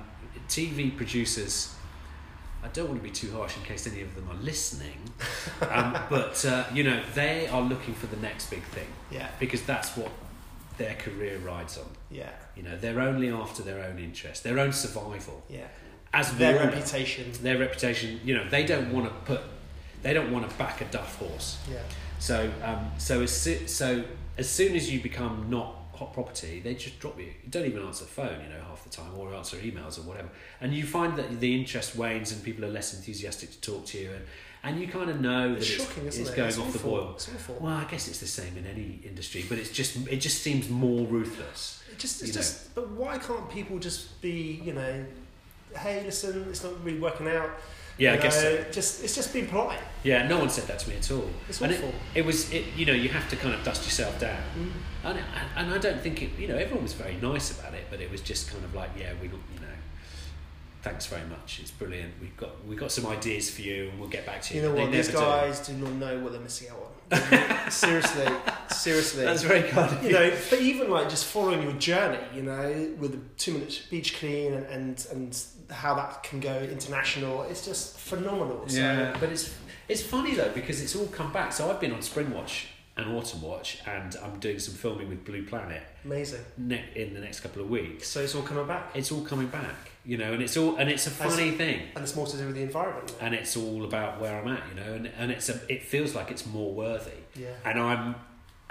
TV 0.52 0.96
producers. 0.96 1.74
I 2.64 2.68
don't 2.68 2.88
want 2.90 3.00
to 3.02 3.04
be 3.04 3.10
too 3.10 3.32
harsh 3.32 3.58
in 3.58 3.64
case 3.64 3.88
any 3.88 4.02
of 4.02 4.14
them 4.14 4.28
are 4.30 4.42
listening, 4.44 5.00
um, 5.70 5.98
but 6.10 6.46
uh, 6.46 6.66
you 6.74 6.84
know 6.84 7.02
they 7.16 7.48
are 7.48 7.62
looking 7.62 7.96
for 7.96 8.06
the 8.08 8.18
next 8.18 8.50
big 8.52 8.62
thing 8.64 8.88
Yeah, 9.10 9.30
because 9.40 9.64
that's 9.64 9.98
what 9.98 10.12
their 10.78 10.94
career 10.96 11.38
rides 11.40 11.78
on. 11.78 11.86
yeah, 12.12 12.30
You 12.56 12.64
know, 12.64 12.78
they're 12.78 13.02
only 13.02 13.30
after 13.32 13.62
their 13.64 13.84
own 13.84 13.98
interest, 14.00 14.44
their 14.44 14.60
own 14.60 14.74
survival. 14.74 15.44
yeah. 15.50 15.68
As 16.14 16.36
Their 16.36 16.56
know. 16.56 16.66
reputation. 16.66 17.32
their 17.42 17.58
reputation. 17.58 18.20
You 18.26 18.36
know, 18.36 18.50
they 18.50 18.66
don't 18.66 18.92
want 18.92 19.06
to 19.08 19.14
put, 19.26 19.42
they 20.04 20.14
don't 20.14 20.30
want 20.32 20.50
to 20.50 20.56
back 20.58 20.82
a 20.82 20.86
duff 20.86 21.16
horse. 21.18 21.58
Yeah, 21.72 21.80
So, 22.20 22.52
um, 22.64 22.92
so 22.98 23.22
as 23.22 23.32
so 23.72 24.04
as 24.38 24.50
soon 24.50 24.76
as 24.76 24.92
you 24.92 25.00
become 25.02 25.48
not 25.50 25.74
hot 26.02 26.14
property, 26.14 26.60
they 26.60 26.74
just 26.74 27.00
drop 27.00 27.20
you. 27.20 27.26
You 27.26 27.50
don't 27.52 27.66
even 27.68 27.84
answer 27.84 28.06
the 28.06 28.10
phone, 28.10 28.42
you 28.42 28.50
know, 28.50 28.60
half 28.68 28.84
the 28.84 28.90
time, 28.90 29.16
or 29.16 29.32
answer 29.36 29.56
emails 29.58 30.00
or 30.00 30.02
whatever. 30.02 30.30
And 30.60 30.74
you 30.74 30.84
find 30.84 31.16
that 31.18 31.40
the 31.40 31.60
interest 31.60 31.96
wanes 31.96 32.32
and 32.32 32.44
people 32.44 32.66
are 32.66 32.70
less 32.70 32.96
enthusiastic 32.96 33.52
to 33.52 33.62
talk 33.62 33.86
to 33.88 34.00
you, 34.00 34.10
and, 34.12 34.26
and 34.64 34.82
you 34.82 34.88
kind 34.88 35.12
of 35.12 35.22
know 35.22 35.50
that 35.50 35.60
it's 35.60 35.70
it's, 35.70 35.84
shocking, 35.84 36.08
isn't 36.08 36.22
it's 36.22 36.32
it? 36.32 36.36
going 36.36 36.50
it's 36.50 36.58
off 36.58 36.70
awful. 36.70 36.80
the 36.80 36.88
boil. 36.88 37.12
It's 37.14 37.30
awful. 37.30 37.58
Well, 37.62 37.74
I 37.74 37.84
guess 37.84 38.08
it's 38.08 38.20
the 38.20 38.26
same 38.26 38.58
in 38.58 38.66
any 38.66 39.00
industry, 39.04 39.46
but 39.48 39.60
it's 39.60 39.72
just 39.72 39.96
it 40.08 40.18
just 40.18 40.42
seems 40.42 40.70
more 40.70 41.06
ruthless. 41.06 41.84
It 41.92 42.00
just, 42.00 42.24
it's 42.24 42.34
know. 42.34 42.42
just, 42.42 42.74
but 42.74 42.90
why 42.90 43.20
can't 43.20 43.48
people 43.52 43.78
just 43.78 44.20
be, 44.22 44.60
you 44.66 44.74
know, 44.74 45.06
hey, 45.78 46.04
listen, 46.04 46.48
it's 46.50 46.64
not 46.64 46.84
really 46.84 47.00
working 47.00 47.28
out. 47.28 47.52
Yeah, 47.98 48.14
you 48.14 48.20
I 48.20 48.22
guess. 48.22 48.42
So. 48.42 48.66
Just, 48.72 49.04
it's 49.04 49.16
just 49.16 49.34
being 49.34 49.48
polite. 49.48 49.80
Yeah, 50.04 50.28
no 50.28 50.40
one 50.40 50.50
said 50.50 50.68
that 50.68 50.80
to 50.80 50.90
me 50.90 50.96
at 50.96 51.12
all. 51.12 51.30
It's 51.48 51.62
and 51.62 51.74
awful. 51.74 51.90
It, 51.90 52.20
it 52.20 52.26
was, 52.26 52.52
it, 52.52 52.66
you 52.76 52.86
know, 52.86 52.94
you 52.94 53.10
have 53.10 53.30
to 53.30 53.36
kind 53.36 53.54
of 53.54 53.64
dust 53.64 53.84
yourself 53.84 54.20
down. 54.20 54.42
Mm. 54.58 54.72
And, 55.04 55.20
and 55.58 55.74
I 55.74 55.78
don't 55.78 56.02
think 56.02 56.22
it, 56.22 56.32
you 56.38 56.48
know, 56.48 56.56
everyone 56.56 56.84
was 56.84 56.94
very 56.94 57.16
nice 57.16 57.58
about 57.58 57.74
it, 57.74 57.86
but 57.90 58.02
it 58.02 58.10
was 58.10 58.22
just 58.22 58.50
kind 58.50 58.64
of 58.64 58.74
like, 58.74 58.90
yeah, 58.98 59.14
we, 59.22 59.28
you 59.28 59.60
know, 59.60 59.68
thanks 60.82 61.06
very 61.06 61.28
much. 61.28 61.60
It's 61.62 61.72
brilliant. 61.72 62.14
We've 62.20 62.36
got 62.38 62.66
we've 62.68 62.78
got 62.78 62.92
some 62.92 63.06
ideas 63.08 63.50
for 63.50 63.62
you, 63.62 63.90
and 63.90 64.00
we'll 64.00 64.10
get 64.10 64.26
back 64.26 64.42
to 64.44 64.56
you. 64.56 64.62
You 64.62 64.68
know 64.68 64.76
They 64.76 64.84
what? 64.84 64.92
These 64.92 65.08
never 65.08 65.20
do. 65.20 65.26
guys 65.26 65.68
do. 65.68 65.74
not 65.74 65.92
know 65.94 66.20
what 66.20 66.32
they're 66.32 66.42
missing 66.42 66.70
out 66.70 66.78
on. 66.78 66.92
seriously, 67.72 68.28
seriously. 68.70 69.26
That's 69.26 69.44
very 69.44 69.64
kind 69.70 69.94
of 69.94 70.04
you 70.04 70.14
know, 70.14 70.32
but 70.50 70.60
even 70.60 70.90
like 70.90 71.10
just 71.10 71.26
following 71.26 71.62
your 71.62 71.74
journey, 71.74 72.20
you 72.34 72.44
know, 72.44 72.96
with 73.00 73.12
the 73.12 73.20
two 73.38 73.54
minute 73.54 73.84
beach 73.90 74.18
clean 74.18 74.54
and, 74.54 74.66
and 74.68 75.08
and 75.12 75.46
how 75.72 75.96
that 75.96 76.24
can 76.24 76.40
go 76.40 76.60
international, 76.60 77.44
it's 77.44 77.66
just 77.66 77.98
phenomenal. 77.98 78.64
So, 78.68 78.78
Yeah, 78.80 79.14
uh, 79.16 79.20
but 79.20 79.30
it's 79.30 79.54
it's 79.88 80.02
funny 80.04 80.36
though 80.36 80.52
because 80.54 80.82
it's 80.82 80.96
all 80.96 81.08
come 81.08 81.32
back. 81.34 81.52
So 81.54 81.70
I've 81.70 81.80
been 81.80 81.92
on 81.94 82.00
Springwatch 82.00 82.66
and 82.98 83.06
Autumnwatch, 83.08 83.88
and 83.88 84.16
I'm 84.24 84.38
doing 84.40 84.60
some 84.60 84.76
filming 84.76 85.08
with 85.10 85.24
Blue 85.24 85.44
Planet 85.44 85.82
amazing. 86.04 86.42
ne- 86.58 86.84
in 86.96 87.14
the 87.14 87.22
next 87.22 87.40
couple 87.40 87.62
of 87.62 87.70
weeks. 87.70 88.08
So 88.10 88.22
it's 88.22 88.36
all 88.36 88.42
coming 88.42 88.68
back, 88.68 88.90
It's 88.94 89.12
all 89.14 89.22
coming 89.22 89.48
back, 89.48 89.92
you 90.06 90.18
know, 90.18 90.34
and 90.34 90.42
it's 90.44 90.58
all 90.58 90.76
and 90.76 90.90
it's 90.90 91.08
a 91.08 91.10
funny 91.12 91.52
thing. 91.52 91.84
and 91.96 92.04
it's 92.04 92.16
more 92.16 92.28
to 92.28 92.38
do 92.38 92.48
with 92.48 92.56
the 92.56 92.62
environment. 92.64 93.14
and 93.22 93.34
it's 93.34 93.56
all 93.56 93.86
about 93.86 94.20
where 94.20 94.38
I'm 94.42 94.48
at, 94.50 94.62
you 94.70 94.76
know, 94.84 94.94
and, 94.94 95.10
and 95.18 95.32
it's 95.32 95.48
a, 95.50 95.60
it 95.70 95.84
feels 95.84 96.14
like 96.16 96.32
it's 96.32 96.46
more 96.46 96.74
worthy, 96.74 97.12
Yeah, 97.36 97.48
and 97.66 97.80
I'm, 97.80 98.16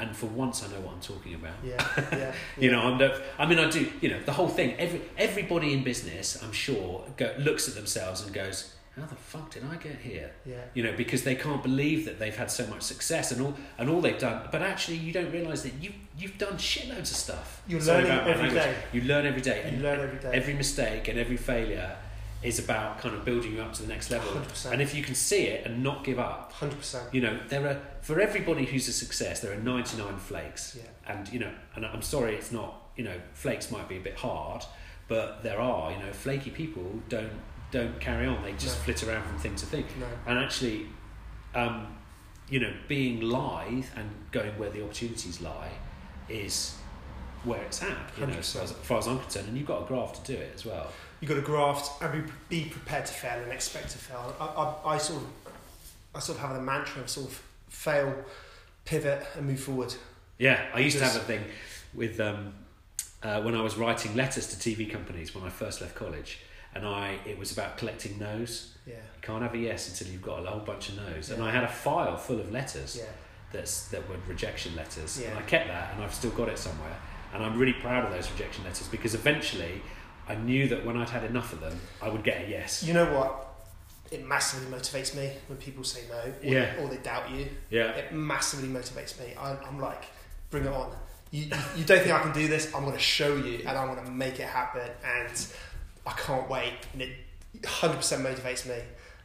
and 0.00 0.16
for 0.16 0.26
once 0.26 0.62
I 0.64 0.68
know 0.72 0.80
what 0.80 0.94
I'm 0.94 1.00
talking 1.00 1.34
about. 1.34 1.54
yeah, 1.64 1.76
yeah. 2.12 2.32
You 2.58 2.70
know, 2.72 2.80
I'm 2.82 2.98
no, 2.98 3.18
I 3.38 3.46
mean, 3.46 3.58
I 3.58 3.68
do, 3.70 3.90
you 4.00 4.08
know, 4.10 4.20
the 4.22 4.32
whole 4.32 4.48
thing. 4.48 4.74
Every 4.78 5.00
everybody 5.18 5.72
in 5.72 5.84
business, 5.84 6.42
I'm 6.42 6.52
sure, 6.52 7.04
go, 7.16 7.34
looks 7.38 7.68
at 7.68 7.74
themselves 7.74 8.22
and 8.24 8.32
goes, 8.34 8.74
"How 8.96 9.06
the 9.06 9.14
fuck 9.14 9.50
did 9.50 9.62
I 9.70 9.76
get 9.76 9.98
here?" 10.00 10.30
yeah. 10.46 10.56
You 10.74 10.82
know, 10.84 10.92
because 10.96 11.22
they 11.24 11.34
can't 11.34 11.62
believe 11.62 12.04
that 12.06 12.18
they've 12.18 12.36
had 12.36 12.50
so 12.50 12.66
much 12.66 12.82
success 12.82 13.30
and 13.32 13.40
all 13.42 13.54
and 13.78 13.88
all 13.90 14.00
they've 14.00 14.18
done. 14.18 14.48
But 14.50 14.62
actually, 14.62 14.96
you 14.98 15.12
don't 15.12 15.30
realise 15.32 15.62
that 15.62 15.74
you 15.80 15.92
you've 16.18 16.38
done 16.38 16.54
shitloads 16.54 17.10
of 17.12 17.18
stuff. 17.26 17.62
You're 17.68 17.80
Sorry 17.80 18.04
learning 18.04 18.28
every 18.34 18.50
day. 18.50 18.74
You 18.92 19.02
learn 19.02 19.26
every 19.26 19.42
day, 19.42 19.70
You 19.74 19.82
learn 19.82 20.00
every 20.00 20.18
day. 20.18 20.30
every 20.34 20.54
mistake 20.54 21.08
and 21.08 21.18
every 21.18 21.36
failure 21.36 21.96
is 22.42 22.58
about 22.58 22.98
kind 22.98 23.14
of 23.14 23.24
building 23.24 23.52
you 23.54 23.60
up 23.60 23.72
to 23.74 23.82
the 23.82 23.88
next 23.88 24.10
level. 24.10 24.30
100%. 24.32 24.72
And 24.72 24.80
if 24.80 24.94
you 24.94 25.02
can 25.02 25.14
see 25.14 25.44
it 25.44 25.66
and 25.66 25.82
not 25.82 26.04
give 26.04 26.18
up, 26.18 26.52
Hundred 26.52 26.78
percent. 26.78 27.12
you 27.12 27.20
know, 27.20 27.38
there 27.48 27.66
are 27.66 27.78
for 28.00 28.18
everybody 28.20 28.64
who's 28.64 28.88
a 28.88 28.92
success, 28.92 29.40
there 29.40 29.52
are 29.52 29.60
99 29.60 30.16
flakes. 30.18 30.76
Yeah. 30.78 31.12
And 31.12 31.28
you 31.32 31.38
know, 31.38 31.52
and 31.74 31.84
I'm 31.84 32.02
sorry 32.02 32.34
it's 32.36 32.50
not, 32.50 32.74
you 32.96 33.04
know, 33.04 33.16
flakes 33.34 33.70
might 33.70 33.88
be 33.88 33.96
a 33.98 34.00
bit 34.00 34.16
hard, 34.16 34.64
but 35.08 35.42
there 35.42 35.60
are, 35.60 35.92
you 35.92 35.98
know, 35.98 36.12
flaky 36.12 36.50
people 36.50 37.00
don't 37.08 37.32
don't 37.70 38.00
carry 38.00 38.26
on. 38.26 38.42
They 38.42 38.52
just 38.52 38.78
No. 38.78 38.84
flit 38.84 39.02
around 39.06 39.24
from 39.28 39.38
thing 39.38 39.54
to 39.56 39.66
thing. 39.66 39.84
No. 40.00 40.06
And 40.26 40.38
actually 40.38 40.86
um, 41.54 41.96
you 42.48 42.58
know, 42.60 42.72
being 42.88 43.20
lithe 43.20 43.84
and 43.96 44.08
going 44.32 44.56
where 44.58 44.70
the 44.70 44.82
opportunities 44.82 45.40
lie 45.40 45.70
is 46.28 46.74
where 47.44 47.60
it's 47.62 47.82
at, 47.82 47.96
you 48.18 48.26
know, 48.26 48.34
as 48.34 48.52
far, 48.52 48.62
as, 48.62 48.70
as 48.72 48.76
far 48.78 48.98
as 48.98 49.06
I'm 49.08 49.18
concerned, 49.18 49.48
and 49.48 49.56
you've 49.56 49.66
got 49.66 49.82
a 49.82 49.86
graph 49.86 50.22
to 50.22 50.32
do 50.32 50.38
it 50.38 50.52
as 50.54 50.64
well. 50.66 50.88
You've 51.20 51.28
got 51.28 51.34
to 51.34 51.42
graft 51.42 52.02
and 52.02 52.26
be, 52.48 52.62
be 52.62 52.68
prepared 52.70 53.06
to 53.06 53.12
fail 53.12 53.42
and 53.42 53.52
expect 53.52 53.90
to 53.90 53.98
fail. 53.98 54.34
I, 54.40 54.44
I, 54.44 54.94
I 54.94 54.98
sort 54.98 55.22
of, 55.22 55.28
I 56.14 56.18
sort 56.20 56.38
of 56.38 56.44
have 56.44 56.54
the 56.54 56.62
mantra 56.62 57.02
of 57.02 57.10
sort 57.10 57.28
of 57.28 57.42
fail, 57.68 58.14
pivot, 58.84 59.26
and 59.36 59.46
move 59.46 59.60
forward. 59.60 59.94
Yeah, 60.38 60.64
I 60.74 60.80
used 60.80 60.98
to 60.98 61.04
have 61.04 61.16
a 61.16 61.20
thing 61.20 61.42
with 61.94 62.18
um, 62.20 62.54
uh, 63.22 63.42
when 63.42 63.54
I 63.54 63.60
was 63.62 63.76
writing 63.76 64.14
letters 64.16 64.46
to 64.48 64.56
TV 64.56 64.90
companies 64.90 65.34
when 65.34 65.44
I 65.44 65.50
first 65.50 65.80
left 65.80 65.94
college, 65.94 66.38
and 66.74 66.86
I 66.86 67.18
it 67.26 67.38
was 67.38 67.52
about 67.52 67.76
collecting 67.76 68.18
no's. 68.18 68.74
Yeah, 68.86 68.94
You 68.94 69.20
can't 69.20 69.42
have 69.42 69.52
a 69.54 69.58
yes 69.58 69.88
until 69.90 70.10
you've 70.12 70.22
got 70.22 70.42
a 70.44 70.48
whole 70.48 70.60
bunch 70.60 70.88
of 70.88 70.96
no's, 70.96 71.30
and 71.30 71.42
I 71.42 71.50
had 71.50 71.64
a 71.64 71.68
file 71.68 72.16
full 72.16 72.40
of 72.40 72.50
letters 72.50 72.96
yeah, 72.98 73.04
that's 73.52 73.88
that 73.88 74.08
were 74.08 74.16
rejection 74.26 74.74
letters, 74.74 75.20
and 75.20 75.38
I 75.38 75.42
kept 75.42 75.68
that, 75.68 75.92
and 75.94 76.02
I've 76.02 76.14
still 76.14 76.30
got 76.30 76.48
it 76.48 76.58
somewhere, 76.58 76.96
and 77.34 77.44
I'm 77.44 77.58
really 77.58 77.74
proud 77.74 78.06
of 78.06 78.10
those 78.10 78.30
rejection 78.30 78.64
letters 78.64 78.88
because 78.88 79.14
eventually 79.14 79.82
I 80.30 80.34
knew 80.36 80.68
that 80.68 80.84
when 80.86 80.96
I'd 80.96 81.08
had 81.10 81.24
enough 81.24 81.52
of 81.52 81.60
them, 81.60 81.76
I 82.00 82.08
would 82.08 82.22
get 82.24 82.46
a 82.46 82.48
yes. 82.50 82.82
You 82.82 82.94
know 82.94 83.06
what? 83.18 83.46
It 84.10 84.26
massively 84.26 84.66
motivates 84.76 85.14
me 85.16 85.30
when 85.48 85.58
people 85.58 85.84
say 85.84 86.00
no, 86.08 86.18
or, 86.18 86.34
Yeah. 86.54 86.74
or 86.80 86.88
they 86.88 86.96
doubt 86.98 87.30
you. 87.30 87.46
Yeah, 87.70 87.90
It 87.90 88.12
massively 88.12 88.68
motivates 88.68 89.18
me. 89.20 89.34
I'm, 89.40 89.56
I'm 89.66 89.78
like, 89.80 90.04
bring 90.50 90.64
it 90.64 90.72
on. 90.72 90.90
You, 91.30 91.44
you, 91.76 91.84
don't 91.84 92.00
think 92.00 92.10
I 92.12 92.20
can 92.22 92.32
do 92.32 92.48
this? 92.48 92.74
I'm 92.74 92.82
going 92.82 92.96
to 92.96 92.98
show 93.00 93.36
you, 93.36 93.58
and 93.66 93.76
I'm 93.78 93.92
going 93.94 94.04
to 94.04 94.10
make 94.10 94.40
it 94.40 94.48
happen. 94.48 94.88
And 95.04 95.46
I 96.06 96.12
can't 96.12 96.48
wait. 96.50 96.74
And 96.92 97.02
it 97.02 97.10
100% 97.60 97.94
motivates 98.22 98.66
me. 98.66 98.74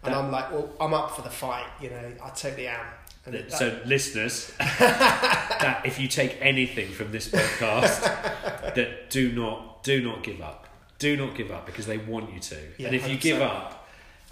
And 0.04 0.14
That- 0.14 0.18
I'm 0.20 0.32
like, 0.32 0.52
well, 0.52 0.70
I'm 0.80 0.94
up 0.94 1.16
for 1.16 1.24
the 1.24 1.32
fight. 1.32 1.66
You 1.82 1.90
know, 1.90 2.12
I 2.24 2.30
totally 2.30 2.68
am. 2.68 2.86
That- 3.26 3.52
so 3.52 3.80
listeners 3.86 4.54
that 4.60 5.82
if 5.84 6.00
you 6.00 6.08
take 6.08 6.38
anything 6.42 6.92
from 6.92 7.12
this 7.12 7.28
podcast 7.28 8.02
that 8.76 9.10
do 9.10 9.32
not 9.32 9.84
do 9.84 10.04
not 10.04 10.22
give 10.24 10.42
up 10.42 10.65
do 11.00 11.18
not 11.18 11.36
give 11.36 11.52
up 11.52 11.66
because 11.66 11.86
they 11.86 11.98
want 11.98 12.34
you 12.34 12.40
to. 12.40 12.58
Yeah, 12.78 12.88
and 12.88 12.96
if 12.96 13.08
you 13.10 13.18
give 13.18 13.42
up 13.42 13.86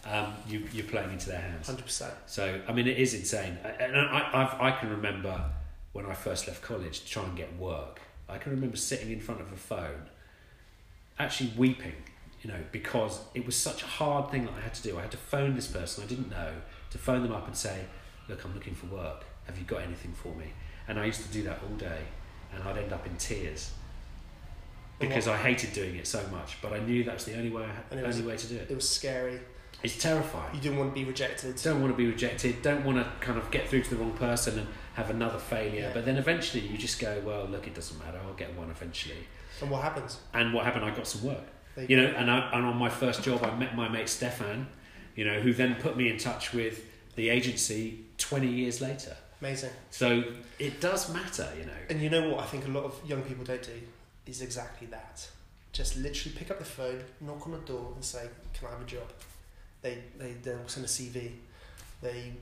um, 0.06 0.34
you, 0.48 0.68
you're 0.74 0.86
playing 0.86 1.12
into 1.12 1.30
their 1.30 1.40
hands. 1.40 1.70
100%. 1.70 2.12
so 2.26 2.62
i 2.68 2.74
mean 2.74 2.88
it 2.88 2.98
is 2.98 3.14
insane. 3.14 3.58
And 3.80 3.98
I, 3.98 4.30
I've, 4.34 4.62
I 4.62 4.72
can 4.72 4.90
remember 4.90 5.50
when 5.94 6.06
i 6.06 6.14
first 6.14 6.48
left 6.48 6.62
college 6.62 7.02
to 7.02 7.10
try 7.10 7.24
and 7.24 7.38
get 7.38 7.56
work. 7.58 8.02
I 8.28 8.38
can 8.38 8.52
remember 8.52 8.78
sitting 8.78 9.12
in 9.12 9.20
front 9.20 9.42
of 9.42 9.52
a 9.52 9.56
phone 9.56 10.10
actually 11.20 11.54
weeping 11.56 11.94
you 12.42 12.50
know 12.50 12.60
because 12.72 13.22
it 13.36 13.46
was 13.46 13.56
such 13.56 13.84
a 13.84 13.86
hard 13.86 14.32
thing 14.32 14.46
that 14.46 14.54
i 14.58 14.62
had 14.62 14.74
to 14.74 14.84
do. 14.84 14.98
I 14.98 15.02
had 15.02 15.12
to 15.12 15.18
phone 15.18 15.56
this 15.56 15.68
person 15.68 16.04
i 16.04 16.08
didn't 16.08 16.30
know 16.30 16.52
to 16.92 16.98
phone 16.98 17.24
them 17.24 17.32
up 17.32 17.48
and 17.48 17.56
say 17.56 17.86
look 18.28 18.44
i'm 18.44 18.54
looking 18.54 18.76
for 18.76 18.88
work. 18.88 19.26
Have 19.46 19.58
you 19.58 19.66
got 19.66 19.82
anything 19.82 20.14
for 20.14 20.34
me? 20.36 20.48
And 20.88 21.00
i 21.00 21.06
used 21.06 21.22
to 21.22 21.32
do 21.32 21.44
that 21.44 21.60
all 21.64 21.76
day 21.78 22.02
and 22.54 22.64
i'd 22.64 22.78
end 22.78 22.92
up 22.92 23.06
in 23.06 23.16
tears 23.16 23.72
because 25.08 25.28
i 25.28 25.38
hated 25.38 25.74
doing 25.74 25.96
it 25.96 26.08
so 26.08 26.22
much 26.32 26.58
but 26.62 26.74
i 26.74 26.80
knew 26.80 27.04
that 27.04 27.14
was 27.16 27.26
the 27.26 27.36
only 27.38 27.50
way 27.50 27.66
only 27.92 28.22
way 28.24 28.38
to 28.38 28.48
do 28.48 28.56
it 28.56 28.70
It 28.70 28.76
was 28.76 28.88
scary. 28.90 29.40
it's 29.84 29.98
terrifying 29.98 30.54
You 30.56 30.62
didn't 30.62 30.78
want 30.80 30.94
to 30.94 31.00
be 31.02 31.06
rejected. 31.06 31.56
don't 31.64 31.82
want 31.82 31.94
to 31.94 31.98
be 31.98 32.08
rejected 32.08 32.62
don't 32.62 32.84
want 32.86 32.98
to 32.98 33.06
kind 33.26 33.38
of 33.38 33.50
get 33.52 33.68
through 33.70 33.84
to 33.84 33.90
the 33.92 33.96
wrong 33.98 34.14
person 34.14 34.60
and 34.60 34.68
have 34.96 35.10
another 35.10 35.40
failure 35.40 35.82
Yeah. 35.88 35.92
but 35.94 36.06
then 36.06 36.18
eventually 36.18 36.62
you 36.68 36.78
just 36.78 37.00
go 37.00 37.22
well 37.26 37.46
look 37.46 37.68
it 37.68 37.74
doesn't 37.76 37.98
matter 38.00 38.20
i'll 38.26 38.34
get 38.34 38.56
one 38.58 38.70
eventually 38.70 39.18
And 39.62 39.70
what 39.72 39.82
happens? 39.84 40.20
and 40.34 40.54
what 40.54 40.66
happened 40.66 40.86
i 40.86 40.92
got 40.96 41.08
some 41.08 41.24
work 41.24 41.44
you 41.78 41.88
go. 41.88 41.96
know 42.04 42.08
and, 42.18 42.30
I, 42.30 42.52
and 42.54 42.66
on 42.66 42.78
my 42.78 42.90
first 42.90 43.24
job 43.24 43.44
i 43.44 43.54
met 43.56 43.76
my 43.76 43.88
mate 43.90 44.10
stefan 44.10 44.68
you 45.16 45.26
know 45.26 45.40
who 45.42 45.54
then 45.54 45.76
put 45.76 45.96
me 45.98 46.10
in 46.10 46.18
touch 46.18 46.54
with 46.54 46.86
the 47.16 47.30
agency 47.30 48.06
20 48.18 48.48
years 48.48 48.82
later 48.82 49.16
Amazing. 49.42 49.72
So 49.92 50.24
it 50.58 50.80
does 50.80 51.14
matter, 51.14 51.46
you 51.60 51.66
know. 51.66 51.74
And 51.90 52.02
you 52.02 52.10
know 52.10 52.30
what 52.30 52.40
I 52.40 52.46
think 52.46 52.66
a 52.66 52.70
lot 52.72 52.86
of 52.86 52.98
young 53.06 53.24
people 53.24 53.44
don't 53.44 53.62
do 53.62 53.74
is 54.26 54.42
exactly 54.42 54.88
that. 54.88 55.28
Just 55.72 55.98
literally 55.98 56.36
pick 56.38 56.52
up 56.52 56.60
the 56.60 56.66
phone, 56.66 57.04
knock 57.22 57.46
on 57.46 57.54
the 57.54 57.58
door, 57.60 57.92
and 57.96 58.04
say, 58.04 58.28
"Can 58.54 58.68
I 58.68 58.72
have 58.72 58.82
a 58.82 58.86
job?" 58.86 59.08
They 59.82 59.98
they 60.18 60.34
they'll 60.34 60.68
send 60.68 60.86
a 60.86 60.90
CV. 60.90 61.32
They 62.02 62.34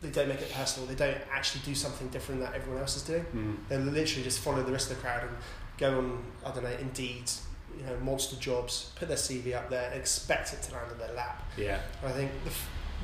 they 0.00 0.10
don't 0.10 0.28
make 0.28 0.40
it 0.40 0.52
personal. 0.52 0.86
They 0.86 0.94
don't 0.94 1.18
actually 1.32 1.62
do 1.64 1.74
something 1.74 2.08
different 2.08 2.40
that 2.42 2.54
everyone 2.54 2.80
else 2.80 2.96
is 2.96 3.02
doing. 3.02 3.24
Mm. 3.34 3.56
They 3.68 3.78
literally 3.78 4.22
just 4.22 4.40
follow 4.40 4.62
the 4.62 4.72
rest 4.72 4.90
of 4.90 4.96
the 4.96 5.02
crowd 5.02 5.22
and 5.22 5.36
go 5.78 5.98
on 5.98 6.24
I 6.44 6.50
don't 6.52 6.62
know 6.62 6.76
Indeed, 6.80 7.30
you 7.76 7.84
know, 7.86 7.96
monster 7.98 8.36
jobs, 8.36 8.92
put 8.96 9.08
their 9.08 9.16
CV 9.16 9.54
up 9.54 9.70
there, 9.70 9.90
and 9.90 10.00
expect 10.00 10.52
it 10.52 10.62
to 10.62 10.74
land 10.74 10.92
in 10.92 10.98
their 10.98 11.12
lap. 11.14 11.42
Yeah. 11.56 11.80
And 12.02 12.12
I 12.12 12.14
think 12.14 12.30
the, 12.44 12.50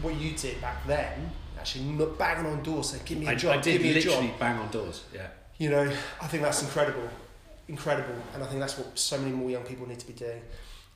what 0.02 0.14
you 0.14 0.36
did 0.36 0.60
back 0.60 0.86
then, 0.86 1.30
actually 1.58 1.92
banging 2.18 2.46
on 2.46 2.62
doors 2.62 2.90
saying, 2.90 3.02
"Give 3.04 3.18
me 3.18 3.26
a 3.26 3.30
I, 3.30 3.34
job, 3.34 3.58
I 3.58 3.60
did 3.60 3.72
give 3.72 3.82
me 3.82 3.90
a 3.90 3.94
literally 3.94 4.28
job." 4.28 4.38
bang 4.38 4.58
on 4.58 4.70
doors. 4.70 5.04
Yeah. 5.12 5.28
You 5.58 5.70
know, 5.70 5.92
I 6.22 6.26
think 6.26 6.42
that's 6.42 6.62
incredible, 6.62 7.08
incredible, 7.70 8.16
and 8.34 8.42
I 8.42 8.46
think 8.46 8.58
that's 8.58 8.76
what 8.76 8.98
so 8.98 9.16
many 9.16 9.30
more 9.30 9.48
young 9.48 9.62
people 9.62 9.86
need 9.86 10.00
to 10.00 10.06
be 10.06 10.12
doing. 10.12 10.42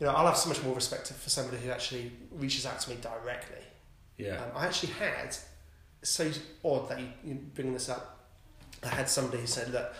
You 0.01 0.07
know, 0.07 0.12
I'll 0.12 0.27
have 0.27 0.37
so 0.37 0.49
much 0.49 0.62
more 0.64 0.75
respect 0.75 1.07
for 1.12 1.31
somebody 1.31 1.62
who 1.62 1.70
actually 1.70 2.11
reaches 2.33 2.66
out 2.66 2.81
to 2.81 2.91
me 2.91 2.97
directly. 3.01 3.62
Yeah. 4.18 4.43
Um, 4.43 4.51
I 4.57 4.66
actually 4.66 4.93
had, 4.95 5.29
it's 5.29 6.11
so 6.11 6.31
odd 6.64 6.89
that 6.91 6.99
you, 7.01 7.09
you 7.25 7.35
bring 7.55 7.72
this 7.72 7.89
up. 7.89 8.29
I 8.83 8.89
had 8.89 9.09
somebody 9.09 9.39
who 9.41 9.47
said, 9.47 9.72
"Look, 9.72 9.95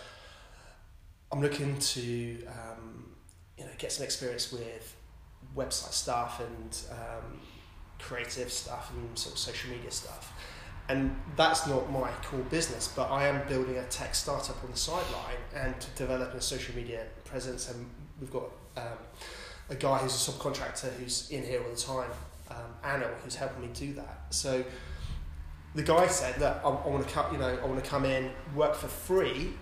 I'm 1.31 1.41
looking 1.41 1.79
to, 1.79 2.45
um, 2.45 3.15
you 3.57 3.63
know, 3.63 3.71
get 3.77 3.91
some 3.91 4.03
experience 4.03 4.51
with 4.51 4.95
website 5.55 5.93
stuff 5.93 6.41
and 6.41 6.77
um, 6.91 7.39
creative 7.99 8.51
stuff 8.51 8.91
and 8.93 9.17
sort 9.17 9.33
of 9.35 9.39
social 9.39 9.71
media 9.71 9.91
stuff." 9.91 10.33
And 10.87 11.15
that's 11.35 11.65
not 11.67 11.91
my 11.91 12.11
core 12.23 12.41
business, 12.51 12.87
but 12.95 13.09
I 13.09 13.27
am 13.27 13.47
building 13.47 13.77
a 13.77 13.83
tech 13.85 14.13
startup 14.13 14.63
on 14.63 14.69
the 14.71 14.77
sideline 14.77 15.37
and 15.55 15.73
developing 15.95 16.37
a 16.37 16.41
social 16.41 16.75
media 16.75 17.05
presence. 17.23 17.71
And 17.71 17.87
we've 18.19 18.31
got 18.31 18.49
um, 18.77 18.83
a 19.69 19.75
guy 19.75 19.97
who's 19.97 20.13
a 20.27 20.31
subcontractor 20.31 20.91
who's 20.93 21.29
in 21.31 21.43
here 21.43 21.61
all 21.63 21.71
the 21.71 21.75
time, 21.75 22.11
um, 22.51 22.57
Anil, 22.83 23.09
who's 23.23 23.35
helping 23.35 23.61
me 23.63 23.69
do 23.73 23.93
that. 23.93 24.25
So 24.29 24.63
the 25.73 25.81
guy 25.83 26.05
said 26.07 26.35
that 26.35 26.61
I, 26.63 26.69
I 26.69 26.87
want 26.87 27.07
to 27.07 27.11
come, 27.13 27.33
you 27.33 27.39
know, 27.39 27.57
I 27.61 27.65
want 27.65 27.83
to 27.83 27.89
come 27.89 28.05
in, 28.05 28.29
work 28.53 28.75
for 28.75 28.87
free, 28.87 29.53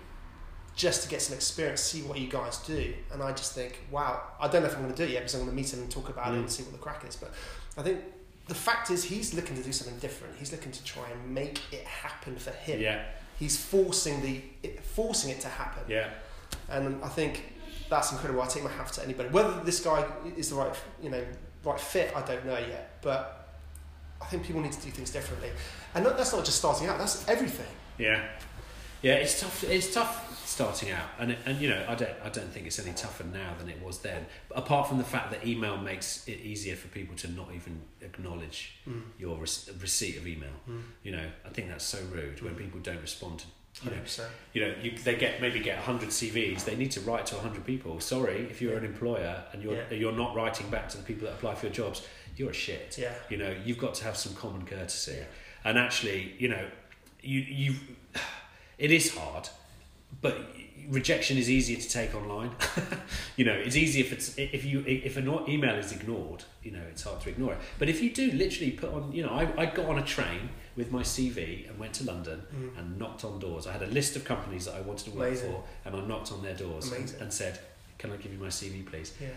just 0.76 1.04
to 1.04 1.08
get 1.08 1.22
some 1.22 1.34
experience, 1.36 1.80
see 1.80 2.02
what 2.02 2.18
you 2.18 2.28
guys 2.28 2.58
do. 2.58 2.92
And 3.12 3.22
I 3.22 3.32
just 3.32 3.54
think, 3.54 3.80
wow, 3.90 4.20
I 4.40 4.48
don't 4.48 4.62
know 4.62 4.68
if 4.68 4.74
I'm 4.76 4.82
going 4.82 4.94
to 4.94 4.96
do 4.96 5.08
it 5.08 5.12
yet 5.12 5.20
because 5.20 5.34
I'm 5.34 5.40
going 5.40 5.50
to 5.50 5.56
meet 5.56 5.72
him 5.72 5.80
and 5.80 5.90
talk 5.90 6.08
about 6.10 6.34
it 6.34 6.36
Mm. 6.36 6.40
and 6.40 6.50
see 6.50 6.64
what 6.64 6.72
the 6.72 6.78
crack 6.78 7.02
is. 7.08 7.16
But 7.16 7.32
I 7.78 7.82
think 7.82 8.00
the 8.46 8.54
fact 8.54 8.90
is, 8.90 9.04
he's 9.04 9.34
looking 9.34 9.56
to 9.56 9.62
do 9.62 9.72
something 9.72 9.98
different. 9.98 10.34
He's 10.38 10.52
looking 10.52 10.72
to 10.72 10.84
try 10.84 11.04
and 11.10 11.34
make 11.34 11.60
it 11.72 11.84
happen 11.84 12.36
for 12.36 12.50
him. 12.50 12.80
Yeah. 12.80 13.02
He's 13.38 13.56
forcing 13.56 14.20
the 14.22 14.42
it, 14.62 14.84
forcing 14.84 15.30
it 15.30 15.40
to 15.40 15.48
happen. 15.48 15.82
Yeah. 15.88 16.10
And 16.68 17.02
I 17.02 17.08
think 17.08 17.42
that's 17.88 18.12
incredible. 18.12 18.42
I 18.42 18.46
take 18.46 18.62
my 18.62 18.70
hat 18.70 18.92
to 18.92 19.02
anybody. 19.02 19.28
Whether 19.30 19.60
this 19.64 19.80
guy 19.80 20.06
is 20.36 20.50
the 20.50 20.56
right, 20.56 20.74
you 21.02 21.10
know, 21.10 21.24
right 21.64 21.80
fit, 21.80 22.12
I 22.14 22.22
don't 22.22 22.44
know 22.46 22.58
yet. 22.58 22.98
But 23.02 23.48
I 24.20 24.26
think 24.26 24.44
people 24.44 24.60
need 24.60 24.72
to 24.72 24.80
do 24.80 24.90
things 24.90 25.10
differently, 25.10 25.50
and 25.94 26.06
that's 26.06 26.32
not 26.32 26.44
just 26.44 26.58
starting 26.58 26.86
out. 26.88 26.98
That's 26.98 27.26
everything. 27.28 27.66
Yeah, 27.98 28.24
yeah. 29.02 29.14
It's 29.14 29.40
tough. 29.40 29.64
It's 29.64 29.92
tough 29.92 30.23
starting 30.54 30.90
out, 30.98 31.08
and 31.18 31.36
and 31.46 31.54
you 31.60 31.68
know, 31.68 31.82
I 31.88 31.94
don't 31.94 32.16
I 32.22 32.28
don't 32.36 32.50
think 32.52 32.66
it's 32.66 32.78
any 32.78 32.92
tougher 32.92 33.24
now 33.24 33.50
than 33.58 33.68
it 33.68 33.80
was 33.82 33.96
then. 34.08 34.22
But 34.48 34.58
apart 34.58 34.88
from 34.88 34.98
the 34.98 35.04
fact 35.14 35.30
that 35.32 35.46
email 35.46 35.76
makes 35.76 36.26
it 36.28 36.38
easier 36.52 36.76
for 36.76 36.88
people 36.88 37.14
to 37.16 37.28
not 37.40 37.48
even 37.58 37.74
acknowledge 38.00 38.58
Mm. 38.88 39.02
your 39.18 39.36
rec- 39.38 39.80
receipt 39.86 40.16
of 40.18 40.26
email. 40.26 40.56
You 41.02 41.12
know, 41.16 41.26
I 41.46 41.50
think 41.54 41.68
that's 41.68 41.84
so 41.96 41.98
rude 42.12 42.38
when 42.42 42.54
people 42.54 42.80
don't 42.80 43.00
respond 43.00 43.40
to. 43.40 43.46
You 43.84 43.90
know, 43.90 43.96
100%. 44.02 44.28
you 44.52 44.60
know, 44.62 44.72
you, 44.82 44.90
they 44.98 45.16
get 45.16 45.40
maybe 45.40 45.58
get 45.58 45.78
hundred 45.78 46.10
CVs. 46.10 46.64
They 46.64 46.76
need 46.76 46.92
to 46.92 47.00
write 47.00 47.26
to 47.26 47.34
hundred 47.46 47.64
people. 47.66 47.98
Sorry, 48.00 48.36
if 48.52 48.62
you're 48.62 48.76
an 48.78 48.84
employer 48.84 49.34
and 49.52 49.62
you're 49.64 49.74
Yeah. 49.90 49.94
you're 50.00 50.12
not 50.24 50.30
writing 50.36 50.68
back 50.70 50.88
to 50.90 50.96
the 50.98 51.02
people 51.02 51.26
that 51.26 51.34
apply 51.34 51.54
for 51.56 51.66
your 51.66 51.74
jobs, 51.74 52.06
you're 52.36 52.50
a 52.50 52.60
shit. 52.66 52.96
Yeah. 52.98 53.14
You 53.30 53.36
know, 53.38 53.52
you've 53.64 53.78
got 53.86 53.94
to 53.96 54.04
have 54.04 54.16
some 54.16 54.34
common 54.34 54.64
courtesy. 54.64 55.16
Yeah. 55.18 55.24
And 55.66 55.78
actually, 55.78 56.34
you 56.38 56.48
know, 56.54 56.64
you 57.20 57.40
you 57.40 57.74
it 58.78 58.90
is 58.92 59.16
hard, 59.16 59.48
but 60.20 60.36
rejection 60.88 61.38
is 61.38 61.48
easier 61.48 61.78
to 61.78 61.88
take 61.88 62.14
online. 62.14 62.50
you 63.36 63.44
know, 63.44 63.52
it's 63.54 63.76
easier 63.76 64.04
if 64.04 64.12
it's 64.12 64.36
if 64.38 64.64
you 64.64 64.84
if 64.86 65.16
an 65.16 65.28
email 65.48 65.74
is 65.76 65.92
ignored, 65.92 66.44
you 66.62 66.70
know, 66.70 66.82
it's 66.90 67.02
hard 67.02 67.20
to 67.22 67.30
ignore 67.30 67.52
it. 67.54 67.58
But 67.78 67.88
if 67.88 68.02
you 68.02 68.10
do 68.12 68.30
literally 68.32 68.70
put 68.72 68.92
on, 68.92 69.12
you 69.12 69.22
know, 69.22 69.30
I, 69.30 69.62
I 69.62 69.66
got 69.66 69.86
on 69.86 69.98
a 69.98 70.04
train 70.04 70.50
with 70.76 70.90
my 70.90 71.02
CV 71.02 71.68
and 71.68 71.78
went 71.78 71.94
to 71.94 72.04
London 72.04 72.42
Mm. 72.54 72.78
and 72.78 72.98
knocked 72.98 73.24
on 73.24 73.38
doors. 73.38 73.66
I 73.66 73.72
had 73.72 73.82
a 73.82 73.86
list 73.86 74.16
of 74.16 74.24
companies 74.24 74.64
that 74.66 74.74
I 74.74 74.80
wanted 74.80 75.04
to 75.10 75.16
work 75.16 75.28
Amazing. 75.28 75.52
for, 75.52 75.64
and 75.86 75.96
I 75.96 76.00
knocked 76.06 76.32
on 76.32 76.42
their 76.42 76.54
doors 76.54 76.90
and, 76.92 77.12
and 77.20 77.32
said, 77.32 77.58
"Can 77.98 78.10
I 78.12 78.16
give 78.16 78.32
you 78.32 78.38
my 78.38 78.48
CV, 78.48 78.84
please?" 78.84 79.14
Yeah. 79.20 79.28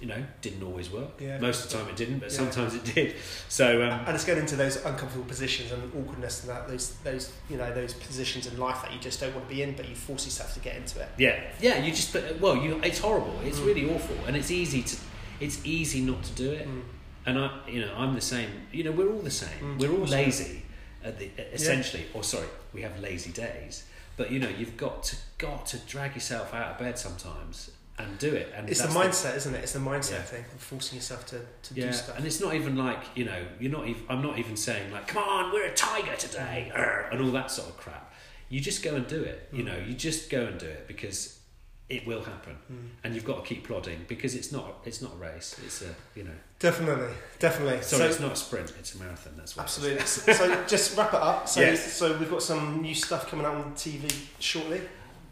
You 0.00 0.08
know, 0.08 0.22
didn't 0.42 0.62
always 0.62 0.90
work. 0.90 1.18
Yeah. 1.18 1.38
Most 1.38 1.64
of 1.64 1.70
the 1.70 1.78
time 1.78 1.88
it 1.88 1.96
didn't, 1.96 2.18
but 2.18 2.30
Yeah. 2.30 2.36
sometimes 2.36 2.74
it 2.74 2.84
did. 2.94 3.14
So 3.48 3.82
um, 3.82 4.00
And 4.06 4.14
it's 4.14 4.24
getting 4.26 4.42
into 4.42 4.56
those 4.56 4.76
uncomfortable 4.76 5.24
positions 5.24 5.72
and 5.72 5.82
awkwardness 5.94 6.42
and 6.42 6.50
that 6.50 6.68
those 6.68 6.90
those 7.02 7.32
you 7.48 7.56
know 7.56 7.72
those 7.72 7.94
positions 7.94 8.46
in 8.46 8.58
life 8.58 8.82
that 8.82 8.92
you 8.92 8.98
just 9.00 9.20
don't 9.20 9.34
want 9.34 9.48
to 9.48 9.54
be 9.54 9.62
in, 9.62 9.74
but 9.74 9.88
you 9.88 9.94
force 9.94 10.26
yourself 10.26 10.52
to 10.54 10.60
get 10.60 10.76
into 10.76 11.00
it. 11.00 11.08
Yeah, 11.16 11.40
yeah. 11.60 11.82
You 11.82 11.92
just 11.92 12.14
well, 12.40 12.56
you. 12.56 12.78
It's 12.82 12.98
horrible. 12.98 13.38
It's 13.44 13.58
Mm. 13.58 13.66
really 13.66 13.94
awful, 13.94 14.16
and 14.26 14.36
it's 14.36 14.50
easy 14.50 14.82
to. 14.82 14.96
It's 15.40 15.64
easy 15.64 16.00
not 16.02 16.22
to 16.24 16.32
do 16.32 16.50
it. 16.52 16.66
Mm. 16.68 16.82
And 17.26 17.38
I, 17.38 17.60
you 17.68 17.80
know, 17.80 17.92
I'm 17.96 18.14
the 18.14 18.20
same. 18.20 18.50
You 18.72 18.84
know, 18.84 18.92
we're 18.92 19.10
all 19.12 19.20
the 19.22 19.30
same. 19.30 19.58
Mm, 19.60 19.78
we're 19.80 19.90
all 19.90 20.02
awesome. 20.04 20.10
lazy, 20.18 20.62
at 21.02 21.18
the, 21.18 21.30
essentially. 21.52 22.04
Or 22.14 22.22
sorry, 22.22 22.46
we 22.74 22.82
have 22.82 23.00
lazy 23.00 23.32
days. 23.32 23.84
But 24.18 24.30
you 24.30 24.38
know, 24.38 24.48
you've 24.48 24.76
got 24.76 25.02
to 25.04 25.16
got 25.38 25.66
to 25.66 25.78
drag 25.78 26.14
yourself 26.14 26.54
out 26.54 26.72
of 26.72 26.78
bed 26.78 26.98
sometimes 26.98 27.70
and 27.98 28.18
do 28.18 28.32
it. 28.34 28.52
And 28.54 28.68
It's 28.68 28.82
the 28.82 28.88
mindset, 28.88 29.36
isn't 29.36 29.54
it? 29.54 29.62
It's 29.62 29.72
the 29.72 29.78
mindset 29.78 30.10
Yeah. 30.12 30.22
thing 30.22 30.44
of 30.54 30.60
forcing 30.60 30.96
yourself 30.96 31.26
to, 31.28 31.38
to 31.38 31.74
yeah, 31.74 31.86
do 31.86 31.92
stuff. 31.92 32.16
and 32.18 32.26
it's 32.26 32.40
not 32.40 32.54
even 32.54 32.76
like 32.76 33.02
you 33.14 33.24
know, 33.24 33.42
you're 33.58 33.72
not. 33.72 33.86
Even, 33.86 34.02
I'm 34.08 34.22
not 34.22 34.38
even 34.38 34.56
saying 34.56 34.92
like, 34.92 35.06
"Come 35.08 35.22
on, 35.24 35.52
we're 35.52 35.66
a 35.66 35.74
tiger 35.74 36.14
today," 36.16 36.70
and 37.10 37.20
all 37.22 37.30
that 37.32 37.50
sort 37.50 37.68
of 37.70 37.76
crap. 37.78 38.12
You 38.48 38.60
just 38.60 38.82
go 38.82 38.94
and 38.94 39.06
do 39.06 39.22
it. 39.22 39.48
You 39.52 39.62
Mm. 39.62 39.66
know, 39.66 39.78
you 39.78 39.94
just 39.94 40.30
go 40.30 40.44
and 40.46 40.58
do 40.58 40.66
it 40.66 40.86
because 40.86 41.38
it 41.88 42.04
will 42.06 42.22
happen, 42.22 42.56
Mm. 42.70 42.88
and 43.04 43.14
you've 43.14 43.24
got 43.24 43.42
to 43.42 43.48
keep 43.48 43.66
plodding 43.66 44.04
because 44.08 44.34
it's 44.34 44.50
not. 44.52 44.80
It's 44.84 45.00
not 45.00 45.12
a 45.14 45.16
race. 45.16 45.54
It's 45.64 45.82
a 45.82 45.94
you 46.14 46.24
know. 46.24 46.36
Definitely, 46.58 47.14
definitely. 47.38 47.82
Sorry, 47.82 48.02
so 48.02 48.08
it's 48.08 48.20
not 48.20 48.32
a 48.32 48.36
sprint. 48.36 48.72
It's 48.78 48.94
a 48.94 48.98
marathon. 48.98 49.34
That's 49.36 49.56
what. 49.56 49.62
absolutely. 49.64 50.04
so 50.06 50.64
just 50.66 50.96
wrap 50.96 51.14
it 51.14 51.20
up. 51.20 51.48
So 51.48 51.60
Yes. 51.66 51.92
so 51.94 52.16
we've 52.18 52.30
got 52.30 52.42
some 52.42 52.82
new 52.82 52.94
stuff 52.94 53.28
coming 53.30 53.46
out 53.46 53.54
on 53.56 53.72
TV 53.74 54.10
shortly. 54.38 54.80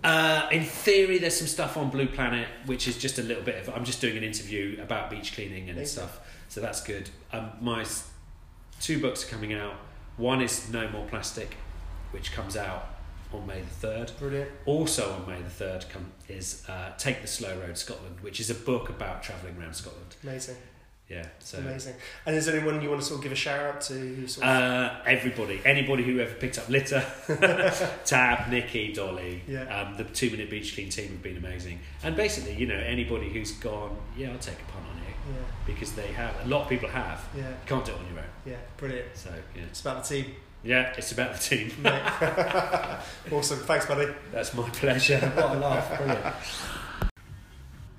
Uh, 0.05 0.49
in 0.53 0.63
theory, 0.63 1.17
there's 1.19 1.37
some 1.37 1.47
stuff 1.47 1.77
on 1.79 1.89
Blue 1.89 2.07
Planet, 2.07 2.47
which 2.67 2.87
is 2.87 2.99
just 2.99 3.19
a 3.19 3.23
little 3.23 3.43
bit 3.43 3.57
of. 3.67 3.75
I'm 3.75 3.85
just 3.85 4.01
doing 4.01 4.17
an 4.19 4.23
interview 4.23 4.79
about 4.83 5.09
beach 5.11 5.33
cleaning 5.35 5.71
and 5.71 5.79
Amazing. 5.79 6.03
stuff, 6.03 6.21
so 6.49 6.61
that's 6.61 6.83
good. 6.83 7.09
Um, 7.33 7.51
my 7.61 7.85
two 8.81 9.01
books 9.01 9.25
are 9.25 9.29
coming 9.29 9.55
out. 9.55 9.75
One 10.19 10.43
is 10.43 10.71
No 10.71 10.89
More 10.91 11.07
Plastic, 11.07 11.57
which 12.11 12.33
comes 12.33 12.55
out 12.57 12.87
on 13.33 13.47
May 13.47 13.61
the 13.63 13.67
third. 13.67 14.13
Brilliant. 14.19 14.51
Also 14.67 15.11
on 15.11 15.27
May 15.27 15.41
the 15.41 15.51
third 15.51 15.87
come 15.89 16.13
is 16.29 16.65
uh, 16.69 16.93
Take 16.99 17.23
the 17.23 17.27
Slow 17.27 17.59
Road 17.59 17.79
Scotland, 17.79 18.21
which 18.21 18.41
is 18.41 18.51
a 18.51 18.55
book 18.55 18.91
about 18.91 19.23
travelling 19.23 19.57
around 19.59 19.75
Scotland. 19.75 20.17
Amazing. 20.23 20.57
Yeah, 21.09 21.27
so 21.39 21.59
Amazing. 21.59 21.95
And 22.25 22.35
is 22.35 22.47
there 22.47 22.57
anyone 22.57 22.81
you 22.81 22.89
want 22.89 23.03
to 23.03 23.07
sort 23.07 23.19
of 23.19 23.23
give 23.25 23.33
a 23.33 23.37
shout 23.37 23.61
out 23.61 23.81
to? 23.83 23.93
Who 23.93 24.27
sort 24.27 24.47
of, 24.47 24.63
Uh, 24.63 24.95
everybody, 25.07 25.61
anybody 25.65 26.03
who 26.03 26.19
ever 26.19 26.33
picked 26.35 26.59
up 26.59 26.69
litter, 26.71 27.05
Tab, 28.07 28.49
Nikki, 28.51 28.93
Dolly, 28.95 29.43
Yeah. 29.47 29.65
um, 29.65 29.97
the 29.99 30.05
two 30.05 30.31
minute 30.31 30.49
beach 30.49 30.75
clean 30.75 30.89
team 30.89 31.09
have 31.09 31.23
been 31.23 31.37
amazing. 31.37 31.81
And 32.03 32.17
basically, 32.17 32.55
you 32.55 32.67
know, 32.67 32.75
anybody 32.79 33.29
who's 33.29 33.53
gone, 33.53 33.97
yeah, 34.17 34.31
I'll 34.33 34.39
take 34.39 34.55
a 34.67 34.73
punt 34.73 34.87
on 34.91 34.97
you 34.97 35.35
yeah, 35.35 35.41
because 35.67 35.93
they 35.93 36.09
have. 36.13 36.35
A 36.45 36.49
lot 36.49 36.63
of 36.63 36.69
people 36.71 36.89
have. 36.89 37.23
yeah, 37.37 37.49
You 37.49 37.55
can't 37.67 37.85
do 37.85 37.93
it 37.93 37.99
on 37.99 38.07
your 38.11 38.19
own. 38.21 38.31
yeah. 38.47 38.57
Brilliant. 38.79 39.09
So 39.15 39.31
yeah, 39.55 39.63
It's 39.65 39.83
about 39.83 40.05
the 40.05 40.15
team. 40.23 40.35
yeah, 40.63 40.95
it's 40.97 41.13
about 41.13 41.35
the 41.35 41.39
team. 41.39 41.71
Awesome. 43.31 43.59
Thanks, 43.59 43.85
buddy. 43.87 44.11
That's 44.33 44.55
my 44.55 44.69
pleasure. 44.71 45.19
What 45.21 45.57
a 45.57 45.59
laugh! 45.59 45.99
Brilliant. 45.99 46.25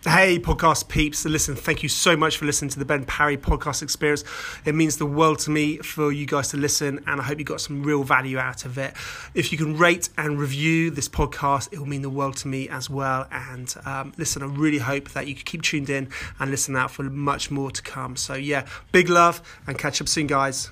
Hey, 0.08 0.38
podcast 0.38 0.88
peeps. 0.88 1.26
Listen, 1.26 1.56
thank 1.56 1.82
you 1.82 1.90
so 1.90 2.16
much 2.16 2.38
for 2.38 2.46
listening 2.46 2.70
to 2.70 2.78
the 2.78 2.86
Ben 2.86 3.06
Parry 3.06 3.38
podcast 3.38 3.82
experience. 3.82 4.24
It 4.64 4.76
means 4.76 4.98
the 4.98 5.06
world 5.08 5.40
to 5.40 5.50
me 5.50 5.78
for 5.78 6.12
you 6.12 6.28
guys 6.28 6.50
to 6.50 6.58
listen, 6.58 7.04
and 7.08 7.20
I 7.20 7.24
hope 7.24 7.40
you 7.40 7.44
got 7.44 7.60
some 7.60 7.82
real 7.82 8.04
value 8.04 8.38
out 8.38 8.66
of 8.66 8.78
it. 8.78 8.94
If 9.34 9.52
you 9.52 9.58
can 9.58 9.76
rate 9.76 10.10
and 10.16 10.40
review 10.40 10.92
this 10.92 11.10
podcast, 11.10 11.74
it 11.74 11.80
will 11.80 11.88
mean 11.88 12.04
the 12.04 12.12
world 12.12 12.38
to 12.38 12.48
me 12.48 12.70
as 12.70 12.88
well. 12.88 13.26
And 13.32 13.74
um, 13.84 14.14
listen, 14.16 14.44
I 14.44 14.46
really 14.46 14.78
hope 14.78 15.10
that 15.14 15.26
you 15.26 15.34
keep 15.34 15.64
tuned 15.64 15.90
in 15.90 16.10
and 16.40 16.52
listen 16.52 16.76
out 16.76 16.92
for 16.92 17.02
much 17.02 17.50
more 17.50 17.72
to 17.72 17.82
come. 17.82 18.16
So, 18.16 18.36
yeah, 18.36 18.68
big 18.92 19.10
love 19.10 19.42
and 19.66 19.76
catch 19.76 20.02
up 20.02 20.08
soon, 20.08 20.28
guys. 20.28 20.70